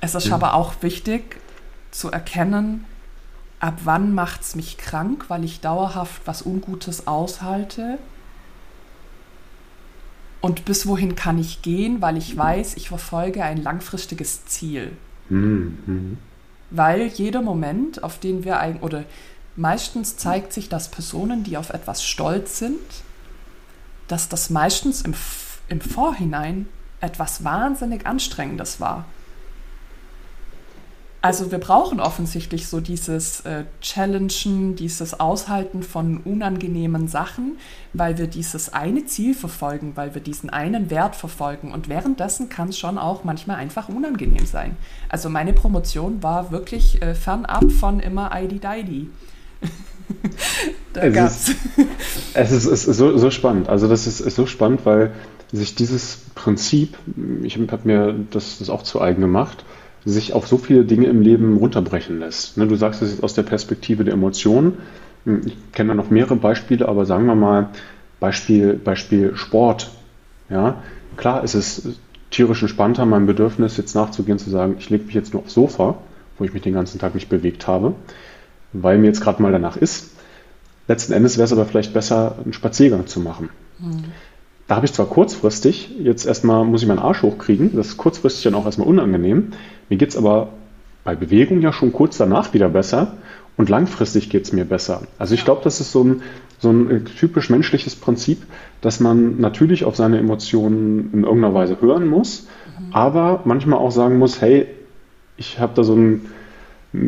Es 0.00 0.14
ist 0.14 0.26
mhm. 0.26 0.32
aber 0.32 0.54
auch 0.54 0.74
wichtig 0.80 1.36
zu 1.90 2.10
erkennen, 2.10 2.84
ab 3.60 3.80
wann 3.84 4.12
macht 4.14 4.40
es 4.40 4.56
mich 4.56 4.78
krank, 4.78 5.26
weil 5.28 5.44
ich 5.44 5.60
dauerhaft 5.60 6.22
was 6.24 6.42
Ungutes 6.44 7.06
aushalte. 7.06 7.98
Und 10.40 10.64
bis 10.64 10.88
wohin 10.88 11.14
kann 11.14 11.38
ich 11.38 11.62
gehen, 11.62 12.02
weil 12.02 12.16
ich 12.16 12.36
weiß, 12.36 12.76
ich 12.76 12.88
verfolge 12.88 13.44
ein 13.44 13.62
langfristiges 13.62 14.44
Ziel. 14.46 14.96
Mhm. 15.28 16.18
Weil 16.74 17.06
jeder 17.08 17.42
Moment, 17.42 18.02
auf 18.02 18.18
den 18.18 18.44
wir 18.44 18.58
eigentlich, 18.58 18.82
oder 18.82 19.04
meistens 19.56 20.16
zeigt 20.16 20.54
sich, 20.54 20.70
dass 20.70 20.90
Personen, 20.90 21.44
die 21.44 21.58
auf 21.58 21.68
etwas 21.68 22.02
stolz 22.02 22.58
sind, 22.58 22.80
dass 24.08 24.30
das 24.30 24.48
meistens 24.48 25.02
im, 25.02 25.14
im 25.68 25.80
Vorhinein 25.82 26.66
etwas 27.00 27.44
wahnsinnig 27.44 28.06
Anstrengendes 28.06 28.80
war. 28.80 29.04
Also 31.24 31.52
wir 31.52 31.58
brauchen 31.58 32.00
offensichtlich 32.00 32.66
so 32.66 32.80
dieses 32.80 33.42
äh, 33.42 33.62
Challengen, 33.80 34.74
dieses 34.74 35.20
Aushalten 35.20 35.84
von 35.84 36.16
unangenehmen 36.16 37.06
Sachen, 37.06 37.58
weil 37.92 38.18
wir 38.18 38.26
dieses 38.26 38.72
eine 38.72 39.06
Ziel 39.06 39.32
verfolgen, 39.32 39.92
weil 39.94 40.16
wir 40.16 40.20
diesen 40.20 40.50
einen 40.50 40.90
Wert 40.90 41.14
verfolgen. 41.14 41.70
Und 41.70 41.88
währenddessen 41.88 42.48
kann 42.48 42.70
es 42.70 42.78
schon 42.78 42.98
auch 42.98 43.22
manchmal 43.22 43.58
einfach 43.58 43.88
unangenehm 43.88 44.46
sein. 44.46 44.76
Also 45.08 45.28
meine 45.28 45.52
Promotion 45.52 46.24
war 46.24 46.50
wirklich 46.50 47.00
äh, 47.02 47.14
fernab 47.14 47.70
von 47.70 48.00
immer 48.00 48.32
ID-Deidi. 48.34 49.08
da 50.92 51.02
es 51.02 51.14
gab's. 51.14 51.48
Ist, 51.50 51.56
es 52.34 52.50
ist, 52.50 52.66
es 52.66 52.88
ist 52.88 52.96
so, 52.96 53.16
so, 53.16 53.30
spannend. 53.30 53.68
Also 53.68 53.88
das 53.88 54.08
ist, 54.08 54.18
ist, 54.18 54.34
so 54.34 54.46
spannend, 54.46 54.84
weil 54.84 55.12
sich 55.52 55.76
dieses 55.76 56.18
Prinzip, 56.34 56.98
ich 57.44 57.56
habe 57.56 57.80
mir 57.84 58.12
das, 58.32 58.58
das 58.58 58.70
auch 58.70 58.82
zu 58.82 59.00
eigen 59.00 59.20
gemacht, 59.20 59.64
sich 60.04 60.32
auf 60.32 60.46
so 60.46 60.58
viele 60.58 60.84
Dinge 60.84 61.06
im 61.06 61.22
Leben 61.22 61.56
runterbrechen 61.56 62.18
lässt. 62.18 62.56
Ne, 62.56 62.66
du 62.66 62.76
sagst 62.76 63.02
es 63.02 63.10
jetzt 63.10 63.22
aus 63.22 63.34
der 63.34 63.42
Perspektive 63.42 64.04
der 64.04 64.14
Emotionen. 64.14 64.78
Ich 65.24 65.56
kenne 65.72 65.90
da 65.90 65.94
noch 65.94 66.10
mehrere 66.10 66.36
Beispiele, 66.36 66.88
aber 66.88 67.06
sagen 67.06 67.26
wir 67.26 67.34
mal 67.34 67.68
Beispiel, 68.18 68.74
Beispiel 68.74 69.36
Sport. 69.36 69.90
Ja, 70.50 70.82
klar 71.16 71.44
ist 71.44 71.54
es 71.54 71.96
tierisch 72.30 72.62
entspannter, 72.62 73.06
mein 73.06 73.26
Bedürfnis 73.26 73.76
jetzt 73.76 73.94
nachzugehen, 73.94 74.38
zu 74.38 74.50
sagen, 74.50 74.76
ich 74.78 74.90
lege 74.90 75.04
mich 75.04 75.14
jetzt 75.14 75.32
nur 75.32 75.42
aufs 75.42 75.54
Sofa, 75.54 75.96
wo 76.38 76.44
ich 76.44 76.52
mich 76.52 76.62
den 76.62 76.74
ganzen 76.74 76.98
Tag 76.98 77.14
nicht 77.14 77.28
bewegt 77.28 77.66
habe, 77.66 77.94
weil 78.72 78.98
mir 78.98 79.06
jetzt 79.06 79.20
gerade 79.20 79.40
mal 79.42 79.52
danach 79.52 79.76
ist. 79.76 80.10
Letzten 80.88 81.12
Endes 81.12 81.36
wäre 81.36 81.44
es 81.44 81.52
aber 81.52 81.66
vielleicht 81.66 81.94
besser, 81.94 82.36
einen 82.42 82.52
Spaziergang 82.52 83.06
zu 83.06 83.20
machen. 83.20 83.50
Mhm. 83.78 84.04
Da 84.66 84.76
habe 84.76 84.86
ich 84.86 84.92
zwar 84.92 85.06
kurzfristig, 85.06 85.90
jetzt 85.98 86.24
erstmal 86.24 86.64
muss 86.64 86.82
ich 86.82 86.88
meinen 86.88 86.98
Arsch 86.98 87.22
hochkriegen, 87.22 87.76
das 87.76 87.88
ist 87.88 87.96
kurzfristig 87.98 88.44
dann 88.44 88.54
auch 88.54 88.64
erstmal 88.64 88.88
unangenehm. 88.88 89.52
Mir 89.92 89.98
geht 89.98 90.08
es 90.08 90.16
aber 90.16 90.48
bei 91.04 91.14
Bewegung 91.14 91.60
ja 91.60 91.70
schon 91.70 91.92
kurz 91.92 92.16
danach 92.16 92.54
wieder 92.54 92.70
besser 92.70 93.18
und 93.58 93.68
langfristig 93.68 94.30
geht 94.30 94.44
es 94.44 94.52
mir 94.54 94.64
besser. 94.64 95.02
Also 95.18 95.34
ich 95.34 95.44
glaube, 95.44 95.60
das 95.64 95.80
ist 95.80 95.92
so 95.92 96.02
ein, 96.02 96.22
so 96.58 96.70
ein 96.70 97.04
typisch 97.04 97.50
menschliches 97.50 97.94
Prinzip, 97.94 98.38
dass 98.80 99.00
man 99.00 99.38
natürlich 99.38 99.84
auf 99.84 99.94
seine 99.94 100.16
Emotionen 100.16 101.10
in 101.12 101.24
irgendeiner 101.24 101.52
Weise 101.52 101.76
hören 101.82 102.06
muss, 102.06 102.48
mhm. 102.78 102.94
aber 102.94 103.42
manchmal 103.44 103.80
auch 103.80 103.90
sagen 103.90 104.16
muss, 104.16 104.40
hey, 104.40 104.66
ich 105.36 105.58
habe 105.58 105.74
da 105.74 105.84
so 105.84 105.94
ein 105.94 106.22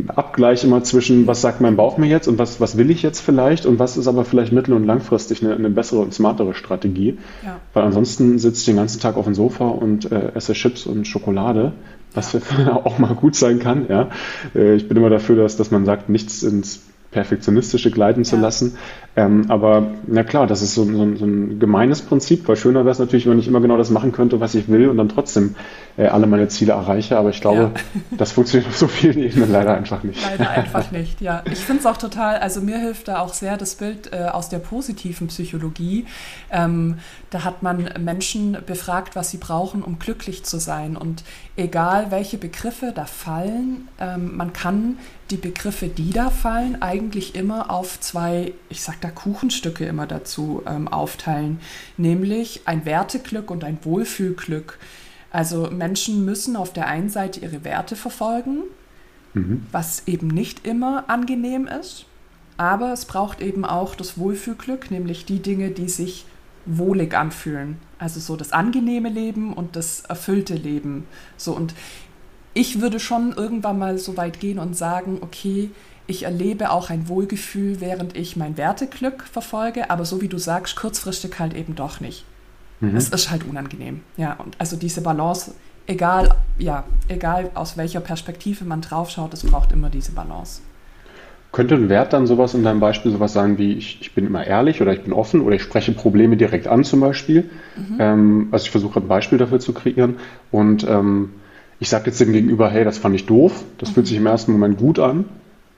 Abgleich 0.09 0.65
immer 0.65 0.83
zwischen, 0.83 1.27
was 1.27 1.43
sagt 1.43 1.61
mein 1.61 1.77
Bauch 1.77 1.99
mir 1.99 2.07
jetzt 2.07 2.27
und 2.27 2.39
was, 2.39 2.59
was 2.59 2.79
will 2.79 2.91
ich 2.91 3.03
jetzt 3.03 3.21
vielleicht 3.21 3.67
und 3.67 3.79
was 3.79 3.99
ist 3.99 4.09
aber 4.09 4.25
vielleicht 4.25 4.51
mittel- 4.51 4.73
und 4.73 4.85
langfristig 4.87 5.43
eine, 5.43 5.55
eine 5.55 5.69
bessere 5.69 6.01
und 6.01 6.15
smartere 6.15 6.55
Strategie. 6.55 7.19
Ja. 7.45 7.61
Weil 7.75 7.85
ansonsten 7.85 8.39
sitze 8.39 8.61
ich 8.61 8.67
den 8.67 8.77
ganzen 8.77 9.01
Tag 9.01 9.19
auf 9.19 9.27
dem 9.27 9.35
Sofa 9.35 9.69
und 9.69 10.11
äh, 10.11 10.33
esse 10.35 10.55
Chips 10.55 10.87
und 10.87 11.07
Schokolade, 11.07 11.73
was 12.15 12.35
auch 12.85 12.99
mal 12.99 13.15
gut 13.15 13.37
sein 13.37 13.59
kann. 13.59 13.87
Ja. 13.89 14.11
Äh, 14.55 14.75
ich 14.75 14.89
bin 14.89 14.97
immer 14.97 15.11
dafür, 15.11 15.37
dass, 15.37 15.57
dass 15.57 15.71
man 15.71 15.85
sagt, 15.85 16.09
nichts 16.09 16.43
ins 16.43 16.81
Perfektionistische 17.11 17.91
gleiten 17.91 18.25
zu 18.25 18.37
ja. 18.37 18.43
lassen. 18.43 18.77
Ähm, 19.17 19.45
aber 19.49 19.87
na 20.07 20.25
klar, 20.25 20.49
das 20.49 20.61
ist 20.61 20.75
so, 20.75 20.85
so, 20.85 21.17
so 21.17 21.25
ein 21.25 21.61
gemeines 21.61 22.03
Prinzip, 22.03 22.49
weil 22.49 22.57
schöner 22.57 22.81
wäre 22.81 22.91
es 22.91 22.99
natürlich, 22.99 23.27
wenn 23.29 23.39
ich 23.39 23.47
immer 23.47 23.61
genau 23.61 23.77
das 23.77 23.91
machen 23.91 24.11
könnte, 24.11 24.41
was 24.41 24.57
ich 24.57 24.69
will 24.69 24.89
und 24.89 24.97
dann 24.97 25.09
trotzdem 25.09 25.55
äh, 25.97 26.07
alle 26.07 26.27
meine 26.27 26.49
Ziele 26.49 26.73
erreiche. 26.73 27.17
Aber 27.17 27.31
ich 27.31 27.41
glaube, 27.41 27.61
ja. 27.61 27.71
das 28.19 28.33
funktioniert 28.33 28.69
auf 28.69 28.77
so 28.77 28.89
vielen 28.89 29.19
Ebenen 29.19 29.53
leider 29.53 29.77
einfach 29.77 30.03
nicht. 30.03 30.21
Leider 30.25 30.51
einfach 30.59 30.91
nicht, 30.91 31.21
ja. 31.21 31.45
Ich 31.51 31.61
finde 31.61 31.81
es 31.81 31.87
auch 31.87 31.97
total, 31.97 32.39
also 32.39 32.61
mir 32.61 32.79
hilft 32.79 33.07
da 33.07 33.21
auch 33.21 33.35
sehr 33.35 33.57
das 33.57 33.77
Bild 33.77 34.13
äh, 34.13 34.25
aus 34.25 34.49
der 34.49 34.59
positiven 34.59 35.29
Psychologie. 35.29 36.07
Ähm, 36.51 36.97
da 37.31 37.45
hat 37.45 37.63
man 37.63 37.89
Menschen 38.01 38.57
befragt, 38.67 39.15
was 39.15 39.31
sie 39.31 39.39
brauchen, 39.39 39.83
um 39.83 40.01
glücklich 40.01 40.45
zu 40.45 40.59
sein. 40.59 40.97
Und 40.97 41.23
egal 41.57 42.11
welche 42.11 42.37
Begriffe 42.37 42.93
da 42.93 43.05
fallen, 43.05 43.89
ähm, 44.01 44.37
man 44.37 44.53
kann 44.53 44.99
die 45.31 45.37
Begriffe, 45.37 45.89
die 45.89 46.11
da 46.11 46.31
fallen, 46.31 46.83
eigentlich 46.83 47.35
immer 47.35 47.71
auf 47.71 47.99
zwei, 48.01 48.53
ich 48.69 48.83
sag 48.83 49.01
da 49.05 49.11
Kuchenstücke 49.11 49.85
immer 49.85 50.07
dazu 50.07 50.63
ähm, 50.67 50.89
aufteilen, 50.89 51.61
nämlich 51.97 52.63
ein 52.65 52.85
Werteglück 52.85 53.51
und 53.51 53.63
ein 53.63 53.79
Wohlfühlglück. 53.83 54.79
Also 55.31 55.71
Menschen 55.71 56.25
müssen 56.25 56.57
auf 56.57 56.73
der 56.73 56.87
einen 56.87 57.11
Seite 57.11 57.41
ihre 57.41 57.65
Werte 57.65 57.97
verfolgen, 57.97 58.63
mhm. 59.35 59.67
was 59.71 60.07
eben 60.07 60.29
nicht 60.29 60.67
immer 60.67 61.05
angenehm 61.09 61.67
ist, 61.67 62.07
aber 62.57 62.93
es 62.93 63.05
braucht 63.05 63.41
eben 63.41 63.65
auch 63.65 63.95
das 63.95 64.17
Wohlfühlglück, 64.17 64.91
nämlich 64.91 65.27
die 65.27 65.41
Dinge, 65.41 65.71
die 65.71 65.89
sich 65.89 66.25
wohlig 66.67 67.15
anfühlen. 67.15 67.77
Also 67.99 68.21
so 68.21 68.37
das 68.37 68.53
angenehme 68.53 69.11
Leben 69.11 69.53
und 69.53 69.77
das 69.77 70.01
erfüllte 70.03 70.55
Leben. 70.55 71.07
So 71.37 71.55
und 71.55 71.75
ich 72.55 72.81
würde 72.81 73.01
schon 73.01 73.33
irgendwann 73.33 73.79
mal 73.79 73.99
so 73.99 74.17
weit 74.17 74.41
gehen 74.41 74.59
und 74.59 74.77
sagen, 74.77 75.19
okay, 75.21 75.71
ich 76.07 76.25
erlebe 76.25 76.71
auch 76.71 76.91
ein 76.91 77.09
Wohlgefühl, 77.09 77.81
während 77.81 78.17
ich 78.17 78.37
mein 78.37 78.57
Werteglück 78.57 79.23
verfolge, 79.23 79.91
aber 79.91 80.05
so 80.05 80.21
wie 80.21 80.29
du 80.29 80.39
sagst, 80.39 80.77
kurzfristig 80.77 81.39
halt 81.39 81.55
eben 81.55 81.75
doch 81.75 82.01
nicht. 82.01 82.25
Mhm. 82.81 82.97
Es 82.97 83.09
ist 83.09 83.31
halt 83.31 83.45
unangenehm. 83.45 84.01
Ja, 84.17 84.35
und 84.35 84.57
also 84.59 84.77
diese 84.77 85.01
Balance, 85.01 85.55
egal, 85.87 86.35
ja, 86.59 86.85
egal 87.09 87.51
aus 87.55 87.77
welcher 87.77 88.01
Perspektive 88.01 88.65
man 88.65 88.81
draufschaut, 88.81 89.33
es 89.33 89.45
braucht 89.45 89.73
immer 89.73 89.89
diese 89.89 90.13
Balance. 90.13 90.61
Könnte 91.53 91.77
ein 91.77 91.89
Wert 91.89 92.13
dann 92.13 92.27
sowas 92.27 92.53
in 92.55 92.65
deinem 92.65 92.81
Beispiel 92.81 93.13
sowas 93.13 93.33
sagen 93.33 93.59
wie, 93.59 93.75
ich, 93.75 94.01
ich 94.01 94.13
bin 94.13 94.27
immer 94.27 94.45
ehrlich 94.45 94.83
oder 94.83 94.93
ich 94.93 95.03
bin 95.05 95.13
offen 95.13 95.41
oder 95.41 95.55
ich 95.55 95.63
spreche 95.63 95.93
Probleme 95.93 96.37
direkt 96.37 96.67
an 96.67 96.83
zum 96.83 97.01
Beispiel? 97.01 97.49
Mhm. 97.77 97.97
Ähm, 98.01 98.49
also 98.51 98.65
ich 98.65 98.73
versuche 98.73 98.99
ein 98.99 99.07
Beispiel 99.07 99.39
dafür 99.39 99.61
zu 99.61 99.73
kreieren 99.73 100.17
und 100.51 100.85
ähm, 100.89 101.31
ich 101.79 101.89
sage 101.89 102.07
jetzt 102.07 102.21
dem 102.21 102.33
Gegenüber, 102.33 102.69
hey, 102.71 102.85
das 102.85 102.99
fand 102.99 103.15
ich 103.15 103.27
doof, 103.27 103.63
das 103.79 103.91
fühlt 103.91 104.07
sich 104.07 104.17
im 104.17 104.27
ersten 104.27 104.53
Moment 104.53 104.79
gut 104.79 104.99
an, 104.99 105.27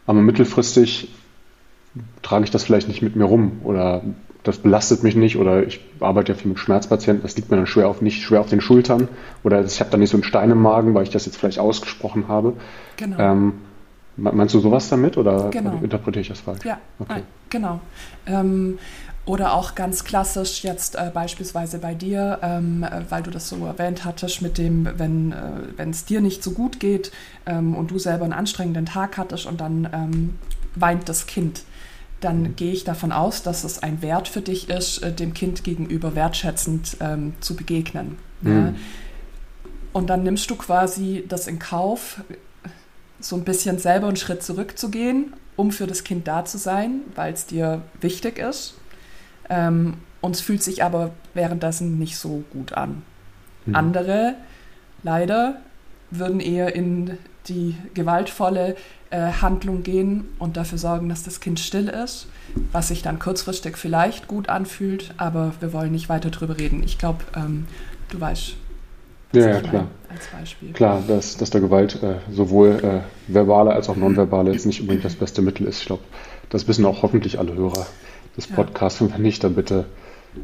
aber 0.06 0.20
mittelfristig 0.20 1.08
trage 2.22 2.44
ich 2.44 2.50
das 2.50 2.64
vielleicht 2.64 2.88
nicht 2.88 3.02
mit 3.02 3.16
mir 3.16 3.24
rum 3.24 3.60
oder 3.64 4.02
das 4.42 4.58
belastet 4.58 5.02
mich 5.02 5.16
nicht 5.16 5.36
oder 5.36 5.66
ich 5.66 5.80
arbeite 5.98 6.32
ja 6.32 6.38
viel 6.38 6.50
mit 6.50 6.58
Schmerzpatienten, 6.58 7.22
das 7.22 7.36
liegt 7.36 7.50
mir 7.50 7.56
dann 7.56 7.66
schwer 7.66 7.88
auf, 7.88 8.00
nicht 8.00 8.22
schwer 8.22 8.40
auf 8.40 8.48
den 8.48 8.60
Schultern 8.60 9.08
oder 9.42 9.64
ich 9.64 9.80
habe 9.80 9.90
dann 9.90 10.00
nicht 10.00 10.10
so 10.10 10.16
einen 10.16 10.24
Stein 10.24 10.50
im 10.50 10.62
Magen, 10.62 10.94
weil 10.94 11.02
ich 11.02 11.10
das 11.10 11.26
jetzt 11.26 11.36
vielleicht 11.36 11.58
ausgesprochen 11.58 12.28
habe. 12.28 12.52
Genau. 12.96 13.18
Ähm, 13.18 13.54
meinst 14.16 14.54
du 14.54 14.60
sowas 14.60 14.88
damit 14.88 15.16
oder 15.16 15.50
genau. 15.50 15.78
interpretiere 15.82 16.22
ich 16.22 16.28
das 16.28 16.40
falsch? 16.40 16.64
Ja, 16.64 16.78
okay. 16.98 17.12
Nein, 17.14 17.22
genau. 17.50 17.80
Ähm, 18.26 18.78
oder 19.26 19.54
auch 19.54 19.74
ganz 19.74 20.04
klassisch 20.04 20.62
jetzt 20.62 20.94
äh, 20.94 21.10
beispielsweise 21.12 21.78
bei 21.78 21.94
dir, 21.94 22.38
ähm, 22.42 22.84
äh, 22.84 23.02
weil 23.10 23.24
du 23.24 23.32
das 23.32 23.48
so 23.48 23.56
erwähnt 23.66 24.04
hattest, 24.04 24.40
mit 24.40 24.56
dem, 24.56 24.88
wenn 24.98 25.32
äh, 25.32 25.90
es 25.90 26.04
dir 26.04 26.20
nicht 26.20 26.44
so 26.44 26.52
gut 26.52 26.78
geht 26.78 27.10
ähm, 27.44 27.74
und 27.74 27.90
du 27.90 27.98
selber 27.98 28.24
einen 28.24 28.32
anstrengenden 28.32 28.86
Tag 28.86 29.18
hattest 29.18 29.46
und 29.46 29.60
dann 29.60 29.88
ähm, 29.92 30.38
weint 30.76 31.08
das 31.08 31.26
Kind, 31.26 31.62
dann 32.20 32.42
mhm. 32.42 32.56
gehe 32.56 32.72
ich 32.72 32.84
davon 32.84 33.10
aus, 33.10 33.42
dass 33.42 33.64
es 33.64 33.82
ein 33.82 34.00
Wert 34.00 34.28
für 34.28 34.42
dich 34.42 34.70
ist, 34.70 35.02
äh, 35.02 35.12
dem 35.12 35.34
Kind 35.34 35.64
gegenüber 35.64 36.14
wertschätzend 36.14 36.96
ähm, 37.00 37.34
zu 37.40 37.56
begegnen. 37.56 38.18
Mhm. 38.42 38.52
Ja? 38.52 38.74
Und 39.92 40.08
dann 40.08 40.22
nimmst 40.22 40.48
du 40.50 40.56
quasi 40.56 41.24
das 41.28 41.48
in 41.48 41.58
Kauf, 41.58 42.20
so 43.18 43.34
ein 43.34 43.44
bisschen 43.44 43.78
selber 43.78 44.06
einen 44.06 44.16
Schritt 44.16 44.44
zurückzugehen, 44.44 45.32
um 45.56 45.72
für 45.72 45.88
das 45.88 46.04
Kind 46.04 46.28
da 46.28 46.44
zu 46.44 46.58
sein, 46.58 47.00
weil 47.16 47.32
es 47.32 47.46
dir 47.46 47.82
wichtig 48.00 48.38
ist 48.38 48.74
ähm, 49.48 49.94
und 50.20 50.34
es 50.34 50.40
fühlt 50.40 50.62
sich 50.62 50.82
aber 50.82 51.10
währenddessen 51.34 51.98
nicht 51.98 52.16
so 52.16 52.44
gut 52.52 52.72
an. 52.72 53.02
Mhm. 53.66 53.74
Andere, 53.74 54.34
leider, 55.02 55.58
würden 56.10 56.40
eher 56.40 56.74
in 56.74 57.18
die 57.48 57.76
gewaltvolle 57.94 58.76
äh, 59.10 59.32
Handlung 59.40 59.82
gehen 59.82 60.24
und 60.38 60.56
dafür 60.56 60.78
sorgen, 60.78 61.08
dass 61.08 61.22
das 61.22 61.40
Kind 61.40 61.60
still 61.60 61.88
ist, 61.88 62.26
was 62.72 62.88
sich 62.88 63.02
dann 63.02 63.18
kurzfristig 63.18 63.76
vielleicht 63.76 64.26
gut 64.26 64.48
anfühlt, 64.48 65.14
aber 65.16 65.52
wir 65.60 65.72
wollen 65.72 65.92
nicht 65.92 66.08
weiter 66.08 66.30
drüber 66.30 66.58
reden. 66.58 66.82
Ich 66.82 66.98
glaube, 66.98 67.24
ähm, 67.36 67.66
du 68.10 68.20
weißt. 68.20 68.56
Ja, 69.32 69.48
ja 69.48 69.60
klar. 69.60 69.86
Als 70.08 70.26
Beispiel. 70.28 70.72
Klar, 70.72 71.02
dass, 71.06 71.36
dass 71.36 71.50
der 71.50 71.60
Gewalt 71.60 72.02
äh, 72.02 72.16
sowohl 72.32 72.80
äh, 72.82 73.32
verbale 73.32 73.72
als 73.72 73.88
auch 73.88 73.96
nonverbale 73.96 74.52
jetzt 74.52 74.66
nicht 74.66 74.80
unbedingt 74.80 75.04
das 75.04 75.16
beste 75.16 75.42
Mittel 75.42 75.66
ist. 75.66 75.80
Ich 75.80 75.86
glaube, 75.86 76.02
das 76.48 76.66
wissen 76.68 76.84
auch 76.84 77.02
hoffentlich 77.02 77.38
alle 77.38 77.54
Hörer 77.54 77.86
des 78.36 78.46
Podcasts. 78.46 79.00
Und 79.00 79.14
wenn 79.14 79.22
nicht, 79.22 79.42
dann 79.44 79.54
bitte, 79.54 79.86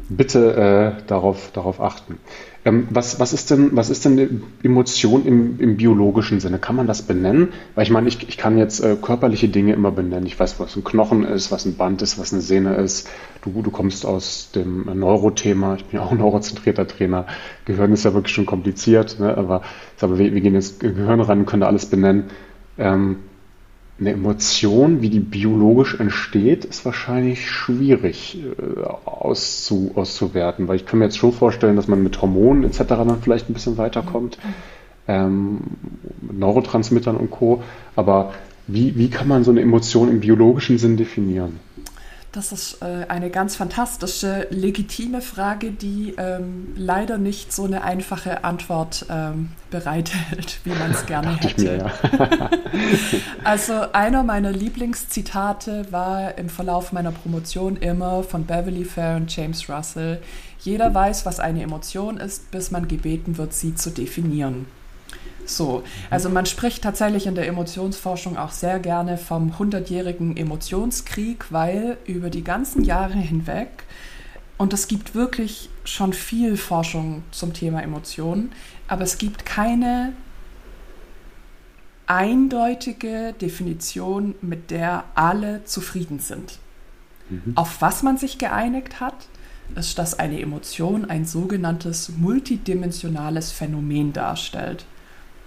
bitte 0.09 0.95
äh, 0.99 1.07
darauf, 1.07 1.51
darauf 1.51 1.79
achten. 1.79 2.17
Ähm, 2.65 2.87
was, 2.89 3.19
was, 3.19 3.33
ist 3.33 3.51
denn, 3.51 3.75
was 3.75 3.89
ist 3.89 4.05
denn 4.05 4.13
eine 4.13 4.29
Emotion 4.63 5.25
im, 5.25 5.59
im 5.59 5.75
biologischen 5.75 6.39
Sinne? 6.39 6.59
Kann 6.59 6.77
man 6.77 6.87
das 6.87 7.01
benennen? 7.01 7.49
Weil 7.75 7.83
ich 7.83 7.89
meine, 7.91 8.07
ich, 8.07 8.27
ich 8.27 8.37
kann 8.37 8.57
jetzt 8.57 8.79
äh, 8.79 8.95
körperliche 8.95 9.49
Dinge 9.49 9.73
immer 9.73 9.91
benennen. 9.91 10.25
Ich 10.25 10.39
weiß, 10.39 10.59
was 10.59 10.75
ein 10.75 10.83
Knochen 10.83 11.25
ist, 11.25 11.51
was 11.51 11.65
ein 11.65 11.75
Band 11.75 12.01
ist, 12.01 12.17
was 12.17 12.31
eine 12.31 12.41
Sehne 12.41 12.75
ist. 12.75 13.09
Du, 13.41 13.61
du 13.61 13.69
kommst 13.69 14.05
aus 14.05 14.51
dem 14.55 14.85
Neurothema. 14.97 15.75
Ich 15.75 15.85
bin 15.85 15.99
ja 15.99 16.05
auch 16.05 16.11
ein 16.11 16.19
neurozentrierter 16.19 16.87
Trainer. 16.87 17.25
Gehirn 17.65 17.91
ist 17.91 18.05
ja 18.05 18.13
wirklich 18.13 18.33
schon 18.33 18.45
kompliziert, 18.45 19.19
ne? 19.19 19.37
aber, 19.37 19.61
aber 19.99 20.17
wir, 20.17 20.33
wir 20.33 20.41
gehen 20.41 20.53
jetzt 20.53 20.79
Gehirn 20.79 21.19
ran 21.19 21.39
und 21.39 21.45
können 21.45 21.61
da 21.61 21.67
alles 21.67 21.85
benennen. 21.85 22.25
Ähm, 22.77 23.17
eine 24.03 24.11
Emotion, 24.11 25.01
wie 25.01 25.09
die 25.09 25.19
biologisch 25.19 25.99
entsteht, 25.99 26.65
ist 26.65 26.85
wahrscheinlich 26.85 27.49
schwierig 27.49 28.37
äh, 28.37 28.83
auszu, 29.05 29.91
auszuwerten, 29.95 30.67
weil 30.67 30.75
ich 30.75 30.85
kann 30.85 30.99
mir 30.99 31.05
jetzt 31.05 31.17
schon 31.17 31.31
vorstellen, 31.31 31.75
dass 31.77 31.87
man 31.87 32.03
mit 32.03 32.21
Hormonen 32.21 32.65
etc. 32.65 32.79
dann 32.87 33.21
vielleicht 33.21 33.49
ein 33.49 33.53
bisschen 33.53 33.77
weiterkommt, 33.77 34.37
ähm, 35.07 35.59
Neurotransmittern 36.21 37.15
und 37.15 37.31
Co. 37.31 37.63
Aber 37.95 38.33
wie, 38.67 38.97
wie 38.97 39.09
kann 39.09 39.27
man 39.27 39.43
so 39.43 39.51
eine 39.51 39.61
Emotion 39.61 40.09
im 40.09 40.19
biologischen 40.19 40.77
Sinn 40.77 40.97
definieren? 40.97 41.59
Das 42.33 42.51
ist 42.51 42.81
äh, 42.81 43.05
eine 43.09 43.29
ganz 43.29 43.55
fantastische, 43.55 44.47
legitime 44.49 45.21
Frage, 45.21 45.69
die 45.69 46.15
ähm, 46.17 46.73
leider 46.75 47.19
nicht 47.19 47.53
so 47.53 47.65
eine 47.65 47.83
einfache 47.83 48.43
Antwort 48.43 49.05
ähm, 49.07 49.49
bereithält, 49.69 50.59
wie 50.63 50.71
man 50.71 50.89
es 50.89 51.05
gerne 51.05 51.39
hätte. 51.39 51.91
also 53.43 53.85
einer 53.93 54.23
meiner 54.23 54.51
Lieblingszitate 54.51 55.85
war 55.91 56.35
im 56.39 56.49
Verlauf 56.49 56.91
meiner 56.91 57.11
Promotion 57.11 57.77
immer 57.77 58.23
von 58.23 58.45
Beverly 58.45 58.83
Fair 58.83 59.17
und 59.17 59.33
James 59.35 59.69
Russell. 59.69 60.19
Jeder 60.59 60.91
weiß, 60.91 61.27
was 61.27 61.39
eine 61.39 61.61
Emotion 61.61 62.17
ist, 62.17 62.49
bis 62.49 62.71
man 62.71 62.87
gebeten 62.87 63.37
wird, 63.37 63.53
sie 63.53 63.75
zu 63.75 63.91
definieren. 63.91 64.65
So, 65.45 65.83
also 66.09 66.29
man 66.29 66.45
spricht 66.45 66.83
tatsächlich 66.83 67.27
in 67.27 67.35
der 67.35 67.47
Emotionsforschung 67.47 68.37
auch 68.37 68.51
sehr 68.51 68.79
gerne 68.79 69.17
vom 69.17 69.59
hundertjährigen 69.59 70.37
Emotionskrieg, 70.37 71.45
weil 71.51 71.97
über 72.05 72.29
die 72.29 72.43
ganzen 72.43 72.83
Jahre 72.83 73.17
hinweg, 73.17 73.83
und 74.57 74.71
es 74.71 74.87
gibt 74.87 75.15
wirklich 75.15 75.69
schon 75.83 76.13
viel 76.13 76.57
Forschung 76.57 77.23
zum 77.31 77.53
Thema 77.53 77.81
Emotionen, 77.81 78.51
aber 78.87 79.03
es 79.03 79.17
gibt 79.17 79.45
keine 79.45 80.13
eindeutige 82.05 83.33
Definition, 83.33 84.35
mit 84.41 84.71
der 84.71 85.05
alle 85.15 85.63
zufrieden 85.65 86.19
sind. 86.19 86.59
Mhm. 87.29 87.53
Auf 87.55 87.81
was 87.81 88.03
man 88.03 88.17
sich 88.17 88.37
geeinigt 88.37 88.99
hat, 88.99 89.27
ist, 89.75 89.97
dass 89.97 90.19
eine 90.19 90.39
Emotion 90.39 91.05
ein 91.05 91.25
sogenanntes 91.25 92.09
multidimensionales 92.09 93.51
Phänomen 93.51 94.13
darstellt. 94.13 94.85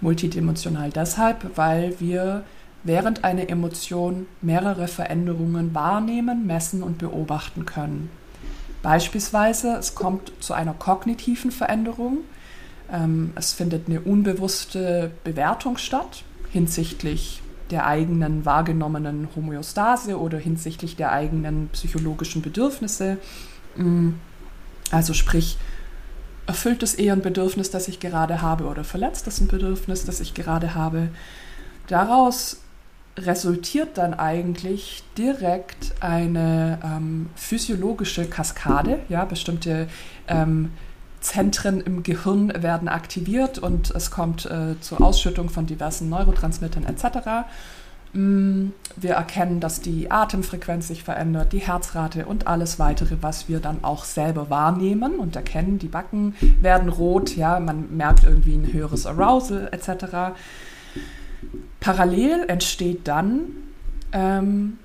Multidimensional 0.01 0.91
deshalb, 0.91 1.57
weil 1.57 1.99
wir 1.99 2.43
während 2.83 3.23
einer 3.23 3.49
Emotion 3.49 4.27
mehrere 4.41 4.87
Veränderungen 4.87 5.73
wahrnehmen, 5.73 6.45
messen 6.45 6.83
und 6.83 6.97
beobachten 6.99 7.65
können. 7.65 8.09
Beispielsweise, 8.83 9.75
es 9.77 9.95
kommt 9.95 10.31
zu 10.39 10.53
einer 10.53 10.73
kognitiven 10.73 11.51
Veränderung. 11.51 12.19
Ähm, 12.91 13.31
es 13.35 13.53
findet 13.53 13.87
eine 13.89 14.01
unbewusste 14.01 15.11
Bewertung 15.23 15.77
statt 15.77 16.23
hinsichtlich 16.51 17.41
der 17.71 17.85
eigenen 17.85 18.45
wahrgenommenen 18.45 19.27
Homöostase 19.35 20.19
oder 20.19 20.37
hinsichtlich 20.37 20.95
der 20.95 21.11
eigenen 21.11 21.69
psychologischen 21.73 22.41
Bedürfnisse. 22.41 23.17
Mm, 23.75 24.11
also 24.91 25.13
sprich, 25.13 25.57
erfüllt 26.47 26.81
es 26.81 26.95
eher 26.95 27.13
ein 27.13 27.21
Bedürfnis, 27.21 27.69
das 27.69 27.87
ich 27.87 27.99
gerade 27.99 28.41
habe 28.41 28.65
oder 28.65 28.83
verletzt 28.83 29.27
es 29.27 29.39
ein 29.39 29.47
Bedürfnis, 29.47 30.05
das 30.05 30.19
ich 30.19 30.33
gerade 30.33 30.73
habe. 30.73 31.09
Daraus 31.87 32.61
resultiert 33.17 33.97
dann 33.97 34.13
eigentlich 34.13 35.03
direkt 35.17 35.95
eine 35.99 36.79
ähm, 36.83 37.29
physiologische 37.35 38.25
Kaskade. 38.25 38.99
Ja, 39.09 39.25
bestimmte 39.25 39.87
ähm, 40.27 40.71
Zentren 41.19 41.81
im 41.81 42.03
Gehirn 42.03 42.53
werden 42.61 42.87
aktiviert 42.87 43.57
und 43.57 43.91
es 43.91 44.11
kommt 44.11 44.45
äh, 44.45 44.79
zur 44.79 45.01
Ausschüttung 45.01 45.49
von 45.49 45.65
diversen 45.65 46.09
Neurotransmittern 46.09 46.85
etc. 46.85 47.47
Mm, 48.13 48.69
wir 48.95 49.13
erkennen, 49.13 49.59
dass 49.59 49.81
die 49.81 50.09
Atemfrequenz 50.09 50.87
sich 50.87 51.03
verändert, 51.03 51.53
die 51.53 51.59
Herzrate 51.59 52.25
und 52.25 52.47
alles 52.47 52.79
weitere, 52.79 53.17
was 53.21 53.49
wir 53.49 53.59
dann 53.59 53.83
auch 53.83 54.05
selber 54.05 54.49
wahrnehmen 54.49 55.15
und 55.15 55.35
erkennen. 55.35 55.79
Die 55.79 55.87
Backen 55.87 56.35
werden 56.61 56.89
rot, 56.89 57.35
ja, 57.35 57.59
man 57.59 57.95
merkt 57.95 58.23
irgendwie 58.23 58.55
ein 58.55 58.71
höheres 58.71 59.05
Arousal 59.05 59.69
etc. 59.71 60.35
Parallel 61.79 62.45
entsteht 62.47 63.07
dann 63.07 63.41
ähm, 64.13 64.79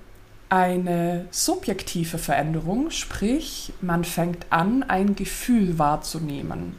eine 0.49 1.27
subjektive 1.31 2.19
Veränderung, 2.19 2.91
sprich 2.91 3.73
man 3.81 4.05
fängt 4.05 4.47
an, 4.51 4.83
ein 4.83 5.15
Gefühl 5.15 5.79
wahrzunehmen. 5.79 6.77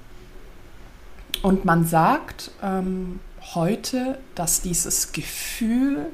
Und 1.41 1.65
man 1.65 1.86
sagt 1.86 2.51
ähm, 2.62 3.19
heute, 3.56 4.19
dass 4.36 4.62
dieses 4.62 5.12
Gefühl 5.12 6.12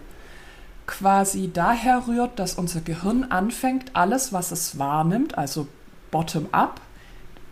quasi 0.90 1.52
daher 1.54 2.08
rührt, 2.08 2.40
dass 2.40 2.56
unser 2.56 2.82
Gehirn 2.82 3.26
anfängt, 3.26 3.92
alles, 3.94 4.34
was 4.34 4.52
es 4.52 4.80
wahrnimmt, 4.80 5.38
also 5.38 5.68
bottom-up, 6.10 6.82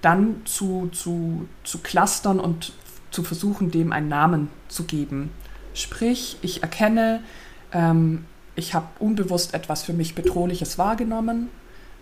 dann 0.01 0.41
zu, 0.45 0.89
zu, 0.91 1.47
zu 1.63 1.77
clustern 1.77 2.39
und 2.39 2.73
zu 3.11 3.23
versuchen, 3.23 3.69
dem 3.69 3.91
einen 3.91 4.09
Namen 4.09 4.49
zu 4.69 4.85
geben. 4.85 5.29
Sprich, 5.75 6.37
ich 6.41 6.63
erkenne, 6.63 7.21
ähm, 7.71 8.25
ich 8.55 8.73
habe 8.73 8.87
unbewusst 8.97 9.53
etwas 9.53 9.83
für 9.83 9.93
mich 9.93 10.15
Bedrohliches 10.15 10.79
wahrgenommen. 10.79 11.49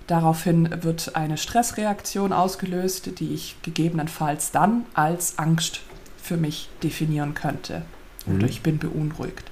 Daraufhin 0.08 0.84
wird 0.84 1.18
eine 1.18 1.38
Stressreaktion 1.38 2.32
ausgelöst, 2.32 3.20
die 3.20 3.34
ich 3.34 3.58
gegebenenfalls 3.62 4.52
dann 4.52 4.86
als 4.94 5.38
Angst 5.38 5.82
für 6.18 6.38
mich 6.38 6.70
definieren 6.82 7.34
könnte. 7.34 7.82
Oder 8.26 8.44
mhm. 8.44 8.46
ich 8.46 8.62
bin 8.62 8.78
beunruhigt. 8.78 9.52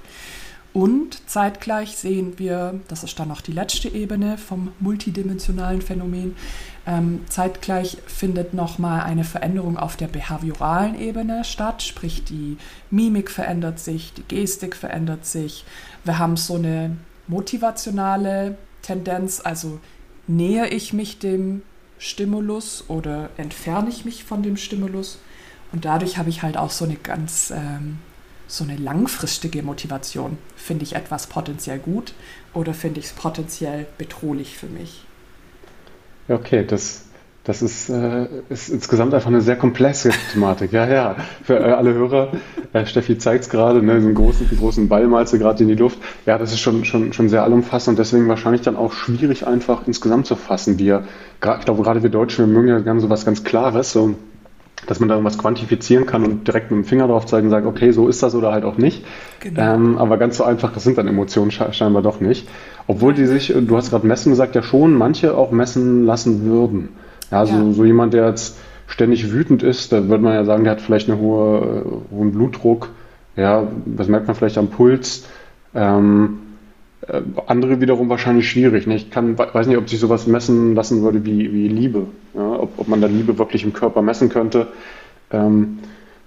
Und 0.74 1.30
zeitgleich 1.30 1.96
sehen 1.96 2.36
wir, 2.36 2.80
das 2.88 3.04
ist 3.04 3.16
dann 3.20 3.28
noch 3.28 3.40
die 3.40 3.52
letzte 3.52 3.88
Ebene 3.88 4.36
vom 4.36 4.72
multidimensionalen 4.80 5.80
Phänomen, 5.80 6.34
ähm, 6.84 7.20
zeitgleich 7.28 7.98
findet 8.06 8.54
nochmal 8.54 9.02
eine 9.02 9.22
Veränderung 9.22 9.78
auf 9.78 9.96
der 9.96 10.08
behavioralen 10.08 10.98
Ebene 10.98 11.44
statt, 11.44 11.84
sprich 11.84 12.24
die 12.24 12.56
Mimik 12.90 13.30
verändert 13.30 13.78
sich, 13.78 14.14
die 14.14 14.24
Gestik 14.24 14.74
verändert 14.74 15.26
sich. 15.26 15.64
Wir 16.02 16.18
haben 16.18 16.36
so 16.36 16.56
eine 16.56 16.96
motivationale 17.28 18.58
Tendenz, 18.82 19.40
also 19.44 19.78
nähe 20.26 20.66
ich 20.66 20.92
mich 20.92 21.20
dem 21.20 21.62
Stimulus 21.98 22.84
oder 22.88 23.30
entferne 23.36 23.90
ich 23.90 24.04
mich 24.04 24.24
von 24.24 24.42
dem 24.42 24.56
Stimulus. 24.56 25.20
Und 25.70 25.84
dadurch 25.84 26.18
habe 26.18 26.30
ich 26.30 26.42
halt 26.42 26.56
auch 26.56 26.70
so 26.70 26.84
eine 26.84 26.96
ganz 26.96 27.52
ähm, 27.54 27.98
so 28.46 28.64
eine 28.64 28.76
langfristige 28.76 29.62
Motivation. 29.62 30.38
Finde 30.56 30.84
ich 30.84 30.94
etwas 30.94 31.26
potenziell 31.26 31.78
gut 31.78 32.14
oder 32.52 32.74
finde 32.74 33.00
ich 33.00 33.06
es 33.06 33.12
potenziell 33.12 33.86
bedrohlich 33.98 34.56
für 34.56 34.66
mich? 34.66 35.04
Okay, 36.28 36.64
das, 36.66 37.04
das 37.44 37.60
ist, 37.60 37.90
äh, 37.90 38.26
ist 38.48 38.70
insgesamt 38.70 39.12
einfach 39.12 39.28
eine 39.28 39.42
sehr 39.42 39.56
komplexe 39.56 40.10
Thematik. 40.32 40.72
Ja, 40.72 40.88
ja, 40.88 41.16
für 41.42 41.58
äh, 41.58 41.72
alle 41.72 41.92
Hörer, 41.92 42.32
äh, 42.72 42.86
Steffi 42.86 43.18
zeigt 43.18 43.44
es 43.44 43.50
gerade, 43.50 43.82
ne, 43.82 43.92
einen 43.92 44.14
großen, 44.14 44.48
großen 44.56 44.88
Ball 44.88 45.06
malst 45.06 45.34
du 45.34 45.38
gerade 45.38 45.62
in 45.62 45.68
die 45.68 45.74
Luft. 45.74 45.98
Ja, 46.24 46.38
das 46.38 46.52
ist 46.52 46.60
schon, 46.60 46.84
schon, 46.84 47.12
schon 47.12 47.28
sehr 47.28 47.42
allumfassend 47.42 47.92
und 47.92 47.98
deswegen 47.98 48.28
wahrscheinlich 48.28 48.62
dann 48.62 48.76
auch 48.76 48.92
schwierig 48.92 49.46
einfach 49.46 49.86
insgesamt 49.86 50.26
zu 50.26 50.36
fassen. 50.36 50.78
Wir, 50.78 51.04
ich 51.34 51.40
glaube, 51.40 51.82
gerade 51.82 52.02
wir 52.02 52.10
Deutschen, 52.10 52.46
wir 52.46 52.54
mögen 52.54 52.68
ja 52.68 52.78
gerne 52.78 53.00
so 53.00 53.10
was 53.10 53.26
ganz 53.26 53.44
Klares, 53.44 53.92
so 53.92 54.14
dass 54.86 55.00
man 55.00 55.08
da 55.08 55.14
irgendwas 55.14 55.38
quantifizieren 55.38 56.06
kann 56.06 56.24
und 56.24 56.46
direkt 56.46 56.70
mit 56.70 56.78
dem 56.78 56.84
Finger 56.84 57.08
drauf 57.08 57.26
zeigen 57.26 57.46
und 57.46 57.50
sagen, 57.50 57.66
okay, 57.66 57.90
so 57.92 58.08
ist 58.08 58.22
das 58.22 58.34
oder 58.34 58.52
halt 58.52 58.64
auch 58.64 58.76
nicht. 58.76 59.04
Genau. 59.40 59.74
Ähm, 59.74 59.98
aber 59.98 60.18
ganz 60.18 60.36
so 60.36 60.44
einfach, 60.44 60.72
das 60.72 60.84
sind 60.84 60.98
dann 60.98 61.08
Emotionen 61.08 61.50
scheinbar 61.50 62.02
doch 62.02 62.20
nicht. 62.20 62.48
Obwohl 62.86 63.14
die 63.14 63.26
sich, 63.26 63.54
du 63.56 63.76
hast 63.76 63.90
gerade 63.90 64.06
messen 64.06 64.30
gesagt, 64.30 64.54
ja 64.54 64.62
schon 64.62 64.94
manche 64.94 65.36
auch 65.36 65.50
messen 65.52 66.04
lassen 66.04 66.44
würden. 66.44 66.90
Ja, 67.30 67.46
so, 67.46 67.54
ja. 67.54 67.72
so 67.72 67.84
jemand, 67.84 68.12
der 68.12 68.28
jetzt 68.28 68.58
ständig 68.86 69.32
wütend 69.32 69.62
ist, 69.62 69.92
da 69.92 70.08
würde 70.08 70.22
man 70.22 70.34
ja 70.34 70.44
sagen, 70.44 70.64
der 70.64 70.72
hat 70.72 70.80
vielleicht 70.80 71.08
einen 71.08 71.20
hohe, 71.20 72.02
hohen 72.10 72.32
Blutdruck. 72.32 72.90
Ja, 73.36 73.66
das 73.86 74.08
merkt 74.08 74.26
man 74.26 74.36
vielleicht 74.36 74.58
am 74.58 74.68
Puls. 74.68 75.24
Ähm, 75.74 76.38
äh, 77.08 77.22
andere 77.46 77.80
wiederum 77.80 78.08
wahrscheinlich 78.08 78.48
schwierig. 78.48 78.86
Ne? 78.86 78.96
Ich 78.96 79.10
kann, 79.10 79.38
weiß 79.38 79.66
nicht, 79.66 79.78
ob 79.78 79.88
sich 79.88 80.00
sowas 80.00 80.26
messen 80.26 80.74
lassen 80.74 81.02
würde 81.02 81.24
wie, 81.24 81.52
wie 81.52 81.68
Liebe. 81.68 82.06
Ja? 82.34 82.60
Ob, 82.60 82.78
ob 82.78 82.88
man 82.88 83.00
da 83.00 83.06
Liebe 83.06 83.38
wirklich 83.38 83.64
im 83.64 83.72
Körper 83.72 84.02
messen 84.02 84.28
könnte. 84.28 84.68
Ähm, 85.30 85.78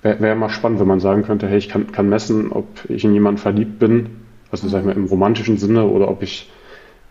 Wäre 0.04 0.20
wär 0.22 0.36
mal 0.36 0.50
spannend, 0.50 0.80
wenn 0.80 0.88
man 0.88 1.00
sagen 1.00 1.24
könnte, 1.24 1.48
hey, 1.48 1.58
ich 1.58 1.70
kann, 1.70 1.92
kann 1.92 2.08
messen, 2.08 2.52
ob 2.52 2.68
ich 2.88 3.04
in 3.04 3.14
jemanden 3.14 3.40
verliebt 3.40 3.80
bin, 3.80 4.08
also 4.52 4.68
sag 4.68 4.82
ich 4.82 4.86
mal 4.86 4.96
im 4.96 5.06
romantischen 5.06 5.58
Sinne, 5.58 5.88
oder 5.88 6.08
ob 6.08 6.22
ich 6.22 6.52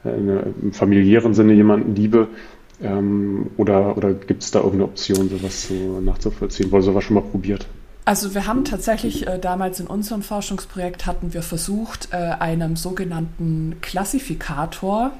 äh, 0.05 0.11
im 0.63 0.73
familiären 0.73 1.35
Sinne 1.35 1.53
jemanden 1.53 1.95
liebe. 1.95 2.29
Ähm, 2.81 3.47
oder 3.57 3.97
oder 3.97 4.13
gibt 4.13 4.43
es 4.43 4.51
da 4.51 4.61
irgendeine 4.61 4.85
Option, 4.85 5.29
sowas 5.29 5.69
so 5.69 6.01
nachzuvollziehen? 6.01 6.71
Wurde 6.71 6.85
sowas 6.85 7.05
schon 7.05 7.15
mal 7.15 7.23
probiert? 7.23 7.67
Also 8.07 8.35
wir 8.35 8.47
haben 8.47 8.65
tatsächlich 8.65 9.27
äh, 9.27 9.41
damals 9.41 9.81
in 9.81 9.89
unserem 9.89 10.23
Forschungsprojekt 10.23 11.07
hatten 11.07 11.35
wir 11.35 11.43
versucht, 11.43 12.09
äh, 12.13 12.17
einem 12.17 12.77
sogenannten 12.77 13.79
Klassifikator, 13.83 15.11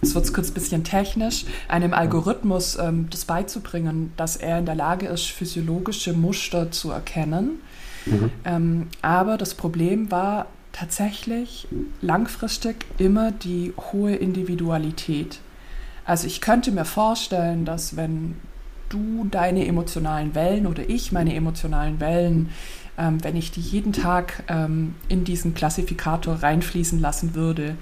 jetzt 0.00 0.14
wird 0.14 0.24
es 0.24 0.32
kurz 0.32 0.48
ein 0.48 0.54
bisschen 0.54 0.82
technisch, 0.82 1.44
einem 1.68 1.92
Algorithmus 1.92 2.78
ähm, 2.78 3.08
das 3.10 3.26
beizubringen, 3.26 4.14
dass 4.16 4.36
er 4.36 4.58
in 4.58 4.64
der 4.64 4.76
Lage 4.76 5.08
ist, 5.08 5.26
physiologische 5.26 6.14
Muster 6.14 6.70
zu 6.70 6.90
erkennen. 6.90 7.60
Mhm. 8.06 8.30
Ähm, 8.46 8.88
aber 9.02 9.36
das 9.36 9.52
Problem 9.54 10.10
war 10.10 10.46
tatsächlich 10.72 11.68
langfristig 12.00 12.86
immer 12.96 13.30
die 13.30 13.74
hohe 13.92 14.14
Individualität. 14.14 15.38
Also 16.06 16.26
ich 16.26 16.40
könnte 16.40 16.72
mir 16.72 16.86
vorstellen, 16.86 17.66
dass 17.66 17.94
wenn 17.94 18.36
du 18.90 19.26
deine 19.30 19.66
emotionalen 19.66 20.34
Wellen 20.34 20.66
oder 20.66 20.88
ich 20.88 21.12
meine 21.12 21.34
emotionalen 21.34 21.98
Wellen, 22.00 22.50
ähm, 22.98 23.24
wenn 23.24 23.36
ich 23.36 23.50
die 23.50 23.60
jeden 23.60 23.92
Tag 23.92 24.44
ähm, 24.48 24.94
in 25.08 25.24
diesen 25.24 25.54
Klassifikator 25.54 26.42
reinfließen 26.42 27.00
lassen 27.00 27.34
würde, 27.34 27.76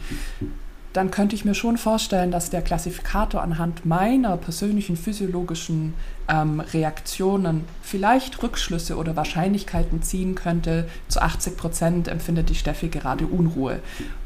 dann 0.92 1.10
könnte 1.10 1.34
ich 1.34 1.44
mir 1.44 1.54
schon 1.54 1.76
vorstellen, 1.76 2.30
dass 2.30 2.50
der 2.50 2.62
Klassifikator 2.62 3.42
anhand 3.42 3.84
meiner 3.84 4.36
persönlichen 4.36 4.96
physiologischen 4.96 5.94
ähm, 6.28 6.60
Reaktionen 6.60 7.64
vielleicht 7.82 8.42
Rückschlüsse 8.42 8.96
oder 8.96 9.16
Wahrscheinlichkeiten 9.16 10.02
ziehen 10.02 10.34
könnte. 10.34 10.88
Zu 11.08 11.20
80 11.20 11.56
Prozent 11.56 12.08
empfindet 12.08 12.48
die 12.48 12.54
Steffi 12.54 12.88
gerade 12.88 13.26
Unruhe. 13.26 13.80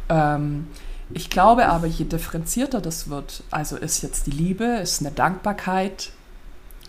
Ähm, 0.08 0.66
ich 1.14 1.30
glaube 1.30 1.68
aber, 1.68 1.86
je 1.86 2.04
differenzierter 2.04 2.80
das 2.80 3.08
wird, 3.10 3.42
also 3.50 3.76
ist 3.76 4.02
jetzt 4.02 4.26
die 4.26 4.30
Liebe, 4.30 4.64
ist 4.64 5.00
eine 5.00 5.10
Dankbarkeit, 5.10 6.12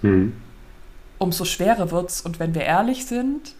mhm. 0.03 0.33
umso 1.17 1.45
schwerer 1.45 1.91
wird 1.91 2.11
es. 2.11 2.21
Und 2.21 2.39
wenn 2.39 2.53
wir 2.53 2.61
ehrlich 2.61 3.05
sind, 3.05 3.55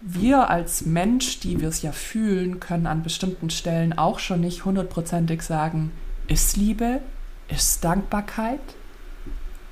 wir 0.00 0.50
als 0.50 0.84
Mensch, 0.84 1.38
die 1.38 1.60
wir 1.60 1.68
es 1.68 1.82
ja 1.82 1.92
fühlen, 1.92 2.58
können 2.58 2.86
an 2.86 3.04
bestimmten 3.04 3.50
Stellen 3.50 3.96
auch 3.96 4.18
schon 4.18 4.40
nicht 4.40 4.64
hundertprozentig 4.64 5.42
sagen, 5.42 5.92
ist 6.26 6.56
Liebe, 6.56 7.00
ist 7.48 7.84
Dankbarkeit, 7.84 8.60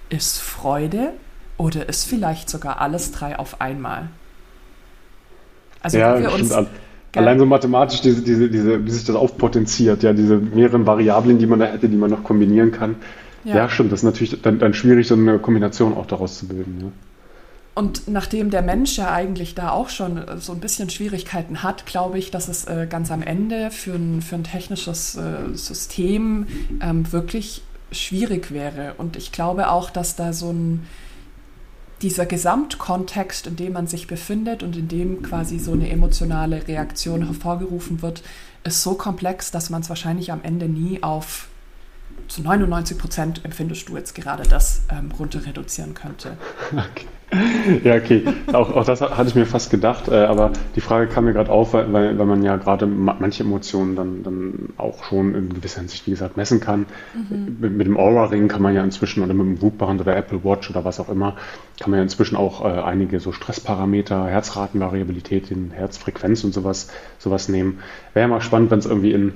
ist 0.08 0.38
Freude 0.38 1.14
oder 1.56 1.88
ist 1.88 2.04
vielleicht 2.04 2.48
sogar 2.48 2.80
alles 2.80 3.10
drei 3.10 3.38
auf 3.38 3.60
einmal. 3.60 4.08
Also 5.82 5.98
ja, 5.98 6.20
wir 6.20 6.32
uns 6.32 6.54
Allein 7.16 7.40
so 7.40 7.46
mathematisch, 7.46 8.02
diese, 8.02 8.22
diese, 8.22 8.48
diese, 8.48 8.86
wie 8.86 8.90
sich 8.90 9.04
das 9.04 9.16
aufpotenziert, 9.16 10.04
ja, 10.04 10.12
diese 10.12 10.36
mehreren 10.36 10.86
Variablen, 10.86 11.38
die 11.38 11.46
man 11.46 11.58
da 11.58 11.66
hätte, 11.66 11.88
die 11.88 11.96
man 11.96 12.10
noch 12.10 12.22
kombinieren 12.22 12.70
kann. 12.70 12.96
Ja, 13.44 13.56
ja 13.56 13.68
stimmt, 13.68 13.92
das 13.92 14.00
ist 14.00 14.04
natürlich 14.04 14.42
dann, 14.42 14.58
dann 14.58 14.74
schwierig, 14.74 15.06
so 15.06 15.14
eine 15.14 15.38
Kombination 15.38 15.94
auch 15.94 16.06
daraus 16.06 16.38
zu 16.38 16.48
bilden. 16.48 16.78
Ja. 16.80 16.92
Und 17.74 18.08
nachdem 18.08 18.50
der 18.50 18.62
Mensch 18.62 18.98
ja 18.98 19.12
eigentlich 19.12 19.54
da 19.54 19.70
auch 19.70 19.88
schon 19.88 20.18
äh, 20.18 20.38
so 20.38 20.52
ein 20.52 20.60
bisschen 20.60 20.90
Schwierigkeiten 20.90 21.62
hat, 21.62 21.86
glaube 21.86 22.18
ich, 22.18 22.30
dass 22.30 22.48
es 22.48 22.64
äh, 22.66 22.86
ganz 22.88 23.10
am 23.10 23.22
Ende 23.22 23.70
für 23.70 23.94
ein, 23.94 24.22
für 24.22 24.34
ein 24.34 24.44
technisches 24.44 25.16
äh, 25.16 25.54
System 25.54 26.46
ähm, 26.82 27.10
wirklich 27.12 27.62
schwierig 27.92 28.52
wäre. 28.52 28.94
Und 28.98 29.16
ich 29.16 29.32
glaube 29.32 29.70
auch, 29.70 29.90
dass 29.90 30.16
da 30.16 30.32
so 30.32 30.52
ein 30.52 30.86
dieser 32.02 32.24
Gesamtkontext, 32.24 33.46
in 33.46 33.56
dem 33.56 33.74
man 33.74 33.86
sich 33.86 34.06
befindet 34.06 34.62
und 34.62 34.74
in 34.74 34.88
dem 34.88 35.22
quasi 35.22 35.58
so 35.58 35.72
eine 35.72 35.90
emotionale 35.90 36.66
Reaktion 36.66 37.26
hervorgerufen 37.26 38.00
wird, 38.00 38.22
ist 38.64 38.82
so 38.82 38.94
komplex, 38.94 39.50
dass 39.50 39.68
man 39.68 39.82
es 39.82 39.90
wahrscheinlich 39.90 40.32
am 40.32 40.40
Ende 40.42 40.66
nie 40.66 41.02
auf 41.02 41.49
zu 42.30 42.42
99 42.42 42.96
Prozent 42.96 43.44
empfindest 43.44 43.88
du 43.88 43.96
jetzt 43.96 44.14
gerade 44.14 44.44
das 44.44 44.82
ähm, 44.90 45.10
runter 45.18 45.44
reduzieren 45.44 45.94
könnte. 45.94 46.36
Okay. 46.70 47.06
Ja, 47.84 47.94
okay. 47.94 48.24
Auch, 48.52 48.74
auch 48.74 48.84
das 48.84 49.00
hatte 49.00 49.28
ich 49.28 49.34
mir 49.36 49.46
fast 49.46 49.70
gedacht, 49.70 50.08
äh, 50.08 50.24
aber 50.24 50.50
die 50.74 50.80
Frage 50.80 51.06
kam 51.06 51.26
mir 51.26 51.32
gerade 51.32 51.50
auf, 51.50 51.74
weil, 51.74 51.92
weil 51.92 52.26
man 52.26 52.42
ja 52.42 52.56
gerade 52.56 52.86
manche 52.86 53.44
Emotionen 53.44 53.94
dann, 53.94 54.22
dann 54.24 54.70
auch 54.76 55.04
schon 55.04 55.34
in 55.36 55.54
gewisser 55.54 55.78
Hinsicht, 55.78 56.06
wie 56.06 56.10
gesagt, 56.10 56.36
messen 56.36 56.58
kann. 56.58 56.86
Mhm. 57.14 57.56
Mit, 57.60 57.72
mit, 57.72 57.86
dem 57.86 57.96
Aura-Ring 57.96 58.48
kann 58.48 58.62
man 58.62 58.74
ja 58.74 58.82
inzwischen 58.82 59.22
oder 59.22 59.32
mit 59.34 59.46
dem 59.46 59.62
Whoop-Band 59.62 60.00
oder 60.00 60.16
Apple 60.16 60.42
Watch 60.42 60.70
oder 60.70 60.84
was 60.84 60.98
auch 60.98 61.08
immer, 61.08 61.36
kann 61.78 61.90
man 61.90 61.98
ja 61.98 62.02
inzwischen 62.02 62.36
auch 62.36 62.64
äh, 62.64 62.80
einige 62.80 63.20
so 63.20 63.30
Stressparameter, 63.30 64.26
Herzratenvariabilität, 64.26 65.52
Herzfrequenz 65.72 66.42
und 66.42 66.52
sowas, 66.52 66.90
sowas 67.18 67.48
nehmen. 67.48 67.78
Wäre 68.12 68.24
ja 68.24 68.28
mal 68.28 68.40
spannend, 68.40 68.72
wenn 68.72 68.80
es 68.80 68.86
irgendwie 68.86 69.12
in 69.12 69.34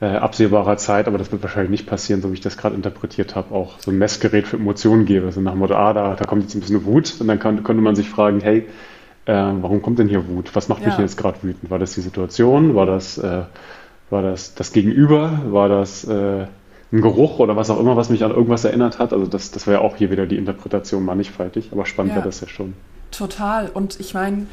äh, 0.00 0.06
absehbarer 0.06 0.76
Zeit, 0.76 1.08
aber 1.08 1.18
das 1.18 1.32
wird 1.32 1.42
wahrscheinlich 1.42 1.70
nicht 1.70 1.86
passieren, 1.86 2.22
so 2.22 2.30
wie 2.30 2.34
ich 2.34 2.40
das 2.40 2.56
gerade 2.56 2.74
interpretiert 2.74 3.34
habe, 3.34 3.54
auch 3.54 3.80
so 3.80 3.90
ein 3.90 3.98
Messgerät 3.98 4.46
für 4.46 4.56
Emotionen 4.56 5.06
gäbe. 5.06 5.32
So 5.32 5.40
nach 5.40 5.52
dem 5.52 5.58
Motto, 5.58 5.74
ah, 5.74 5.92
da, 5.92 6.14
da 6.14 6.24
kommt 6.24 6.42
jetzt 6.42 6.54
ein 6.54 6.60
bisschen 6.60 6.84
Wut 6.84 7.14
und 7.18 7.26
dann 7.26 7.38
kann, 7.38 7.64
könnte 7.64 7.82
man 7.82 7.96
sich 7.96 8.08
fragen, 8.08 8.40
hey, 8.40 8.66
äh, 9.26 9.32
warum 9.32 9.82
kommt 9.82 9.98
denn 9.98 10.08
hier 10.08 10.28
Wut? 10.28 10.54
Was 10.54 10.68
macht 10.68 10.82
ja. 10.82 10.88
mich 10.88 10.98
jetzt 10.98 11.16
gerade 11.16 11.42
wütend? 11.42 11.70
War 11.70 11.78
das 11.78 11.94
die 11.94 12.00
Situation? 12.00 12.74
War 12.74 12.86
das, 12.86 13.18
äh, 13.18 13.42
war 14.10 14.22
das 14.22 14.54
das 14.54 14.72
Gegenüber? 14.72 15.40
War 15.46 15.68
das 15.68 16.04
äh, 16.04 16.46
ein 16.92 17.02
Geruch 17.02 17.38
oder 17.38 17.56
was 17.56 17.68
auch 17.68 17.80
immer, 17.80 17.96
was 17.96 18.08
mich 18.08 18.24
an 18.24 18.30
irgendwas 18.30 18.64
erinnert 18.64 18.98
hat? 18.98 19.12
Also 19.12 19.26
das, 19.26 19.50
das 19.50 19.66
wäre 19.66 19.78
ja 19.78 19.82
auch 19.82 19.96
hier 19.96 20.10
wieder 20.10 20.26
die 20.26 20.36
Interpretation 20.36 21.04
mannigfaltig, 21.04 21.70
aber 21.72 21.84
spannend 21.84 22.12
ja. 22.12 22.16
wäre 22.16 22.26
das 22.26 22.40
ja 22.40 22.48
schon. 22.48 22.74
Total. 23.10 23.68
Und 23.68 23.98
ich 24.00 24.14
meine, 24.14 24.46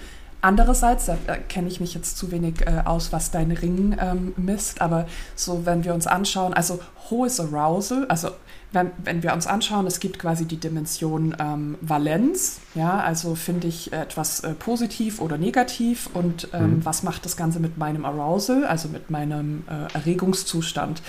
Andererseits, 0.46 1.08
da 1.08 1.18
kenne 1.50 1.68
ich 1.70 1.80
mich 1.80 1.96
jetzt 1.96 2.20
zu 2.20 2.30
wenig 2.30 2.62
äh, 2.68 2.84
aus, 2.86 3.12
was 3.12 3.32
dein 3.32 3.50
Ring 3.50 3.98
ähm, 4.00 4.34
misst, 4.38 4.80
aber 4.80 5.08
so, 5.36 5.66
wenn 5.66 5.84
wir 5.84 5.96
uns 5.96 6.06
anschauen, 6.06 6.54
also 6.54 6.80
hohes 7.10 7.40
Arousal, 7.40 8.06
also 8.10 8.30
wenn, 8.72 8.92
wenn 9.04 9.24
wir 9.24 9.34
uns 9.34 9.48
anschauen, 9.48 9.88
es 9.88 10.00
gibt 10.00 10.20
quasi 10.20 10.46
die 10.46 10.58
Dimension 10.58 11.36
ähm, 11.40 11.80
Valenz, 11.82 12.60
ja, 12.76 13.00
also 13.00 13.34
finde 13.34 13.66
ich 13.66 13.92
etwas 13.92 14.42
äh, 14.42 14.54
positiv 14.54 15.20
oder 15.20 15.40
negativ 15.40 16.12
und 16.14 16.50
ähm, 16.54 16.62
mhm. 16.62 16.86
was 16.86 17.02
macht 17.02 17.26
das 17.26 17.38
Ganze 17.38 17.60
mit 17.60 17.80
meinem 17.80 18.06
Arousal, 18.06 18.66
also 18.66 18.88
mit 18.88 19.10
meinem 19.10 19.64
äh, 19.68 19.92
Erregungszustand. 19.96 21.02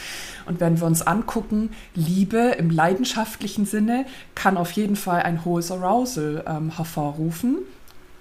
Und 0.47 0.61
wenn 0.61 0.81
wir 0.81 0.87
uns 0.87 1.03
angucken, 1.03 1.73
Liebe 1.95 2.39
im 2.57 2.71
leidenschaftlichen 2.71 3.67
Sinne 3.67 4.07
kann 4.35 4.57
auf 4.57 4.71
jeden 4.73 4.97
Fall 4.97 5.21
ein 5.25 5.45
hohes 5.45 5.71
Arousal 5.71 6.43
ähm, 6.49 6.75
hervorrufen 6.75 7.59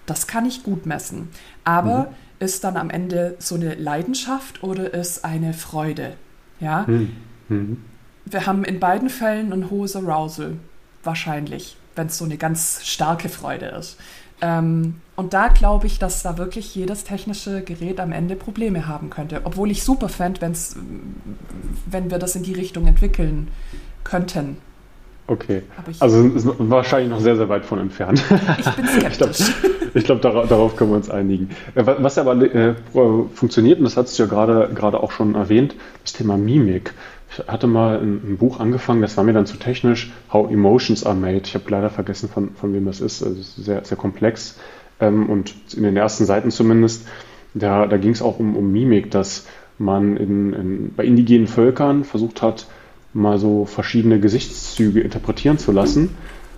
das 0.05 0.27
kann 0.27 0.45
ich 0.45 0.63
gut 0.63 0.85
messen. 0.85 1.29
Aber 1.63 1.99
mhm. 1.99 2.15
ist 2.39 2.63
dann 2.63 2.77
am 2.77 2.89
Ende 2.89 3.35
so 3.39 3.55
eine 3.55 3.75
Leidenschaft 3.75 4.63
oder 4.63 4.93
ist 4.93 5.25
eine 5.25 5.53
Freude? 5.53 6.13
Ja. 6.59 6.85
Mhm. 6.87 7.15
mhm. 7.49 7.77
Wir 8.27 8.47
haben 8.47 8.63
in 8.63 8.79
beiden 8.79 9.09
Fällen 9.09 9.53
ein 9.53 9.69
hohes 9.69 9.95
Arousal, 9.95 10.53
wahrscheinlich, 11.03 11.77
wenn 11.95 12.07
es 12.07 12.17
so 12.17 12.25
eine 12.25 12.37
ganz 12.37 12.83
starke 12.83 13.29
Freude 13.29 13.67
ist. 13.67 13.97
Ähm, 14.41 14.95
und 15.15 15.33
da 15.33 15.47
glaube 15.47 15.87
ich, 15.87 15.99
dass 15.99 16.23
da 16.23 16.37
wirklich 16.37 16.75
jedes 16.75 17.03
technische 17.03 17.61
Gerät 17.61 17.99
am 17.99 18.11
Ende 18.11 18.35
Probleme 18.35 18.87
haben 18.87 19.09
könnte. 19.09 19.41
Obwohl 19.43 19.71
ich 19.71 19.83
super 19.83 20.09
fände, 20.09 20.41
wenn 21.85 22.11
wir 22.11 22.17
das 22.17 22.35
in 22.35 22.43
die 22.43 22.53
Richtung 22.53 22.87
entwickeln 22.87 23.49
könnten. 24.03 24.57
Okay. 25.27 25.63
Also 25.99 26.23
ist 26.23 26.47
wahrscheinlich 26.59 27.09
noch 27.09 27.19
sehr, 27.19 27.35
sehr 27.35 27.49
weit 27.49 27.65
von 27.65 27.79
entfernt. 27.79 28.23
Ich 28.59 28.69
bin 28.75 28.88
skeptisch. 29.11 29.53
ich 29.95 30.03
glaube, 30.03 30.21
glaub, 30.21 30.21
darauf, 30.21 30.47
darauf, 30.47 30.75
können 30.75 30.91
wir 30.91 30.97
uns 30.97 31.09
einigen. 31.09 31.49
Äh, 31.73 31.83
was 31.85 32.17
aber 32.17 32.35
äh, 32.35 32.75
funktioniert, 33.33 33.79
und 33.79 33.85
das 33.85 33.97
hast 33.97 34.17
du 34.17 34.23
ja 34.23 34.29
gerade, 34.29 34.69
gerade 34.75 35.01
auch 35.01 35.11
schon 35.11 35.33
erwähnt, 35.33 35.75
das 36.03 36.13
Thema 36.13 36.38
Mimik. 36.38 36.93
Ich 37.31 37.47
hatte 37.47 37.65
mal 37.65 37.97
ein, 37.97 38.21
ein, 38.23 38.38
Buch 38.38 38.59
angefangen, 38.59 39.01
das 39.01 39.17
war 39.17 39.23
mir 39.23 39.33
dann 39.33 39.47
zu 39.47 39.57
technisch, 39.57 40.13
How 40.31 40.49
Emotions 40.51 41.03
Are 41.05 41.15
Made. 41.15 41.41
Ich 41.43 41.55
habe 41.55 41.65
leider 41.69 41.89
vergessen, 41.89 42.29
von, 42.29 42.51
von 42.51 42.73
wem 42.73 42.85
das 42.85 43.01
ist. 43.01 43.23
Also 43.23 43.39
ist 43.39 43.55
sehr, 43.55 43.83
sehr 43.83 43.97
komplex. 43.97 44.59
Ähm, 44.99 45.27
und 45.29 45.55
in 45.75 45.83
den 45.83 45.97
ersten 45.97 46.25
Seiten 46.25 46.51
zumindest, 46.51 47.07
da, 47.55 47.88
da 47.88 47.97
ging 47.97 48.11
es 48.11 48.21
auch 48.21 48.39
um, 48.39 48.55
um 48.55 48.71
Mimik, 48.71 49.09
dass 49.09 49.47
man 49.77 50.17
in, 50.17 50.53
in, 50.53 50.93
bei 50.95 51.03
indigenen 51.03 51.47
Völkern 51.47 52.03
versucht 52.03 52.41
hat, 52.41 52.67
mal 53.15 53.39
so 53.39 53.65
verschiedene 53.65 54.19
Gesichtszüge 54.19 55.01
interpretieren 55.01 55.58
zu 55.58 55.71
lassen. 55.71 56.15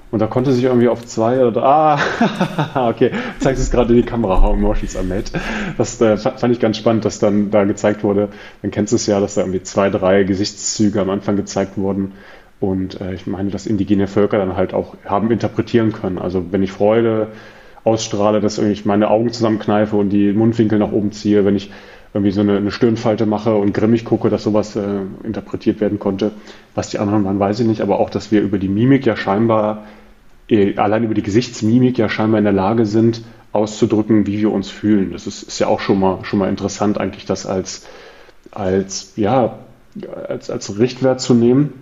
Und 0.10 0.20
da 0.20 0.28
konnte 0.28 0.54
sich 0.54 0.64
irgendwie 0.64 0.88
auf 0.88 1.06
zwei 1.06 1.46
oder 1.46 1.64
ah, 1.64 2.00
okay, 2.90 3.12
zeigt 3.40 3.60
es 3.60 3.70
gerade 3.70 3.94
in 3.94 4.02
die 4.02 4.08
Kamera, 4.08 4.42
How 4.42 4.56
Emotions 4.56 4.96
are 4.96 5.06
made. 5.06 5.26
Das 5.78 6.00
äh, 6.00 6.16
fand 6.18 6.54
ich 6.54 6.62
ganz 6.62 6.78
spannend, 6.78 7.04
dass 7.04 7.20
dann 7.20 7.52
da 7.52 7.66
gezeigt 7.66 8.04
wurde, 8.04 8.30
dann 8.62 8.72
kennst 8.72 8.94
du 8.94 8.96
es 8.96 9.06
ja, 9.06 9.20
dass 9.20 9.36
da 9.36 9.42
irgendwie 9.42 9.64
zwei, 9.64 9.90
drei 9.90 10.24
Gesichtszüge 10.24 11.02
am 11.02 11.10
Anfang 11.10 11.36
gezeigt 11.36 11.78
wurden. 11.78 12.14
Und 12.60 13.02
äh, 13.02 13.14
ich 13.14 13.28
meine, 13.28 13.50
dass 13.50 13.68
indigene 13.68 14.08
Völker 14.08 14.38
dann 14.38 14.56
halt 14.56 14.74
auch 14.74 14.96
haben 15.06 15.30
interpretieren 15.30 15.92
können. 15.92 16.18
Also 16.18 16.52
wenn 16.52 16.64
ich 16.64 16.72
Freude 16.72 17.28
ausstrahle, 17.84 18.40
dass 18.40 18.58
ich 18.58 18.86
meine 18.86 19.10
Augen 19.10 19.32
zusammenkneife 19.32 19.96
und 19.96 20.10
die 20.10 20.32
Mundwinkel 20.32 20.80
nach 20.80 20.92
oben 20.92 21.12
ziehe, 21.12 21.46
wenn 21.46 21.56
ich 21.56 21.70
irgendwie 22.18 22.32
so 22.32 22.42
eine, 22.42 22.58
eine 22.58 22.72
Stirnfalte 22.72 23.26
mache 23.26 23.56
und 23.56 23.74
grimmig 23.74 24.04
gucke, 24.04 24.30
dass 24.30 24.44
sowas 24.44 24.76
äh, 24.76 25.02
interpretiert 25.24 25.80
werden 25.80 26.00
konnte. 26.00 26.32
Was 26.74 26.90
die 26.90 27.00
anderen 27.00 27.24
waren, 27.24 27.40
weiß 27.40 27.60
ich 27.60 27.68
nicht, 27.68 27.82
aber 27.82 28.00
auch, 28.00 28.10
dass 28.10 28.32
wir 28.32 28.42
über 28.42 28.58
die 28.58 28.70
Mimik 28.70 29.06
ja 29.06 29.16
scheinbar, 29.16 29.86
äh, 30.50 30.76
allein 30.78 31.04
über 31.04 31.14
die 31.14 31.22
Gesichtsmimik 31.22 31.98
ja 31.98 32.10
scheinbar 32.10 32.40
in 32.40 32.44
der 32.44 32.54
Lage 32.54 32.86
sind, 32.86 33.22
auszudrücken, 33.52 34.26
wie 34.26 34.40
wir 34.40 34.52
uns 34.52 34.70
fühlen. 34.70 35.12
Das 35.12 35.28
ist, 35.28 35.44
ist 35.44 35.60
ja 35.60 35.68
auch 35.68 35.80
schon 35.80 36.00
mal, 36.00 36.20
schon 36.24 36.40
mal 36.40 36.50
interessant, 36.50 37.00
eigentlich 37.00 37.26
das 37.26 37.46
als, 37.46 37.86
als, 38.52 39.14
ja, 39.16 39.60
als, 40.28 40.50
als 40.50 40.80
Richtwert 40.80 41.22
zu 41.22 41.34
nehmen, 41.34 41.74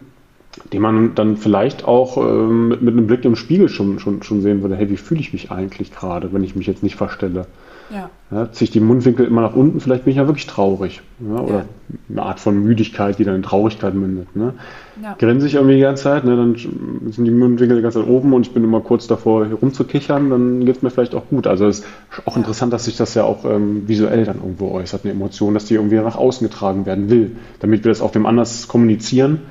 den 0.71 0.81
man 0.81 1.15
dann 1.15 1.37
vielleicht 1.37 1.85
auch 1.85 2.17
äh, 2.17 2.21
mit, 2.21 2.81
mit 2.81 2.93
einem 2.93 3.07
Blick 3.07 3.25
im 3.25 3.35
Spiegel 3.35 3.69
schon, 3.69 3.99
schon, 3.99 4.23
schon 4.23 4.41
sehen 4.41 4.61
würde, 4.61 4.75
hey, 4.75 4.89
wie 4.89 4.97
fühle 4.97 5.19
ich 5.19 5.33
mich 5.33 5.51
eigentlich 5.51 5.91
gerade, 5.91 6.33
wenn 6.33 6.43
ich 6.43 6.55
mich 6.55 6.67
jetzt 6.67 6.83
nicht 6.83 6.95
verstelle. 6.95 7.47
Ja. 7.91 8.09
Ja, 8.31 8.51
ziehe 8.51 8.65
ich 8.65 8.71
die 8.71 8.79
Mundwinkel 8.79 9.27
immer 9.27 9.41
nach 9.41 9.55
unten, 9.55 9.79
vielleicht 9.79 10.05
bin 10.05 10.11
ich 10.11 10.17
ja 10.17 10.25
wirklich 10.25 10.47
traurig. 10.47 11.01
Ja, 11.19 11.39
oder 11.39 11.65
eine 12.09 12.23
Art 12.23 12.39
von 12.39 12.63
Müdigkeit, 12.63 13.19
die 13.19 13.23
dann 13.23 13.35
in 13.35 13.43
Traurigkeit 13.43 13.93
mündet. 13.93 14.35
Ne? 14.35 14.55
Ja. 15.03 15.15
Grinse 15.19 15.45
ich 15.45 15.53
irgendwie 15.53 15.75
die 15.75 15.81
ganze 15.81 16.03
Zeit, 16.03 16.25
ne? 16.25 16.35
dann 16.35 16.55
sind 16.55 17.25
die 17.25 17.31
Mundwinkel 17.31 17.77
die 17.77 17.83
ganze 17.83 17.99
Zeit 17.99 18.09
oben 18.09 18.33
und 18.33 18.47
ich 18.47 18.53
bin 18.53 18.63
immer 18.63 18.81
kurz 18.81 19.05
davor, 19.05 19.45
hier 19.45 19.57
rumzukichern, 19.57 20.31
dann 20.31 20.65
geht 20.65 20.77
es 20.77 20.81
mir 20.81 20.89
vielleicht 20.89 21.13
auch 21.13 21.27
gut. 21.29 21.45
Also 21.45 21.67
es 21.67 21.79
ist 21.79 21.87
auch 22.25 22.37
interessant, 22.37 22.73
dass 22.73 22.85
sich 22.85 22.97
das 22.97 23.13
ja 23.13 23.23
auch 23.23 23.45
ähm, 23.45 23.87
visuell 23.87 24.25
dann 24.25 24.37
irgendwo 24.37 24.71
äußert, 24.71 25.03
eine 25.03 25.13
Emotion, 25.13 25.53
dass 25.53 25.65
die 25.65 25.75
irgendwie 25.75 25.97
nach 25.97 26.17
außen 26.17 26.47
getragen 26.47 26.87
werden 26.87 27.11
will, 27.11 27.35
damit 27.59 27.83
wir 27.83 27.91
das 27.91 28.01
auch 28.01 28.11
dem 28.11 28.25
anders 28.25 28.67
kommunizieren 28.67 29.41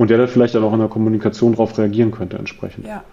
und 0.00 0.08
der 0.08 0.16
dann 0.16 0.28
vielleicht 0.28 0.54
dann 0.54 0.64
auch 0.64 0.72
in 0.72 0.78
der 0.78 0.88
Kommunikation 0.88 1.52
darauf 1.52 1.76
reagieren 1.76 2.10
könnte 2.10 2.38
entsprechend. 2.38 2.86
Ja. 2.86 3.04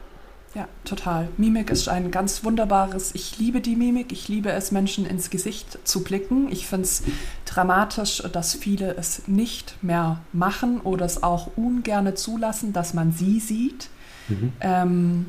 Ja, 0.56 0.70
total. 0.86 1.28
Mimik 1.36 1.70
ist 1.70 1.90
ein 1.90 2.12
ganz 2.12 2.46
wunderbares, 2.46 3.14
ich 3.14 3.38
liebe 3.38 3.60
die 3.60 3.76
Mimik, 3.76 4.14
ich 4.14 4.30
liebe 4.30 4.50
es, 4.54 4.72
Menschen 4.72 5.06
ins 5.06 5.30
Gesicht 5.30 5.80
zu 5.84 6.02
blicken. 6.02 6.50
Ich 6.50 6.66
finde 6.66 6.86
es 6.86 7.04
dramatisch, 7.46 8.24
dass 8.32 8.56
viele 8.56 8.96
es 8.96 9.28
nicht 9.28 9.76
mehr 9.84 10.22
machen 10.32 10.80
oder 10.80 11.06
es 11.06 11.22
auch 11.22 11.52
ungerne 11.58 12.14
zulassen, 12.14 12.72
dass 12.72 12.94
man 12.94 13.12
sie 13.12 13.42
sieht. 13.42 13.90
Mhm. 14.30 14.54
Ähm, 14.62 15.26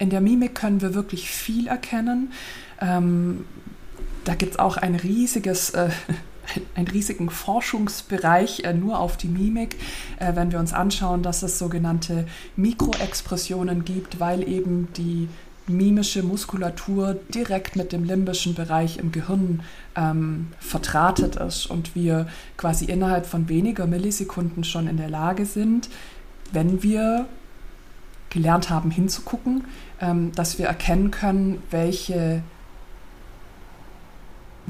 in 0.00 0.10
der 0.10 0.20
Mimik 0.20 0.56
können 0.56 0.82
wir 0.82 0.92
wirklich 0.92 1.30
viel 1.30 1.68
erkennen. 1.68 2.32
Ähm, 2.80 3.44
da 4.24 4.34
gibt 4.34 4.54
es 4.54 4.58
auch 4.58 4.76
ein 4.76 4.96
riesiges 4.96 5.70
äh, 5.70 5.90
einen 6.74 6.88
riesigen 6.88 7.30
Forschungsbereich 7.30 8.64
äh, 8.64 8.72
nur 8.72 8.98
auf 8.98 9.16
die 9.16 9.28
Mimik, 9.28 9.76
äh, 10.18 10.34
wenn 10.34 10.52
wir 10.52 10.58
uns 10.58 10.72
anschauen, 10.72 11.22
dass 11.22 11.42
es 11.42 11.58
sogenannte 11.58 12.26
Mikroexpressionen 12.56 13.84
gibt, 13.84 14.20
weil 14.20 14.48
eben 14.48 14.88
die 14.96 15.28
mimische 15.68 16.22
Muskulatur 16.22 17.18
direkt 17.34 17.76
mit 17.76 17.92
dem 17.92 18.04
limbischen 18.04 18.54
Bereich 18.54 18.98
im 18.98 19.12
Gehirn 19.12 19.62
ähm, 19.96 20.48
vertratet 20.58 21.36
ist 21.36 21.66
und 21.66 21.94
wir 21.94 22.26
quasi 22.56 22.86
innerhalb 22.86 23.26
von 23.26 23.48
weniger 23.48 23.86
Millisekunden 23.86 24.64
schon 24.64 24.88
in 24.88 24.96
der 24.96 25.10
Lage 25.10 25.44
sind, 25.44 25.88
wenn 26.52 26.82
wir 26.82 27.26
gelernt 28.30 28.70
haben 28.70 28.90
hinzugucken, 28.90 29.64
ähm, 30.00 30.32
dass 30.32 30.58
wir 30.58 30.66
erkennen 30.66 31.10
können, 31.10 31.62
welche 31.70 32.42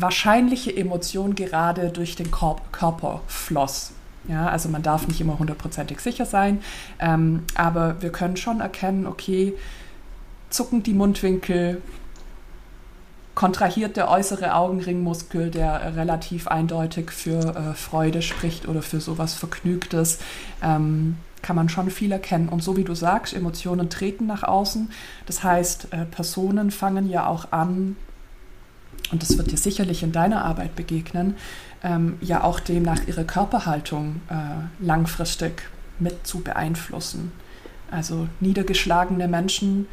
wahrscheinliche 0.00 0.74
Emotion 0.74 1.34
gerade 1.34 1.90
durch 1.90 2.16
den 2.16 2.30
Körper 2.30 3.20
floss. 3.26 3.92
Ja, 4.26 4.48
also 4.48 4.68
man 4.68 4.82
darf 4.82 5.08
nicht 5.08 5.20
immer 5.20 5.38
hundertprozentig 5.38 6.00
sicher 6.00 6.26
sein, 6.26 6.60
ähm, 6.98 7.44
aber 7.54 8.02
wir 8.02 8.10
können 8.10 8.36
schon 8.36 8.60
erkennen, 8.60 9.06
okay, 9.06 9.54
zucken 10.50 10.82
die 10.82 10.92
Mundwinkel, 10.92 11.80
kontrahiert 13.34 13.96
der 13.96 14.10
äußere 14.10 14.54
Augenringmuskel, 14.54 15.50
der 15.50 15.94
relativ 15.96 16.48
eindeutig 16.48 17.12
für 17.12 17.38
äh, 17.38 17.74
Freude 17.74 18.20
spricht 18.20 18.66
oder 18.66 18.82
für 18.82 19.00
sowas 19.00 19.34
Vergnügtes, 19.34 20.18
ähm, 20.62 21.16
kann 21.40 21.54
man 21.54 21.68
schon 21.68 21.88
viel 21.90 22.10
erkennen. 22.10 22.48
Und 22.48 22.64
so 22.64 22.76
wie 22.76 22.82
du 22.82 22.94
sagst, 22.94 23.32
Emotionen 23.34 23.90
treten 23.90 24.26
nach 24.26 24.42
außen. 24.42 24.90
Das 25.26 25.44
heißt, 25.44 25.92
äh, 25.92 26.04
Personen 26.04 26.72
fangen 26.72 27.08
ja 27.08 27.26
auch 27.26 27.52
an, 27.52 27.96
und 29.10 29.22
das 29.22 29.38
wird 29.38 29.50
dir 29.50 29.56
sicherlich 29.56 30.02
in 30.02 30.12
deiner 30.12 30.44
Arbeit 30.44 30.76
begegnen, 30.76 31.36
ähm, 31.82 32.16
ja 32.20 32.44
auch 32.44 32.60
demnach 32.60 33.06
ihre 33.06 33.24
Körperhaltung 33.24 34.20
äh, 34.28 34.84
langfristig 34.84 35.62
mit 35.98 36.26
zu 36.26 36.40
beeinflussen. 36.40 37.32
Also 37.90 38.28
niedergeschlagene 38.40 39.28
Menschen 39.28 39.86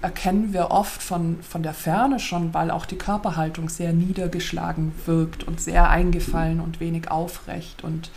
erkennen 0.00 0.52
wir 0.52 0.70
oft 0.70 1.02
von, 1.02 1.38
von 1.42 1.62
der 1.62 1.74
Ferne 1.74 2.18
schon, 2.18 2.52
weil 2.54 2.70
auch 2.70 2.86
die 2.86 2.98
Körperhaltung 2.98 3.68
sehr 3.68 3.92
niedergeschlagen 3.92 4.92
wirkt 5.06 5.44
und 5.44 5.60
sehr 5.60 5.88
eingefallen 5.90 6.60
und 6.60 6.80
wenig 6.80 7.10
aufrecht 7.10 7.84
und 7.84 8.10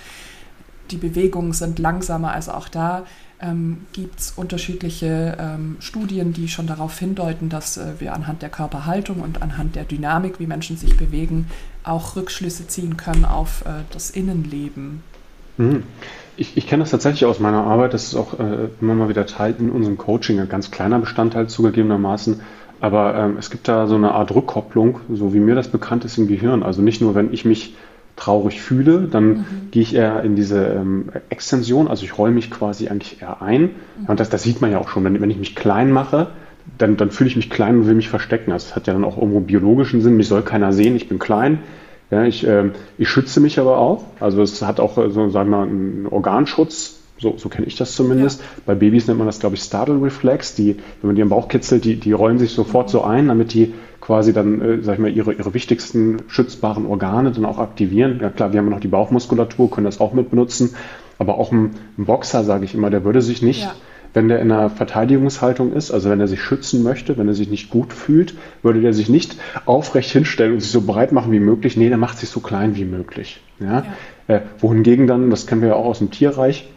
die 0.91 0.97
Bewegungen 0.97 1.53
sind 1.53 1.79
langsamer. 1.79 2.31
Also 2.31 2.51
auch 2.51 2.69
da 2.69 3.05
ähm, 3.41 3.81
gibt 3.93 4.19
es 4.19 4.33
unterschiedliche 4.36 5.38
ähm, 5.39 5.77
Studien, 5.79 6.33
die 6.33 6.47
schon 6.47 6.67
darauf 6.67 6.97
hindeuten, 6.97 7.49
dass 7.49 7.77
äh, 7.77 7.93
wir 7.99 8.13
anhand 8.13 8.41
der 8.41 8.49
Körperhaltung 8.49 9.21
und 9.21 9.41
anhand 9.41 9.75
der 9.75 9.83
Dynamik, 9.83 10.39
wie 10.39 10.47
Menschen 10.47 10.77
sich 10.77 10.97
bewegen, 10.97 11.47
auch 11.83 12.15
Rückschlüsse 12.15 12.67
ziehen 12.67 12.97
können 12.97 13.25
auf 13.25 13.63
äh, 13.65 13.83
das 13.91 14.09
Innenleben. 14.09 15.03
Mhm. 15.57 15.83
Ich, 16.38 16.57
ich 16.57 16.67
kenne 16.67 16.83
das 16.83 16.91
tatsächlich 16.91 17.25
aus 17.25 17.39
meiner 17.39 17.63
Arbeit. 17.63 17.93
Das 17.93 18.03
ist 18.03 18.15
auch 18.15 18.39
äh, 18.39 18.69
immer 18.81 18.93
mal 18.93 19.09
wieder 19.09 19.25
Teil 19.25 19.55
in 19.57 19.69
unserem 19.69 19.97
Coaching, 19.97 20.39
ein 20.39 20.49
ganz 20.49 20.71
kleiner 20.71 20.99
Bestandteil 20.99 21.47
zugegebenermaßen. 21.47 22.41
Aber 22.81 23.15
ähm, 23.15 23.38
es 23.38 23.49
gibt 23.49 23.67
da 23.67 23.88
so 23.88 23.95
eine 23.95 24.11
Art 24.11 24.31
Rückkopplung, 24.31 24.99
so 25.13 25.33
wie 25.33 25.39
mir 25.39 25.55
das 25.55 25.69
bekannt 25.69 26.03
ist 26.03 26.17
im 26.17 26.27
Gehirn. 26.27 26.61
Also 26.61 26.81
nicht 26.81 27.01
nur, 27.01 27.15
wenn 27.15 27.33
ich 27.33 27.45
mich 27.45 27.73
traurig 28.16 28.61
fühle, 28.61 29.07
dann 29.11 29.28
mhm. 29.28 29.45
gehe 29.72 29.82
ich 29.82 29.95
eher 29.95 30.24
in 30.24 30.36
diese 30.36 30.66
ähm, 30.66 31.09
Extension, 31.30 31.88
also 31.88 32.05
ich 32.05 32.18
roll 32.18 32.32
mich 32.32 32.49
quasi 32.49 32.88
eigentlich 32.88 33.22
eher 33.22 33.41
ein. 33.41 33.61
Mhm. 33.61 34.05
Und 34.07 34.20
das, 34.20 34.30
das 34.30 34.43
sieht 34.43 34.61
man 34.61 34.72
ja 34.72 34.80
auch 34.80 34.89
schon, 34.89 35.03
wenn, 35.03 35.20
wenn 35.22 35.30
ich 35.30 35.38
mich 35.38 35.55
klein 35.55 35.91
mache, 35.91 36.28
dann, 36.78 36.97
dann 36.97 37.11
fühle 37.11 37.30
ich 37.30 37.36
mich 37.36 37.49
klein 37.49 37.78
und 37.78 37.88
will 37.88 37.95
mich 37.95 38.09
verstecken. 38.09 38.51
Also 38.51 38.68
das 38.68 38.76
hat 38.76 38.88
ja 38.88 38.93
dann 38.93 39.03
auch 39.03 39.18
irgendwo 39.18 39.39
biologischen 39.39 40.01
Sinn, 40.01 40.18
mich 40.18 40.28
soll 40.28 40.41
keiner 40.41 40.74
sehen, 40.74 40.95
ich 40.95 41.07
bin 41.09 41.20
klein. 41.20 41.59
Ja, 42.11 42.24
ich, 42.24 42.45
äh, 42.45 42.70
ich 42.97 43.09
schütze 43.09 43.39
mich 43.39 43.59
aber 43.59 43.78
auch. 43.78 44.03
Also 44.20 44.41
es 44.41 44.61
hat 44.61 44.80
auch 44.80 44.97
äh, 44.97 45.09
so, 45.09 45.30
sagen 45.30 45.49
wir 45.49 45.57
mal, 45.57 45.68
einen 45.68 46.07
Organschutz. 46.09 46.94
So, 47.18 47.36
so 47.38 47.47
kenne 47.47 47.66
ich 47.66 47.76
das 47.76 47.95
zumindest. 47.95 48.41
Ja. 48.41 48.45
Bei 48.66 48.76
Babys 48.76 49.07
nennt 49.07 49.20
man 49.20 49.28
das, 49.28 49.39
glaube 49.39 49.55
ich, 49.55 49.61
Startle 49.61 50.01
Reflex. 50.01 50.55
Die, 50.55 50.76
wenn 51.01 51.07
man 51.07 51.16
die 51.16 51.22
am 51.22 51.30
Bauch 51.30 51.47
kitzelt, 51.47 51.86
die, 51.86 51.95
die 51.95 52.11
rollen 52.11 52.38
sich 52.38 52.51
sofort 52.51 52.89
so 52.89 53.03
ein, 53.03 53.28
damit 53.30 53.53
die 53.53 53.74
quasi 54.01 54.34
dann, 54.34 54.61
äh, 54.61 54.82
sag 54.82 54.95
ich 54.95 54.99
mal, 54.99 55.11
ihre, 55.11 55.34
ihre 55.34 55.53
wichtigsten 55.53 56.18
schützbaren 56.28 56.86
Organe 56.86 57.32
dann 57.32 57.45
auch 57.45 57.57
aktivieren. 57.57 58.20
Ja 58.22 58.30
klar, 58.30 58.51
wir 58.51 58.59
haben 58.59 58.70
noch 58.70 58.80
die 58.80 58.88
Bauchmuskulatur, 58.88 59.72
können 59.72 59.86
das 59.86 59.99
auch 59.99 60.13
mit 60.13 60.30
benutzen. 60.30 60.76
Aber 61.18 61.38
auch 61.38 61.51
ein, 61.51 61.72
ein 61.97 62.05
Boxer, 62.05 62.43
sage 62.43 62.66
ich 62.66 62.76
immer, 62.76 62.89
der 62.89 63.05
würde 63.05 63.22
sich 63.22 63.41
nicht, 63.41 63.63
ja. 63.63 63.74
wenn 64.13 64.28
der 64.28 64.41
in 64.41 64.51
einer 64.51 64.70
Verteidigungshaltung 64.70 65.72
ist, 65.72 65.91
also 65.91 66.09
wenn 66.09 66.20
er 66.20 66.28
sich 66.28 66.41
schützen 66.41 66.84
möchte, 66.84 67.18
wenn 67.18 67.30
er 67.30 67.34
sich 67.34 67.49
nicht 67.49 67.70
gut 67.70 67.93
fühlt, 67.93 68.36
würde 68.61 68.82
der 68.82 68.93
sich 68.93 69.07
nicht 69.07 69.38
aufrecht 69.66 70.11
hinstellen 70.11 70.53
und 70.53 70.59
sich 70.59 70.72
so 70.72 70.82
breit 70.82 71.13
machen 71.13 71.32
wie 71.32 71.39
möglich. 71.39 71.78
Nee, 71.78 71.88
der 71.88 71.97
macht 71.97 72.18
sich 72.18 72.30
so 72.30 72.41
klein 72.41 72.76
wie 72.76 72.86
möglich. 72.86 73.41
Ja? 73.61 73.86
ja. 74.28 74.36
Äh, 74.36 74.41
wohingegen 74.59 75.07
dann, 75.07 75.30
das 75.30 75.47
kennen 75.47 75.61
wir 75.61 75.70
ja 75.70 75.76
auch 75.76 75.86
aus 75.86 75.99
dem 75.99 76.11
Tierreich, 76.11 76.70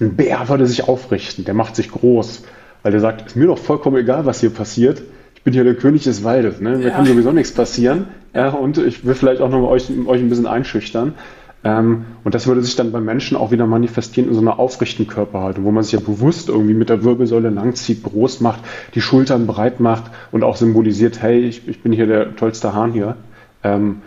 ein 0.00 0.16
Bär 0.16 0.48
würde 0.48 0.66
sich 0.66 0.88
aufrichten, 0.88 1.44
der 1.44 1.54
macht 1.54 1.76
sich 1.76 1.90
groß, 1.90 2.44
weil 2.82 2.92
der 2.92 3.00
sagt, 3.00 3.26
ist 3.26 3.36
mir 3.36 3.46
doch 3.46 3.58
vollkommen 3.58 3.96
egal, 3.96 4.26
was 4.26 4.40
hier 4.40 4.50
passiert 4.50 5.02
ich 5.38 5.44
bin 5.44 5.52
hier 5.52 5.62
der 5.62 5.76
König 5.76 6.02
des 6.02 6.24
Waldes, 6.24 6.60
ne? 6.60 6.78
Mir 6.78 6.88
ja. 6.88 6.90
kann 6.90 7.06
sowieso 7.06 7.30
nichts 7.30 7.52
passieren. 7.52 8.08
Ja, 8.34 8.48
und 8.48 8.76
ich 8.76 9.04
will 9.04 9.14
vielleicht 9.14 9.40
auch 9.40 9.50
noch 9.50 9.68
euch, 9.68 9.88
euch 10.06 10.20
ein 10.20 10.28
bisschen 10.28 10.48
einschüchtern. 10.48 11.14
Ähm, 11.62 12.06
und 12.24 12.34
das 12.34 12.48
würde 12.48 12.60
sich 12.60 12.74
dann 12.74 12.90
beim 12.90 13.04
Menschen 13.04 13.36
auch 13.36 13.52
wieder 13.52 13.64
manifestieren 13.64 14.28
in 14.28 14.34
so 14.34 14.40
einer 14.40 14.58
aufrechten 14.58 15.06
Körperhaltung, 15.06 15.62
wo 15.62 15.70
man 15.70 15.84
sich 15.84 15.92
ja 15.92 16.00
bewusst 16.00 16.48
irgendwie 16.48 16.74
mit 16.74 16.88
der 16.88 17.04
Wirbelsäule 17.04 17.50
langzieht, 17.50 18.02
groß 18.02 18.40
macht, 18.40 18.64
die 18.96 19.00
Schultern 19.00 19.46
breit 19.46 19.78
macht 19.78 20.10
und 20.32 20.42
auch 20.42 20.56
symbolisiert, 20.56 21.22
hey, 21.22 21.38
ich, 21.38 21.68
ich 21.68 21.84
bin 21.84 21.92
hier 21.92 22.08
der 22.08 22.34
tollste 22.34 22.74
Hahn 22.74 22.92
hier. 22.92 23.14
Ähm, 23.62 24.02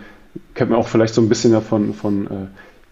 kennt 0.53 0.71
man 0.71 0.79
auch 0.79 0.89
vielleicht 0.89 1.13
so 1.13 1.21
ein 1.21 1.29
bisschen 1.29 1.53
ja 1.53 1.61
von, 1.61 1.93
von 1.93 2.27
äh, 2.27 2.29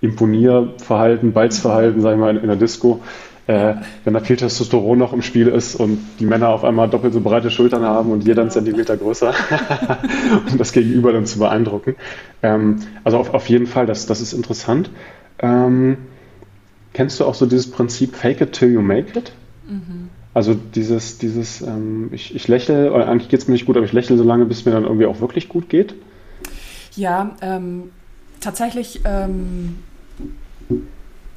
Imponierverhalten, 0.01 1.33
Balzverhalten, 1.33 2.01
sagen 2.01 2.19
wir 2.19 2.25
mal, 2.25 2.35
in, 2.35 2.41
in 2.41 2.47
der 2.47 2.55
Disco 2.55 3.01
äh, 3.49 3.77
wenn 4.03 4.13
da 4.13 4.19
viel 4.19 4.35
Testosteron 4.35 4.99
noch 4.99 5.11
im 5.11 5.23
Spiel 5.23 5.47
ist 5.47 5.73
und 5.73 5.97
die 6.19 6.25
Männer 6.27 6.49
auf 6.49 6.63
einmal 6.63 6.87
doppelt 6.87 7.13
so 7.13 7.19
breite 7.19 7.49
Schultern 7.49 7.83
haben 7.83 8.11
und 8.11 8.23
jeder 8.23 8.43
einen 8.43 8.51
Zentimeter 8.51 8.95
größer, 8.95 9.33
um 10.51 10.57
das 10.59 10.71
Gegenüber 10.71 11.11
dann 11.11 11.25
zu 11.25 11.39
beeindrucken. 11.39 11.95
Ähm, 12.43 12.81
also 13.03 13.17
auf, 13.17 13.33
auf 13.33 13.49
jeden 13.49 13.65
Fall, 13.65 13.87
das, 13.87 14.05
das 14.05 14.21
ist 14.21 14.33
interessant. 14.33 14.91
Ähm, 15.39 15.97
kennst 16.93 17.19
du 17.19 17.25
auch 17.25 17.33
so 17.33 17.47
dieses 17.47 17.71
Prinzip 17.71 18.15
Fake 18.15 18.39
it 18.39 18.51
till 18.51 18.71
you 18.71 18.81
make 18.83 19.17
it? 19.17 19.31
Mhm. 19.67 20.09
Also 20.35 20.53
dieses, 20.53 21.17
dieses, 21.17 21.61
ähm, 21.61 22.09
ich, 22.11 22.35
ich 22.35 22.47
lächle, 22.47 22.93
oder 22.93 23.07
eigentlich 23.07 23.29
geht 23.29 23.39
es 23.39 23.47
mir 23.47 23.53
nicht 23.53 23.65
gut, 23.65 23.77
aber 23.77 23.85
ich 23.87 23.93
lächle 23.93 24.15
so 24.15 24.23
lange, 24.23 24.45
bis 24.45 24.59
es 24.59 24.65
mir 24.65 24.73
dann 24.73 24.83
irgendwie 24.83 25.07
auch 25.07 25.21
wirklich 25.21 25.49
gut 25.49 25.69
geht. 25.69 25.95
Ja, 26.95 27.35
ähm, 27.41 27.89
tatsächlich 28.41 29.01
ähm, 29.05 29.77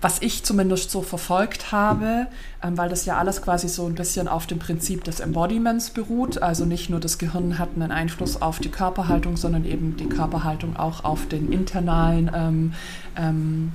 was 0.02 0.20
ich 0.20 0.42
zumindest 0.42 0.90
so 0.90 1.00
verfolgt 1.00 1.70
habe, 1.70 2.26
ähm, 2.62 2.76
weil 2.76 2.88
das 2.88 3.06
ja 3.06 3.16
alles 3.16 3.40
quasi 3.40 3.68
so 3.68 3.86
ein 3.86 3.94
bisschen 3.94 4.28
auf 4.28 4.46
dem 4.46 4.58
Prinzip 4.58 5.04
des 5.04 5.20
Embodiments 5.20 5.90
beruht. 5.90 6.42
Also 6.42 6.66
nicht 6.66 6.90
nur 6.90 6.98
das 6.98 7.18
Gehirn 7.18 7.58
hat 7.58 7.70
einen 7.76 7.92
Einfluss 7.92 8.42
auf 8.42 8.58
die 8.58 8.68
Körperhaltung, 8.68 9.36
sondern 9.36 9.64
eben 9.64 9.96
die 9.96 10.08
Körperhaltung 10.08 10.76
auch 10.76 11.04
auf 11.04 11.28
den 11.28 11.52
internalen, 11.52 12.30
ähm, 12.34 12.74
ähm, 13.16 13.72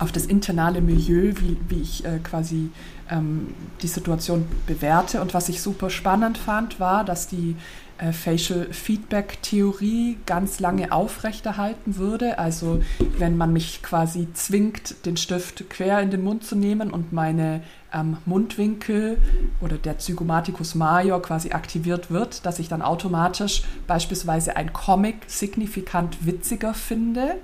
auf 0.00 0.10
das 0.10 0.26
internale 0.26 0.80
Milieu, 0.80 1.32
wie, 1.36 1.56
wie 1.68 1.80
ich 1.80 2.04
äh, 2.04 2.18
quasi 2.18 2.70
ähm, 3.08 3.54
die 3.82 3.88
Situation 3.88 4.46
bewerte. 4.66 5.20
Und 5.20 5.32
was 5.32 5.48
ich 5.48 5.62
super 5.62 5.90
spannend 5.90 6.38
fand, 6.38 6.80
war, 6.80 7.04
dass 7.04 7.28
die 7.28 7.54
äh, 8.00 8.12
Facial 8.12 8.72
Feedback 8.72 9.42
Theorie 9.42 10.18
ganz 10.26 10.60
lange 10.60 10.92
aufrechterhalten 10.92 11.96
würde. 11.96 12.38
Also 12.38 12.82
wenn 13.18 13.36
man 13.36 13.52
mich 13.52 13.82
quasi 13.82 14.28
zwingt, 14.32 15.06
den 15.06 15.16
Stift 15.16 15.68
quer 15.70 16.00
in 16.00 16.10
den 16.10 16.22
Mund 16.22 16.44
zu 16.44 16.56
nehmen 16.56 16.90
und 16.90 17.12
meine 17.12 17.62
ähm, 17.92 18.16
Mundwinkel 18.24 19.18
oder 19.60 19.76
der 19.76 19.98
Zygomaticus 19.98 20.74
major 20.74 21.20
quasi 21.20 21.50
aktiviert 21.50 22.10
wird, 22.10 22.46
dass 22.46 22.58
ich 22.58 22.68
dann 22.68 22.82
automatisch 22.82 23.62
beispielsweise 23.86 24.56
ein 24.56 24.72
Comic 24.72 25.16
signifikant 25.26 26.24
witziger 26.24 26.74
finde 26.74 27.36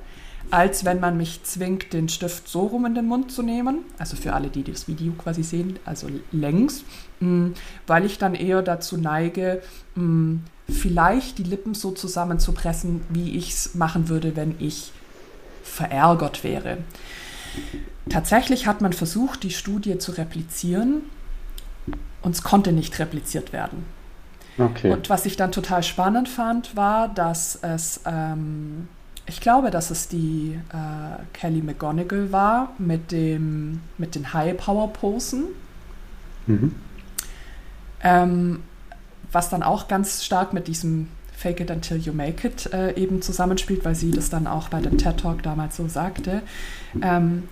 als 0.51 0.85
wenn 0.85 1.01
man 1.01 1.17
mich 1.17 1.43
zwingt, 1.43 1.93
den 1.93 2.09
Stift 2.09 2.49
so 2.49 2.67
rum 2.67 2.87
in 2.87 2.95
den 2.95 3.07
Mund 3.07 3.33
zu 3.33 3.43
nehmen. 3.43 3.85
Also 3.99 4.17
für 4.17 4.33
alle, 4.33 4.49
die 4.49 4.63
das 4.63 4.87
Video 4.89 5.13
quasi 5.15 5.43
sehen, 5.43 5.79
also 5.85 6.09
längs, 6.31 6.85
weil 7.87 8.05
ich 8.05 8.19
dann 8.19 8.35
eher 8.35 8.63
dazu 8.63 8.97
neige, 8.97 9.63
mm, 9.95 10.37
vielleicht 10.69 11.39
die 11.39 11.45
Lippen 11.45 11.75
so 11.75 11.93
zusammenzupressen, 11.93 13.03
wie 13.09 13.37
ich 13.37 13.51
es 13.51 13.75
machen 13.75 14.09
würde, 14.09 14.37
wenn 14.37 14.55
ich 14.59 14.93
verärgert 15.63 16.45
wäre. 16.45 16.79
Tatsächlich 18.09 18.67
hat 18.67 18.81
man 18.81 18.93
versucht, 18.93 19.43
die 19.43 19.51
Studie 19.51 19.99
zu 19.99 20.13
replizieren 20.13 21.03
und 22.23 22.35
es 22.35 22.43
konnte 22.43 22.73
nicht 22.73 22.99
repliziert 22.99 23.53
werden. 23.53 23.85
Okay. 24.59 24.93
Und 24.93 25.11
was 25.11 25.27
ich 25.27 25.37
dann 25.37 25.53
total 25.53 25.83
spannend 25.83 26.29
fand, 26.29 26.77
war, 26.77 27.09
dass 27.09 27.57
es, 27.57 28.01
ähm, 28.07 28.89
ich 29.27 29.41
glaube, 29.41 29.71
dass 29.71 29.91
es 29.91 30.09
die 30.09 30.59
äh, 30.73 31.23
Kelly 31.35 31.61
McGonigal 31.61 32.33
war 32.33 32.73
mit, 32.79 33.13
dem, 33.13 33.81
mit 33.99 34.15
den 34.15 34.33
High-Power-Posen. 34.33 35.45
Mhm. 36.47 36.75
Ähm, 38.03 38.63
was 39.33 39.49
dann 39.49 39.63
auch 39.63 39.89
ganz 39.89 40.25
stark 40.25 40.53
mit 40.53 40.69
diesem 40.69 41.09
Fake 41.37 41.61
it 41.61 41.71
until 41.71 41.99
you 41.99 42.13
make 42.13 42.47
it 42.47 42.73
äh, 42.73 42.95
eben 42.95 43.21
zusammenspielt, 43.21 43.85
weil 43.85 43.95
sie 43.95 44.11
das 44.11 44.31
dann 44.31 44.47
auch 44.47 44.69
bei 44.69 44.81
dem 44.81 44.97
TED 44.97 45.19
Talk 45.19 45.43
damals 45.43 45.77
so 45.77 45.87
sagte. 45.89 46.43
Ähm, 47.03 47.45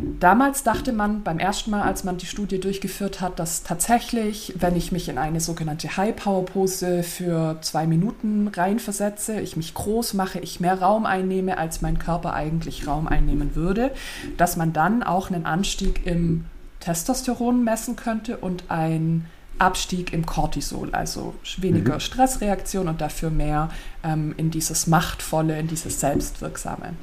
Damals 0.00 0.62
dachte 0.62 0.92
man 0.92 1.24
beim 1.24 1.40
ersten 1.40 1.72
Mal, 1.72 1.82
als 1.82 2.04
man 2.04 2.18
die 2.18 2.26
Studie 2.26 2.60
durchgeführt 2.60 3.20
hat, 3.20 3.40
dass 3.40 3.64
tatsächlich, 3.64 4.54
wenn 4.56 4.76
ich 4.76 4.92
mich 4.92 5.08
in 5.08 5.18
eine 5.18 5.40
sogenannte 5.40 5.96
High-Power-Pose 5.96 7.02
für 7.02 7.58
zwei 7.62 7.84
Minuten 7.88 8.46
reinversetze, 8.46 9.40
ich 9.40 9.56
mich 9.56 9.74
groß 9.74 10.14
mache, 10.14 10.38
ich 10.38 10.60
mehr 10.60 10.80
Raum 10.80 11.04
einnehme, 11.04 11.58
als 11.58 11.82
mein 11.82 11.98
Körper 11.98 12.32
eigentlich 12.32 12.86
Raum 12.86 13.08
einnehmen 13.08 13.56
würde, 13.56 13.90
dass 14.36 14.56
man 14.56 14.72
dann 14.72 15.02
auch 15.02 15.32
einen 15.32 15.46
Anstieg 15.46 16.06
im 16.06 16.44
Testosteron 16.78 17.64
messen 17.64 17.96
könnte 17.96 18.36
und 18.36 18.70
einen 18.70 19.26
Abstieg 19.58 20.12
im 20.12 20.26
Cortisol, 20.26 20.90
also 20.92 21.34
weniger 21.58 21.94
mhm. 21.94 22.00
Stressreaktion 22.00 22.88
und 22.88 23.00
dafür 23.00 23.30
mehr 23.30 23.70
ähm, 24.02 24.34
in 24.36 24.50
dieses 24.50 24.86
Machtvolle, 24.86 25.58
in 25.58 25.68
dieses 25.68 26.00
Selbstwirksame. 26.00 26.94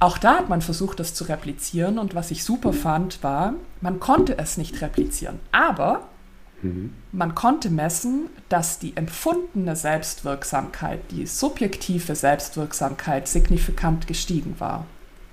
Auch 0.00 0.18
da 0.18 0.36
hat 0.38 0.48
man 0.48 0.62
versucht, 0.62 0.98
das 0.98 1.14
zu 1.14 1.24
replizieren 1.24 1.98
und 1.98 2.14
was 2.14 2.30
ich 2.30 2.44
super 2.44 2.72
fand, 2.72 3.22
war, 3.22 3.54
man 3.80 4.00
konnte 4.00 4.36
es 4.38 4.56
nicht 4.56 4.80
replizieren, 4.80 5.38
aber 5.52 6.08
mhm. 6.62 6.92
man 7.12 7.34
konnte 7.34 7.70
messen, 7.70 8.26
dass 8.48 8.78
die 8.78 8.96
empfundene 8.96 9.76
Selbstwirksamkeit, 9.76 11.00
die 11.12 11.26
subjektive 11.26 12.16
Selbstwirksamkeit 12.16 13.28
signifikant 13.28 14.06
gestiegen 14.06 14.56
war. 14.58 14.86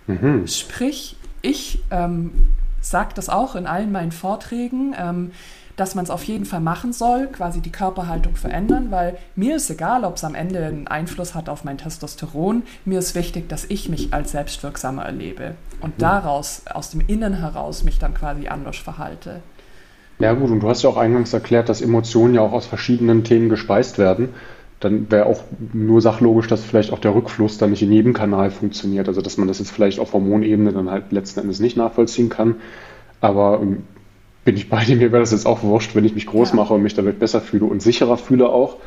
Mhm. 0.05 0.45
Sprich, 0.47 1.15
ich 1.41 1.79
ähm, 1.89 2.31
sage 2.81 3.13
das 3.15 3.29
auch 3.29 3.55
in 3.55 3.65
allen 3.65 3.91
meinen 3.91 4.11
Vorträgen, 4.11 4.95
ähm, 4.97 5.31
dass 5.77 5.95
man 5.95 6.03
es 6.03 6.09
auf 6.09 6.23
jeden 6.23 6.43
Fall 6.43 6.59
machen 6.59 6.91
soll, 6.91 7.27
quasi 7.27 7.61
die 7.61 7.71
Körperhaltung 7.71 8.35
verändern, 8.35 8.87
weil 8.89 9.17
mir 9.35 9.55
ist 9.55 9.69
egal, 9.69 10.03
ob 10.03 10.15
es 10.15 10.23
am 10.23 10.35
Ende 10.35 10.65
einen 10.65 10.87
Einfluss 10.87 11.35
hat 11.35 11.47
auf 11.47 11.63
mein 11.63 11.77
Testosteron. 11.77 12.63
Mir 12.83 12.99
ist 12.99 13.15
wichtig, 13.15 13.47
dass 13.47 13.63
ich 13.65 13.87
mich 13.87 14.13
als 14.13 14.31
selbstwirksamer 14.31 15.03
erlebe 15.03 15.53
und 15.79 16.01
daraus, 16.01 16.63
aus 16.73 16.89
dem 16.89 17.01
Innen 17.07 17.35
heraus, 17.35 17.83
mich 17.83 17.99
dann 17.99 18.15
quasi 18.15 18.47
anders 18.47 18.77
verhalte. 18.77 19.41
Ja 20.19 20.33
gut, 20.33 20.49
und 20.49 20.61
du 20.61 20.67
hast 20.67 20.81
ja 20.81 20.89
auch 20.89 20.97
eingangs 20.97 21.31
erklärt, 21.31 21.69
dass 21.69 21.81
Emotionen 21.81 22.33
ja 22.33 22.41
auch 22.41 22.53
aus 22.53 22.65
verschiedenen 22.65 23.23
Themen 23.23 23.49
gespeist 23.49 23.99
werden. 23.99 24.29
Dann 24.79 25.11
wäre 25.11 25.27
auch 25.27 25.43
nur 25.73 26.01
sachlogisch, 26.01 26.47
dass 26.47 26.63
vielleicht 26.63 26.91
auch 26.91 26.99
der 26.99 27.13
Rückfluss 27.13 27.59
dann 27.59 27.69
nicht 27.69 27.83
in 27.83 27.91
jedem 27.91 28.13
Kanal 28.13 28.49
funktioniert. 28.49 29.07
Also 29.07 29.21
dass 29.21 29.37
man 29.37 29.47
das 29.47 29.59
jetzt 29.59 29.71
vielleicht 29.71 29.99
auf 29.99 30.13
Hormonebene 30.13 30.71
dann 30.71 30.89
halt 30.89 31.11
letzten 31.11 31.41
Endes 31.41 31.59
nicht 31.59 31.77
nachvollziehen 31.77 32.29
kann. 32.29 32.55
Aber 33.21 33.59
ähm, 33.61 33.83
bin 34.47 34.55
ich 34.55 34.69
bei 34.69 34.85
dir, 34.85 34.95
mir 34.95 35.11
wäre 35.11 35.21
das 35.21 35.31
jetzt 35.31 35.45
auch 35.45 35.61
wurscht, 35.61 35.93
wenn 35.93 36.05
ich 36.05 36.15
mich 36.15 36.25
groß 36.25 36.51
ja. 36.51 36.55
mache 36.55 36.73
und 36.73 36.81
mich 36.81 36.93
dadurch 36.93 37.19
besser 37.19 37.41
fühle 37.41 37.65
und 37.65 37.81
sicherer 37.81 38.15
fühle 38.15 38.47
auch. 38.47 38.77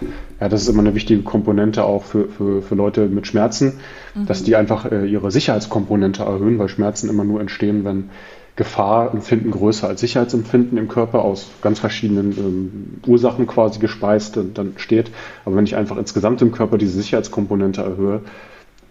Ja, 0.40 0.48
das 0.48 0.62
ist 0.62 0.68
immer 0.68 0.80
eine 0.80 0.94
wichtige 0.94 1.20
Komponente 1.20 1.84
auch 1.84 2.02
für, 2.02 2.28
für, 2.28 2.62
für 2.62 2.74
Leute 2.74 3.08
mit 3.08 3.26
Schmerzen, 3.26 3.74
mhm. 4.14 4.24
dass 4.24 4.42
die 4.42 4.56
einfach 4.56 4.90
äh, 4.90 5.04
ihre 5.04 5.30
Sicherheitskomponente 5.30 6.22
erhöhen, 6.22 6.58
weil 6.58 6.68
Schmerzen 6.68 7.10
immer 7.10 7.24
nur 7.24 7.42
entstehen, 7.42 7.84
wenn 7.84 8.08
Gefahrempfinden 8.56 9.50
größer 9.50 9.86
als 9.86 10.00
Sicherheitsempfinden 10.00 10.78
im 10.78 10.88
Körper 10.88 11.26
aus 11.26 11.50
ganz 11.60 11.78
verschiedenen 11.78 12.32
ähm, 12.38 13.00
Ursachen 13.06 13.46
quasi 13.46 13.80
gespeist 13.80 14.38
und 14.38 14.56
dann 14.56 14.72
steht. 14.76 15.10
Aber 15.44 15.56
wenn 15.56 15.64
ich 15.64 15.76
einfach 15.76 15.98
insgesamt 15.98 16.40
im 16.40 16.52
Körper 16.52 16.78
diese 16.78 16.92
Sicherheitskomponente 16.92 17.82
erhöhe, 17.82 18.22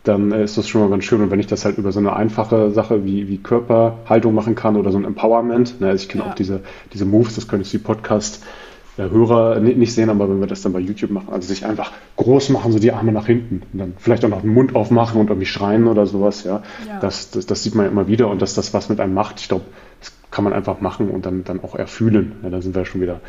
dann 0.10 0.32
ist 0.32 0.58
das 0.58 0.68
schon 0.68 0.82
mal 0.82 0.90
ganz 0.90 1.04
schön. 1.04 1.22
Und 1.22 1.32
wenn 1.32 1.40
ich 1.40 1.48
das 1.48 1.66
halt 1.66 1.78
über 1.78 1.92
so 1.92 2.00
eine 2.00 2.16
einfache 2.16 2.72
Sache 2.72 3.06
wie, 3.06 3.28
wie 3.28 3.38
Körperhaltung 3.38 4.34
machen 4.34 4.56
kann 4.56 4.76
oder 4.76 4.92
so 4.92 4.98
ein 4.98 5.06
Empowerment, 5.06 5.80
ne, 5.80 5.90
also 5.90 6.04
ich 6.04 6.10
kenne 6.10 6.26
ja. 6.26 6.32
auch 6.32 6.36
diese, 6.36 6.62
diese 6.94 7.06
Moves, 7.06 7.36
das 7.36 7.48
können 7.48 7.62
jetzt 7.62 7.72
die 7.72 7.78
Podcast-Hörer 7.78 9.58
äh, 9.58 9.60
nicht 9.60 9.94
sehen, 9.94 10.10
aber 10.10 10.30
wenn 10.30 10.40
wir 10.40 10.48
das 10.48 10.62
dann 10.62 10.74
bei 10.74 10.80
YouTube 10.80 11.12
machen, 11.12 11.32
also 11.32 11.48
sich 11.48 11.66
einfach 11.66 11.92
groß 12.18 12.50
machen, 12.50 12.72
so 12.72 12.80
die 12.80 12.92
Arme 12.92 13.12
nach 13.12 13.28
hinten 13.28 13.62
und 13.72 13.80
dann 13.80 13.94
vielleicht 13.98 14.26
auch 14.26 14.30
noch 14.30 14.42
den 14.42 14.54
Mund 14.54 14.76
aufmachen 14.76 15.22
und 15.22 15.30
irgendwie 15.30 15.46
schreien 15.46 15.88
oder 15.88 16.06
sowas, 16.06 16.44
ja, 16.44 16.64
ja. 16.88 17.00
Das, 17.00 17.30
das, 17.32 17.46
das, 17.46 17.64
sieht 17.64 17.76
man 17.76 17.86
ja 17.86 17.92
immer 17.92 18.08
wieder 18.08 18.30
und 18.30 18.42
dass 18.42 18.56
das 18.56 18.74
was 18.74 18.90
mit 18.90 19.00
einem 19.00 19.14
macht, 19.14 19.40
ich 19.40 19.48
glaube, 19.48 19.66
das 20.00 20.12
kann 20.32 20.44
man 20.44 20.54
einfach 20.54 20.82
machen 20.82 21.10
und 21.10 21.26
dann, 21.26 21.44
dann 21.44 21.64
auch 21.64 21.76
erfühlen. 21.76 22.34
Ja, 22.44 22.50
da 22.50 22.62
sind 22.62 22.76
wir 22.76 22.86
schon 22.86 23.02
wieder 23.02 23.22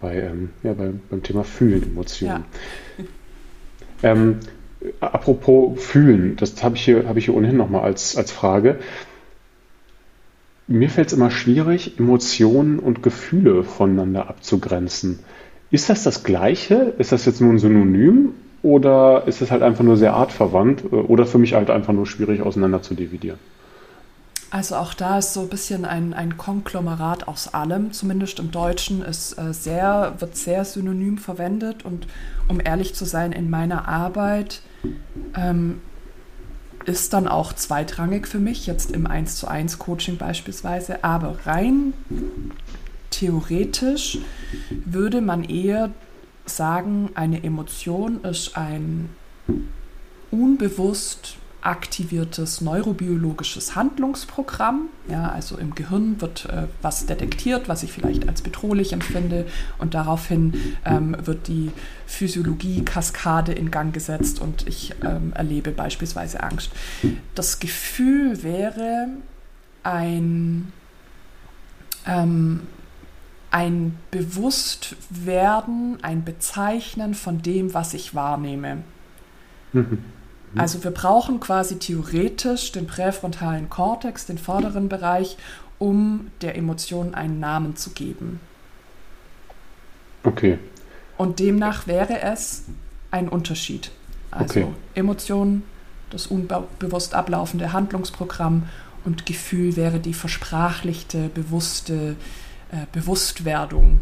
bei, 0.00 0.16
ähm, 0.16 0.50
ja, 0.62 0.72
bei, 0.72 0.92
beim 1.10 1.22
Thema 1.22 1.42
Fühlen, 1.42 1.82
Emotionen. 1.82 2.44
Ja. 2.98 3.04
Ähm, 4.02 4.38
apropos 5.00 5.82
fühlen, 5.82 6.36
das 6.36 6.62
habe 6.62 6.76
ich 6.76 6.84
hier, 6.84 7.04
ich 7.16 7.24
hier 7.24 7.34
ohnehin 7.34 7.56
nochmal 7.56 7.82
als, 7.82 8.16
als 8.16 8.30
Frage. 8.32 8.78
Mir 10.66 10.90
fällt 10.90 11.08
es 11.08 11.14
immer 11.14 11.30
schwierig, 11.30 11.98
Emotionen 11.98 12.78
und 12.78 13.02
Gefühle 13.02 13.64
voneinander 13.64 14.28
abzugrenzen. 14.28 15.20
Ist 15.70 15.88
das 15.88 16.02
das 16.02 16.24
Gleiche? 16.24 16.94
Ist 16.98 17.12
das 17.12 17.24
jetzt 17.24 17.40
nur 17.40 17.52
ein 17.52 17.58
Synonym? 17.58 18.34
Oder 18.62 19.24
ist 19.26 19.40
es 19.40 19.50
halt 19.50 19.62
einfach 19.62 19.84
nur 19.84 19.96
sehr 19.96 20.14
artverwandt? 20.14 20.92
Oder 20.92 21.26
für 21.26 21.38
mich 21.38 21.54
halt 21.54 21.70
einfach 21.70 21.92
nur 21.92 22.06
schwierig 22.06 22.42
auseinander 22.42 22.82
zu 22.82 22.94
dividieren? 22.94 23.38
Also 24.50 24.76
auch 24.76 24.94
da 24.94 25.18
ist 25.18 25.34
so 25.34 25.42
ein 25.42 25.48
bisschen 25.48 25.84
ein, 25.84 26.14
ein 26.14 26.38
Konglomerat 26.38 27.28
aus 27.28 27.52
allem, 27.52 27.92
zumindest 27.92 28.38
im 28.38 28.50
Deutschen 28.50 29.02
ist 29.02 29.38
äh, 29.38 29.52
sehr, 29.52 30.14
wird 30.18 30.36
sehr 30.36 30.64
synonym 30.64 31.18
verwendet. 31.18 31.84
Und 31.84 32.06
um 32.48 32.60
ehrlich 32.64 32.94
zu 32.94 33.04
sein, 33.04 33.32
in 33.32 33.50
meiner 33.50 33.88
Arbeit 33.88 34.62
ähm, 35.34 35.82
ist 36.86 37.12
dann 37.12 37.28
auch 37.28 37.52
zweitrangig 37.52 38.26
für 38.26 38.38
mich, 38.38 38.66
jetzt 38.66 38.90
im 38.92 39.06
1 39.06 39.36
zu 39.36 39.48
1 39.48 39.78
Coaching 39.78 40.16
beispielsweise, 40.16 41.04
aber 41.04 41.36
rein 41.44 41.92
theoretisch 43.10 44.18
würde 44.70 45.20
man 45.20 45.44
eher 45.44 45.90
sagen, 46.46 47.10
eine 47.14 47.44
Emotion 47.44 48.22
ist 48.24 48.56
ein 48.56 49.10
unbewusst 50.30 51.36
aktiviertes 51.68 52.62
neurobiologisches 52.62 53.76
Handlungsprogramm. 53.76 54.88
Ja, 55.06 55.28
also 55.28 55.58
im 55.58 55.74
Gehirn 55.74 56.18
wird 56.18 56.46
äh, 56.46 56.66
was 56.80 57.04
detektiert, 57.04 57.68
was 57.68 57.82
ich 57.82 57.92
vielleicht 57.92 58.26
als 58.26 58.40
bedrohlich 58.40 58.94
empfinde 58.94 59.46
und 59.76 59.92
daraufhin 59.92 60.54
ähm, 60.86 61.14
wird 61.24 61.46
die 61.46 61.70
Physiologie-Kaskade 62.06 63.52
in 63.52 63.70
Gang 63.70 63.92
gesetzt 63.92 64.40
und 64.40 64.66
ich 64.66 64.94
ähm, 65.04 65.32
erlebe 65.34 65.70
beispielsweise 65.70 66.42
Angst. 66.42 66.72
Das 67.34 67.60
Gefühl 67.60 68.42
wäre 68.42 69.08
ein, 69.82 70.72
ähm, 72.06 72.60
ein 73.50 73.98
Bewusstwerden, 74.10 75.98
ein 76.00 76.24
Bezeichnen 76.24 77.12
von 77.12 77.42
dem, 77.42 77.74
was 77.74 77.92
ich 77.92 78.14
wahrnehme. 78.14 78.78
Mhm. 79.74 79.98
Mhm. 80.52 80.60
Also 80.60 80.84
wir 80.84 80.90
brauchen 80.90 81.40
quasi 81.40 81.78
theoretisch 81.78 82.72
den 82.72 82.86
präfrontalen 82.86 83.68
Kortex, 83.68 84.26
den 84.26 84.38
vorderen 84.38 84.88
Bereich, 84.88 85.36
um 85.78 86.30
der 86.40 86.56
Emotion 86.56 87.14
einen 87.14 87.40
Namen 87.40 87.76
zu 87.76 87.90
geben. 87.90 88.40
Okay. 90.24 90.58
Und 91.16 91.38
demnach 91.38 91.86
wäre 91.86 92.20
es 92.20 92.64
ein 93.10 93.28
Unterschied. 93.28 93.90
Also 94.30 94.60
okay. 94.60 94.66
Emotion, 94.94 95.62
das 96.10 96.26
unbewusst 96.26 97.14
ablaufende 97.14 97.72
Handlungsprogramm 97.72 98.64
und 99.04 99.26
Gefühl 99.26 99.76
wäre 99.76 100.00
die 100.00 100.14
versprachlichte, 100.14 101.30
bewusste 101.32 102.16
äh, 102.70 102.86
Bewusstwerdung 102.92 104.00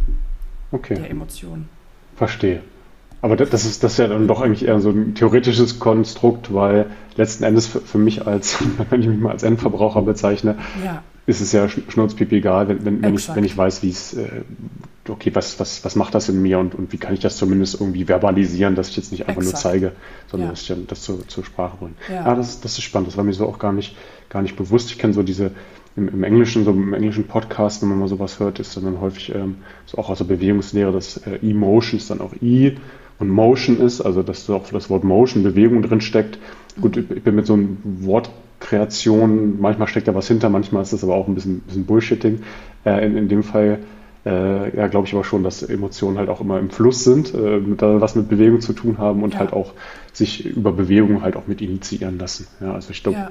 okay. 0.73 0.97
der 0.97 1.11
Emotion. 1.11 1.69
Verstehe. 2.17 2.63
Aber 3.23 3.37
das 3.37 3.65
ist, 3.65 3.83
das 3.83 3.93
ist 3.93 3.99
ja 3.99 4.09
dann 4.09 4.29
doch 4.29 4.41
eigentlich 4.41 4.67
eher 4.67 4.79
so 4.81 4.91
ein 4.91 5.15
theoretisches 5.15 5.79
Konstrukt, 5.79 6.53
weil 6.53 6.87
letzten 7.17 7.45
Endes 7.45 7.67
für, 7.67 7.81
für 7.81 7.99
mich 7.99 8.27
als, 8.27 8.59
wenn 8.91 9.01
ich 9.01 9.09
mich 9.09 9.19
mal 9.19 9.33
als 9.33 9.43
Endverbraucher 9.43 10.03
bezeichne, 10.03 10.57
ja. 10.85 11.03
ist 11.27 11.41
es 11.41 11.53
ja 11.53 11.69
schnurzpipi 11.69 12.37
egal, 12.37 12.69
wenn, 12.69 12.85
wenn, 12.85 13.03
wenn, 13.03 13.15
ich, 13.15 13.35
wenn 13.35 13.45
ich 13.45 13.57
weiß, 13.57 13.83
wie 13.83 13.91
es, 13.91 14.15
äh, 14.15 14.43
okay, 15.09 15.31
was, 15.35 15.59
was, 15.59 15.85
was 15.85 15.97
macht 15.97 16.15
das 16.15 16.29
in 16.29 16.43
mir 16.43 16.59
und, 16.59 16.75
und 16.75 16.93
wie 16.93 16.99
kann 16.99 17.15
ich 17.15 17.21
das 17.21 17.37
zumindest 17.37 17.81
irgendwie 17.81 18.05
verbalisieren, 18.05 18.75
dass 18.75 18.91
ich 18.91 18.97
jetzt 18.97 19.13
nicht 19.13 19.29
einfach 19.29 19.43
Exakt. 19.43 19.65
nur 19.65 19.73
zeige, 19.73 19.93
sondern 20.31 20.49
ja. 20.49 20.53
dass 20.53 20.69
ich 20.69 20.87
das 20.87 21.03
zur, 21.03 21.27
zur 21.27 21.45
Sprache 21.45 21.79
bringe. 21.79 21.95
Ja, 22.09 22.27
ja 22.27 22.35
das, 22.35 22.61
das 22.61 22.73
ist 22.73 22.83
spannend, 22.83 23.09
das 23.09 23.17
war 23.17 23.25
mir 23.25 23.33
so 23.33 23.47
auch 23.47 23.59
gar 23.59 23.73
nicht, 23.73 23.97
gar 24.29 24.43
nicht 24.43 24.57
bewusst. 24.57 24.91
Ich 24.91 24.99
kenne 24.99 25.15
so 25.15 25.23
diese, 25.23 25.53
im, 25.97 26.09
im, 26.09 26.23
Englischen, 26.23 26.65
so 26.65 26.71
im 26.71 26.93
englischen 26.93 27.27
Podcast, 27.27 27.83
wenn 27.83 27.89
man 27.89 27.99
mal 27.99 28.09
sowas 28.09 28.39
hört, 28.39 28.61
ist 28.61 28.77
dann, 28.77 29.01
häufig 29.01 29.35
ähm, 29.35 29.57
so 29.87 29.99
auch 29.99 30.11
aus 30.11 30.19
der 30.19 30.27
Bewegungslehre, 30.27 30.93
dass 30.93 31.17
äh, 31.27 31.39
Emotions 31.43 32.09
dann 32.09 32.21
auch 32.21 32.35
I 32.43 32.77
und 33.19 33.29
Motion 33.29 33.81
ist, 33.81 34.01
also 34.01 34.23
dass 34.23 34.47
da 34.47 34.55
auch 34.55 34.69
das 34.71 34.91
Wort 34.91 35.05
Motion, 35.05 35.43
Bewegung 35.43 35.83
drin 35.83 36.01
steckt. 36.01 36.39
Gut, 36.81 36.97
ich 36.97 37.23
bin 37.23 37.35
mit 37.35 37.47
so 37.47 37.55
einem 37.55 37.79
Wortkreation, 37.83 39.61
manchmal 39.61 39.89
steckt 39.89 40.09
da 40.09 40.15
was 40.15 40.29
hinter, 40.29 40.51
manchmal 40.51 40.83
ist 40.83 40.93
das 40.93 41.03
aber 41.03 41.15
auch 41.15 41.27
ein 41.27 41.35
bisschen, 41.35 41.61
bisschen 41.61 41.87
Bullshitting. 41.87 42.41
Äh, 42.85 43.07
in, 43.07 43.17
in 43.17 43.29
dem 43.29 43.43
Fall 43.43 43.79
äh, 44.27 44.77
ja, 44.77 44.89
glaube 44.89 45.07
ich 45.07 45.15
aber 45.15 45.23
schon, 45.23 45.45
dass 45.45 45.63
Emotionen 45.63 46.19
halt 46.19 46.29
auch 46.29 46.41
immer 46.41 46.59
im 46.59 46.69
Fluss 46.69 47.05
sind, 47.05 47.33
äh, 47.33 47.61
mit, 47.61 47.81
was 47.81 48.17
mit 48.17 48.29
Bewegung 48.29 48.61
zu 48.61 48.73
tun 48.73 48.99
haben 48.99 49.23
und 49.23 49.35
ja. 49.35 49.39
halt 49.39 49.53
auch 49.53 49.73
sich 50.13 50.45
über 50.45 50.73
Bewegung 50.73 51.23
halt 51.23 51.37
auch 51.37 51.47
mit 51.47 51.63
initiieren 51.63 52.19
lassen. 52.19 52.49
Ja, 52.61 52.75
also 52.75 52.91
ich 52.91 53.05
glaube, 53.05 53.19
ja. 53.19 53.31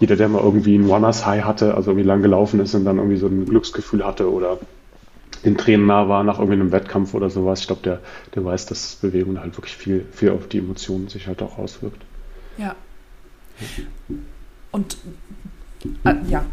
jeder, 0.00 0.16
der 0.16 0.28
mal 0.28 0.42
irgendwie 0.42 0.76
ein 0.76 0.86
Runners 0.86 1.24
High 1.24 1.44
hatte, 1.44 1.76
also 1.76 1.92
irgendwie 1.92 2.08
lang 2.08 2.20
gelaufen 2.20 2.58
ist 2.58 2.74
und 2.74 2.84
dann 2.84 2.96
irgendwie 2.96 3.16
so 3.16 3.28
ein 3.28 3.46
Glücksgefühl 3.46 4.04
hatte 4.04 4.30
oder 4.30 4.58
den 5.44 5.56
Tränen 5.56 5.86
nah 5.86 6.08
war 6.08 6.24
nach 6.24 6.38
irgendwie 6.38 6.60
einem 6.60 6.72
Wettkampf 6.72 7.14
oder 7.14 7.30
sowas, 7.30 7.60
ich 7.60 7.66
glaube, 7.66 7.82
der, 7.82 8.00
der 8.34 8.44
weiß, 8.44 8.66
dass 8.66 8.96
Bewegung 8.96 9.38
halt 9.38 9.56
wirklich 9.56 9.76
viel, 9.76 10.06
viel 10.12 10.30
auf 10.30 10.48
die 10.48 10.58
Emotionen 10.58 11.08
sich 11.08 11.26
halt 11.26 11.42
auch 11.42 11.58
auswirkt. 11.58 12.02
Ja. 12.56 12.74
Und 14.70 14.96
äh, 16.04 16.14
ja, 16.28 16.44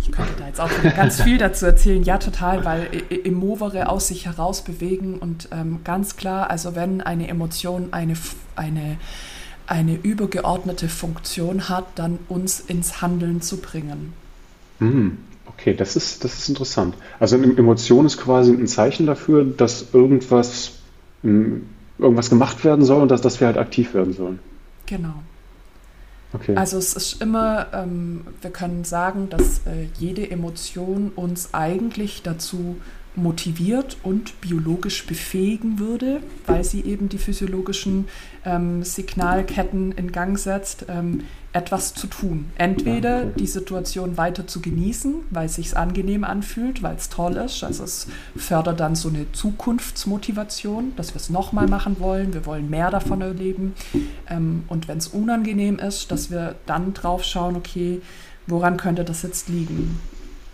ich 0.00 0.12
könnte 0.12 0.32
da 0.38 0.46
jetzt 0.46 0.60
auch 0.60 0.70
ganz 0.96 1.20
viel 1.22 1.38
dazu 1.38 1.66
erzählen. 1.66 2.02
Ja, 2.02 2.18
total, 2.18 2.64
weil 2.64 2.88
im 3.10 3.34
Movere 3.34 3.88
aus 3.88 4.08
sich 4.08 4.26
heraus 4.26 4.62
bewegen 4.62 5.18
und 5.18 5.48
ähm, 5.52 5.80
ganz 5.84 6.16
klar, 6.16 6.50
also 6.50 6.74
wenn 6.74 7.00
eine 7.00 7.28
Emotion 7.28 7.88
eine, 7.92 8.14
eine, 8.56 8.96
eine 9.66 9.94
übergeordnete 9.94 10.88
Funktion 10.88 11.68
hat, 11.68 11.86
dann 11.96 12.18
uns 12.28 12.60
ins 12.60 13.02
Handeln 13.02 13.42
zu 13.42 13.58
bringen. 13.58 14.12
Mhm. 14.78 15.18
Okay, 15.48 15.74
das 15.74 15.96
ist, 15.96 16.24
das 16.24 16.38
ist 16.38 16.48
interessant. 16.48 16.94
Also 17.18 17.36
eine 17.36 17.56
Emotion 17.56 18.06
ist 18.06 18.18
quasi 18.18 18.52
ein 18.52 18.66
Zeichen 18.66 19.06
dafür, 19.06 19.44
dass 19.44 19.92
irgendwas, 19.92 20.72
irgendwas 21.22 22.30
gemacht 22.30 22.64
werden 22.64 22.84
soll 22.84 23.02
und 23.02 23.10
dass, 23.10 23.20
dass 23.20 23.40
wir 23.40 23.46
halt 23.46 23.58
aktiv 23.58 23.94
werden 23.94 24.12
sollen. 24.12 24.38
Genau. 24.86 25.14
Okay. 26.32 26.54
Also 26.56 26.76
es 26.76 26.94
ist 26.94 27.22
immer, 27.22 27.68
ähm, 27.72 28.26
wir 28.42 28.50
können 28.50 28.84
sagen, 28.84 29.30
dass 29.30 29.60
äh, 29.66 29.86
jede 29.98 30.30
Emotion 30.30 31.10
uns 31.14 31.54
eigentlich 31.54 32.22
dazu 32.22 32.76
motiviert 33.16 33.96
und 34.02 34.40
biologisch 34.40 35.06
befähigen 35.06 35.78
würde, 35.78 36.20
weil 36.46 36.64
sie 36.64 36.82
eben 36.82 37.08
die 37.08 37.18
physiologischen 37.18 38.08
ähm, 38.44 38.82
Signalketten 38.82 39.92
in 39.92 40.12
Gang 40.12 40.38
setzt, 40.38 40.86
ähm, 40.88 41.22
etwas 41.52 41.94
zu 41.94 42.06
tun. 42.06 42.50
Entweder 42.56 43.24
die 43.24 43.46
Situation 43.46 44.16
weiter 44.16 44.46
zu 44.46 44.60
genießen, 44.60 45.14
weil 45.30 45.46
es 45.46 45.54
sich 45.54 45.76
angenehm 45.76 46.24
anfühlt, 46.24 46.82
weil 46.82 46.96
es 46.96 47.08
toll 47.08 47.36
ist. 47.36 47.64
Also 47.64 47.84
es 47.84 48.06
fördert 48.36 48.80
dann 48.80 48.94
so 48.94 49.08
eine 49.08 49.30
Zukunftsmotivation, 49.32 50.92
dass 50.96 51.14
wir 51.14 51.16
es 51.16 51.30
nochmal 51.30 51.66
machen 51.66 52.00
wollen. 52.00 52.34
Wir 52.34 52.44
wollen 52.44 52.68
mehr 52.68 52.90
davon 52.90 53.22
erleben. 53.22 53.74
Ähm, 54.28 54.64
und 54.68 54.88
wenn 54.88 54.98
es 54.98 55.08
unangenehm 55.08 55.78
ist, 55.78 56.12
dass 56.12 56.30
wir 56.30 56.56
dann 56.66 56.92
drauf 56.92 57.24
schauen, 57.24 57.56
okay, 57.56 58.02
woran 58.46 58.76
könnte 58.76 59.04
das 59.04 59.22
jetzt 59.22 59.48
liegen? 59.48 59.98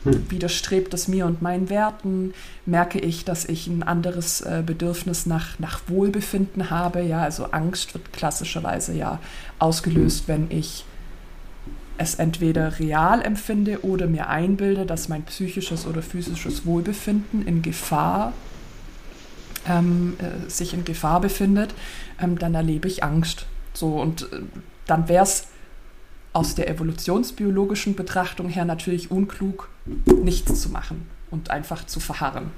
Hm. 0.05 0.31
Widerstrebt 0.31 0.95
es 0.95 1.09
mir 1.09 1.27
und 1.27 1.43
meinen 1.43 1.71
Werten? 1.71 2.35
Merke 2.67 2.99
ich, 2.99 3.25
dass 3.25 3.45
ich 3.45 3.67
ein 3.67 3.83
anderes 3.83 4.41
äh, 4.43 4.63
Bedürfnis 4.65 5.27
nach, 5.27 5.59
nach 5.59 5.81
Wohlbefinden 5.89 6.71
habe? 6.71 7.03
Ja, 7.03 7.23
also 7.23 7.47
Angst 7.47 7.95
wird 7.95 8.13
klassischerweise 8.13 8.95
ja 8.95 9.19
ausgelöst, 9.59 10.29
wenn 10.29 10.51
ich 10.51 10.85
es 11.97 12.17
entweder 12.17 12.79
real 12.79 13.23
empfinde 13.23 13.85
oder 13.85 14.07
mir 14.07 14.29
einbilde, 14.29 14.85
dass 14.85 15.09
mein 15.09 15.23
psychisches 15.23 15.87
oder 15.87 16.03
physisches 16.03 16.67
Wohlbefinden 16.67 17.47
in 17.47 17.63
Gefahr 17.63 18.33
ähm, 19.69 20.17
äh, 20.19 20.51
sich 20.51 20.75
in 20.75 20.85
Gefahr 20.85 21.21
befindet, 21.21 21.75
ähm, 22.21 22.39
dann 22.39 22.55
erlebe 22.55 22.89
ich 22.89 23.05
Angst. 23.05 23.47
So 23.73 24.01
und 24.01 24.23
äh, 24.33 24.41
dann 24.87 25.09
wäre 25.09 25.25
es 25.25 25.47
aus 26.35 26.55
der 26.55 26.69
evolutionsbiologischen 26.69 27.95
Betrachtung 27.95 28.49
her 28.49 28.67
natürlich 28.67 29.11
unklug, 29.11 29.71
nichts 30.23 30.61
zu 30.61 30.69
machen 30.69 31.07
und 31.31 31.51
einfach 31.51 31.87
zu 31.87 32.01
verharren. 32.01 32.51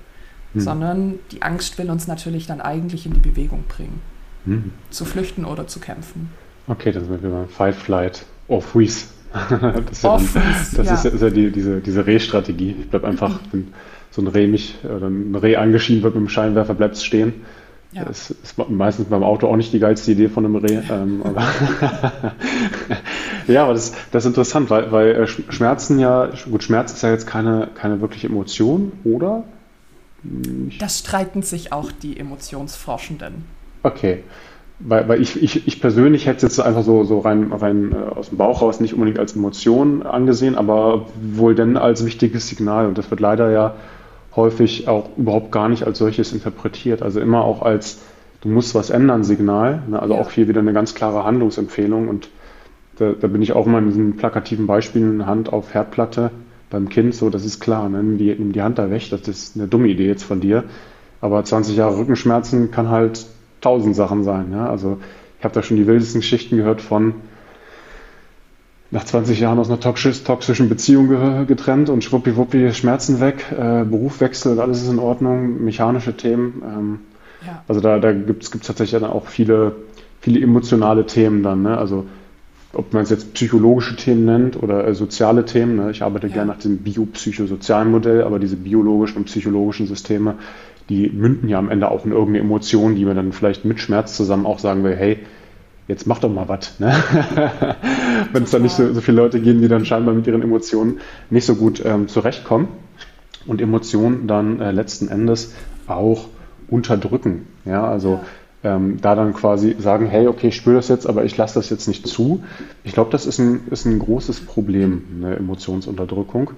Hm. 0.55 0.61
Sondern 0.61 1.14
die 1.31 1.43
Angst 1.43 1.79
will 1.79 1.91
uns 1.91 2.09
natürlich 2.09 2.47
dann 2.47 2.61
eigentlich 2.61 3.07
in 3.07 3.12
die 3.12 3.20
Bewegung 3.20 3.64
bringen. 3.68 4.01
Hm. 4.47 4.72
Zu 4.91 5.05
flüchten 5.05 5.45
oder 5.45 5.68
zu 5.68 5.79
kämpfen. 5.79 6.31
Okay, 6.66 6.91
dann 6.91 7.05
sind 7.05 7.22
wir 7.22 7.31
beim 7.31 7.49
Fight, 7.49 7.74
Flight 7.74 8.24
or 8.49 8.62
Freeze. 8.62 9.07
das 9.33 9.51
ist 9.93 10.03
ja, 10.03 10.16
dann, 10.16 10.29
das 10.35 10.72
ja. 10.72 10.95
Ist 10.95 11.05
ist 11.05 11.20
ja 11.20 11.31
die, 11.31 11.51
diese, 11.51 11.81
diese 11.81 12.07
Reh-Strategie. 12.07 12.77
Ich 12.81 12.89
bleibe 12.89 13.07
einfach, 13.07 13.39
wenn 13.53 13.68
so 14.11 14.22
ein 14.22 14.29
Reh 14.29 14.47
mich 14.47 14.77
oder 14.85 15.09
ein 15.09 15.35
Reh 15.35 15.57
angeschieden 15.57 16.03
wird 16.03 16.14
mit 16.14 16.24
dem 16.24 16.29
Scheinwerfer, 16.31 16.74
bleibt 16.74 16.95
es 16.95 17.05
stehen. 17.05 17.35
Ja. 17.97 18.05
Das 18.05 18.30
ist 18.30 18.59
meistens 18.68 19.09
beim 19.09 19.22
Auto 19.22 19.49
auch 19.49 19.57
nicht 19.57 19.72
die 19.72 19.78
geilste 19.78 20.12
Idee 20.12 20.28
von 20.28 20.44
einem 20.44 20.57
Reh. 20.57 20.80
Ähm, 20.90 21.22
aber 21.24 21.42
ja, 23.49 23.64
aber 23.64 23.72
das, 23.72 23.94
das 24.12 24.24
ist 24.24 24.28
interessant, 24.28 24.68
weil, 24.68 24.92
weil 24.92 25.14
äh, 25.14 25.26
Schmerzen 25.26 25.99
ja, 25.99 26.30
gut, 26.51 26.62
Schmerz 26.62 26.92
ist 26.92 27.03
ja 27.03 27.11
jetzt 27.11 27.26
keine, 27.26 27.68
keine 27.74 28.03
wirkliche 28.03 28.26
Emotion, 28.26 28.92
oder? 29.05 29.44
Das 30.78 30.99
streiten 30.99 31.40
sich 31.40 31.72
auch 31.72 31.90
die 31.90 32.18
Emotionsforschenden. 32.18 33.47
Okay. 33.82 34.24
Weil, 34.78 35.09
weil 35.09 35.22
ich, 35.22 35.42
ich, 35.42 35.66
ich 35.66 35.80
persönlich 35.80 36.26
hätte 36.26 36.36
es 36.36 36.42
jetzt 36.42 36.61
einfach 36.61 36.82
so, 36.82 37.05
so 37.05 37.20
rein, 37.20 37.51
rein 37.51 37.92
äh, 37.92 38.14
aus 38.14 38.28
dem 38.28 38.36
Bauch 38.36 38.61
raus 38.61 38.78
nicht 38.78 38.92
unbedingt 38.92 39.18
als 39.18 39.34
Emotion 39.34 40.03
angesehen, 40.03 40.55
aber 40.55 41.07
wohl 41.18 41.55
denn 41.55 41.78
als 41.78 42.05
wichtiges 42.05 42.49
Signal. 42.49 42.86
Und 42.86 42.99
das 42.99 43.11
wird 43.11 43.20
leider 43.20 43.51
ja 43.51 43.74
häufig 44.37 44.89
auch 44.89 45.09
überhaupt 45.16 45.51
gar 45.51 45.68
nicht 45.68 45.84
als 45.84 45.99
solches 45.99 46.32
interpretiert. 46.32 47.03
Also 47.03 47.20
immer 47.20 47.45
auch 47.45 47.62
als 47.62 47.99
du 48.43 48.49
musst 48.49 48.74
was 48.74 48.91
ändern 48.91 49.24
Signal. 49.24 49.82
Ne? 49.89 50.01
Also 50.01 50.14
ja. 50.14 50.20
auch 50.20 50.30
hier 50.30 50.49
wieder 50.49 50.61
eine 50.61 50.72
ganz 50.72 50.95
klare 50.95 51.24
Handlungsempfehlung. 51.24 52.09
Und 52.09 52.28
da, 52.99 53.12
da, 53.12 53.26
bin 53.26 53.43
ich 53.43 53.53
auch 53.53 53.66
immer 53.66 53.78
in 53.78 53.87
diesen 53.87 54.16
plakativen 54.16 54.66
Beispielen 54.66 55.26
Hand 55.26 55.53
auf 55.53 55.74
Herdplatte 55.74 56.30
beim 56.70 56.89
Kind 56.89 57.14
so, 57.14 57.30
das 57.30 57.45
ist 57.45 57.61
klar, 57.61 57.89
ne? 57.89 58.03
nimm, 58.03 58.18
die, 58.18 58.34
nimm 58.34 58.53
die 58.53 58.62
Hand 58.62 58.78
da 58.78 58.91
weg, 58.91 59.09
das 59.11 59.28
ist 59.28 59.57
eine 59.57 59.68
dumme 59.68 59.89
Idee 59.89 60.09
jetzt 60.09 60.24
von 60.24 60.41
dir. 60.41 60.64
Aber 61.20 61.45
20 61.45 61.76
Jahre 61.76 61.97
Rückenschmerzen 61.97 62.70
kann 62.70 62.91
halt 62.91 63.26
tausend 63.61 63.95
Sachen 63.95 64.24
sein. 64.24 64.53
Ja? 64.53 64.68
Also 64.68 64.99
ich 65.39 65.45
habe 65.45 65.55
da 65.55 65.62
schon 65.62 65.76
die 65.76 65.87
wildesten 65.87 66.20
Geschichten 66.20 66.57
gehört 66.57 66.80
von 66.80 67.14
nach 68.97 69.05
20 69.05 69.38
Jahren 69.40 69.59
aus 69.59 69.68
einer 69.68 69.78
toxischen 69.78 70.70
Beziehung 70.70 71.47
getrennt 71.47 71.90
und 71.90 72.03
schwuppiwuppi 72.03 72.72
Schmerzen 72.72 73.20
weg, 73.20 73.44
äh, 73.53 73.84
Berufwechsel, 73.84 74.59
alles 74.59 74.80
ist 74.80 74.90
in 74.90 74.99
Ordnung, 74.99 75.62
mechanische 75.62 76.16
Themen. 76.16 76.62
Ähm, 76.64 76.99
ja. 77.47 77.62
Also 77.68 77.82
da, 77.82 77.99
da 77.99 78.12
gibt 78.12 78.42
es 78.42 78.51
tatsächlich 78.51 78.99
dann 78.99 79.11
auch 79.11 79.26
viele, 79.26 79.76
viele 80.22 80.40
emotionale 80.40 81.05
Themen 81.05 81.42
dann. 81.42 81.61
Ne? 81.61 81.76
Also 81.76 82.07
ob 82.72 82.94
man 82.94 83.03
es 83.03 83.11
jetzt 83.11 83.34
psychologische 83.34 83.97
Themen 83.97 84.24
nennt 84.24 84.62
oder 84.62 84.88
äh, 84.88 84.94
soziale 84.94 85.44
Themen. 85.44 85.76
Ne? 85.76 85.90
Ich 85.90 86.03
arbeite 86.03 86.28
ja. 86.28 86.32
gerne 86.32 86.53
nach 86.53 86.59
dem 86.59 86.78
biopsychosozialen 86.78 87.90
Modell, 87.90 88.22
aber 88.22 88.38
diese 88.38 88.57
biologischen 88.57 89.18
und 89.18 89.24
psychologischen 89.24 89.86
Systeme, 89.86 90.36
die 90.88 91.11
münden 91.11 91.51
ja 91.51 91.59
am 91.59 91.68
Ende 91.68 91.90
auch 91.90 92.07
in 92.07 92.12
irgendeine 92.12 92.38
Emotion, 92.38 92.94
die 92.94 93.07
wir 93.07 93.12
dann 93.12 93.32
vielleicht 93.32 93.66
mit 93.66 93.78
Schmerz 93.78 94.16
zusammen 94.16 94.47
auch 94.47 94.59
sagen 94.59 94.84
will, 94.84 94.97
hey, 94.97 95.18
jetzt 95.89 96.07
mach 96.07 96.18
doch 96.18 96.30
mal 96.30 96.49
was. 96.49 96.78
Ne? 96.80 96.93
Wenn 98.32 98.43
es 98.43 98.51
dann 98.51 98.62
nicht 98.62 98.74
so, 98.74 98.93
so, 98.93 99.01
viele 99.01 99.18
Leute 99.18 99.41
gehen, 99.41 99.61
die 99.61 99.68
dann 99.68 99.84
scheinbar 99.84 100.14
mit 100.14 100.26
ihren 100.26 100.43
Emotionen 100.43 101.01
nicht 101.30 101.47
so 101.47 101.55
gut 101.55 101.82
ähm, 101.84 102.09
zurechtkommen 102.09 102.68
und 103.47 103.61
Emotionen 103.61 104.26
dann 104.26 104.61
äh, 104.61 104.72
letzten 104.72 105.09
Endes 105.09 105.55
auch 105.87 106.26
unterdrücken. 106.68 107.47
Ja, 107.64 107.87
also 107.87 108.14
ja. 108.14 108.24
Ähm, 108.64 109.01
da 109.01 109.14
dann 109.14 109.32
quasi 109.32 109.76
sagen, 109.78 110.07
hey, 110.07 110.26
okay, 110.26 110.49
ich 110.49 110.57
spüre 110.57 110.76
das 110.76 110.89
jetzt, 110.89 111.07
aber 111.07 111.24
ich 111.24 111.37
lasse 111.37 111.55
das 111.55 111.70
jetzt 111.70 111.87
nicht 111.87 112.09
zu. 112.09 112.43
Ich 112.82 112.95
glaube, 112.95 113.12
das 113.12 113.24
ist 113.24 113.39
ein, 113.39 113.61
ist 113.70 113.84
ein 113.84 114.01
großes 114.01 114.41
Problem, 114.41 115.05
eine 115.16 115.37
Emotionsunterdrückung. 115.37 116.51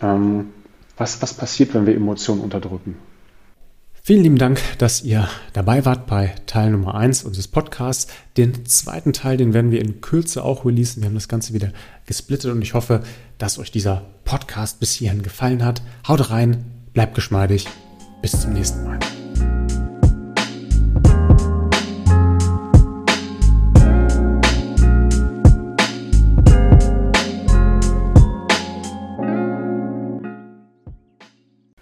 Ähm, 0.00 0.50
was, 0.96 1.20
was 1.20 1.34
passiert, 1.34 1.74
wenn 1.74 1.86
wir 1.86 1.96
Emotionen 1.96 2.42
unterdrücken? 2.42 2.96
Vielen 4.02 4.22
lieben 4.22 4.38
Dank, 4.38 4.60
dass 4.78 5.02
ihr 5.02 5.28
dabei 5.52 5.84
wart 5.84 6.06
bei 6.06 6.34
Teil 6.46 6.70
Nummer 6.70 6.94
1 6.94 7.24
unseres 7.24 7.48
Podcasts. 7.48 8.10
Den 8.36 8.64
zweiten 8.64 9.12
Teil, 9.12 9.36
den 9.36 9.52
werden 9.52 9.70
wir 9.70 9.80
in 9.80 10.00
Kürze 10.00 10.44
auch 10.44 10.64
releasen. 10.64 11.02
Wir 11.02 11.08
haben 11.08 11.14
das 11.14 11.28
Ganze 11.28 11.52
wieder 11.52 11.72
gesplittet 12.06 12.50
und 12.50 12.62
ich 12.62 12.74
hoffe, 12.74 13.02
dass 13.36 13.58
euch 13.58 13.70
dieser 13.70 14.06
Podcast 14.24 14.80
bis 14.80 14.94
hierhin 14.94 15.22
gefallen 15.22 15.64
hat. 15.64 15.82
Haut 16.06 16.30
rein, 16.30 16.64
bleibt 16.94 17.14
geschmeidig. 17.14 17.66
Bis 18.22 18.40
zum 18.40 18.52
nächsten 18.54 18.84
Mal. 18.84 18.98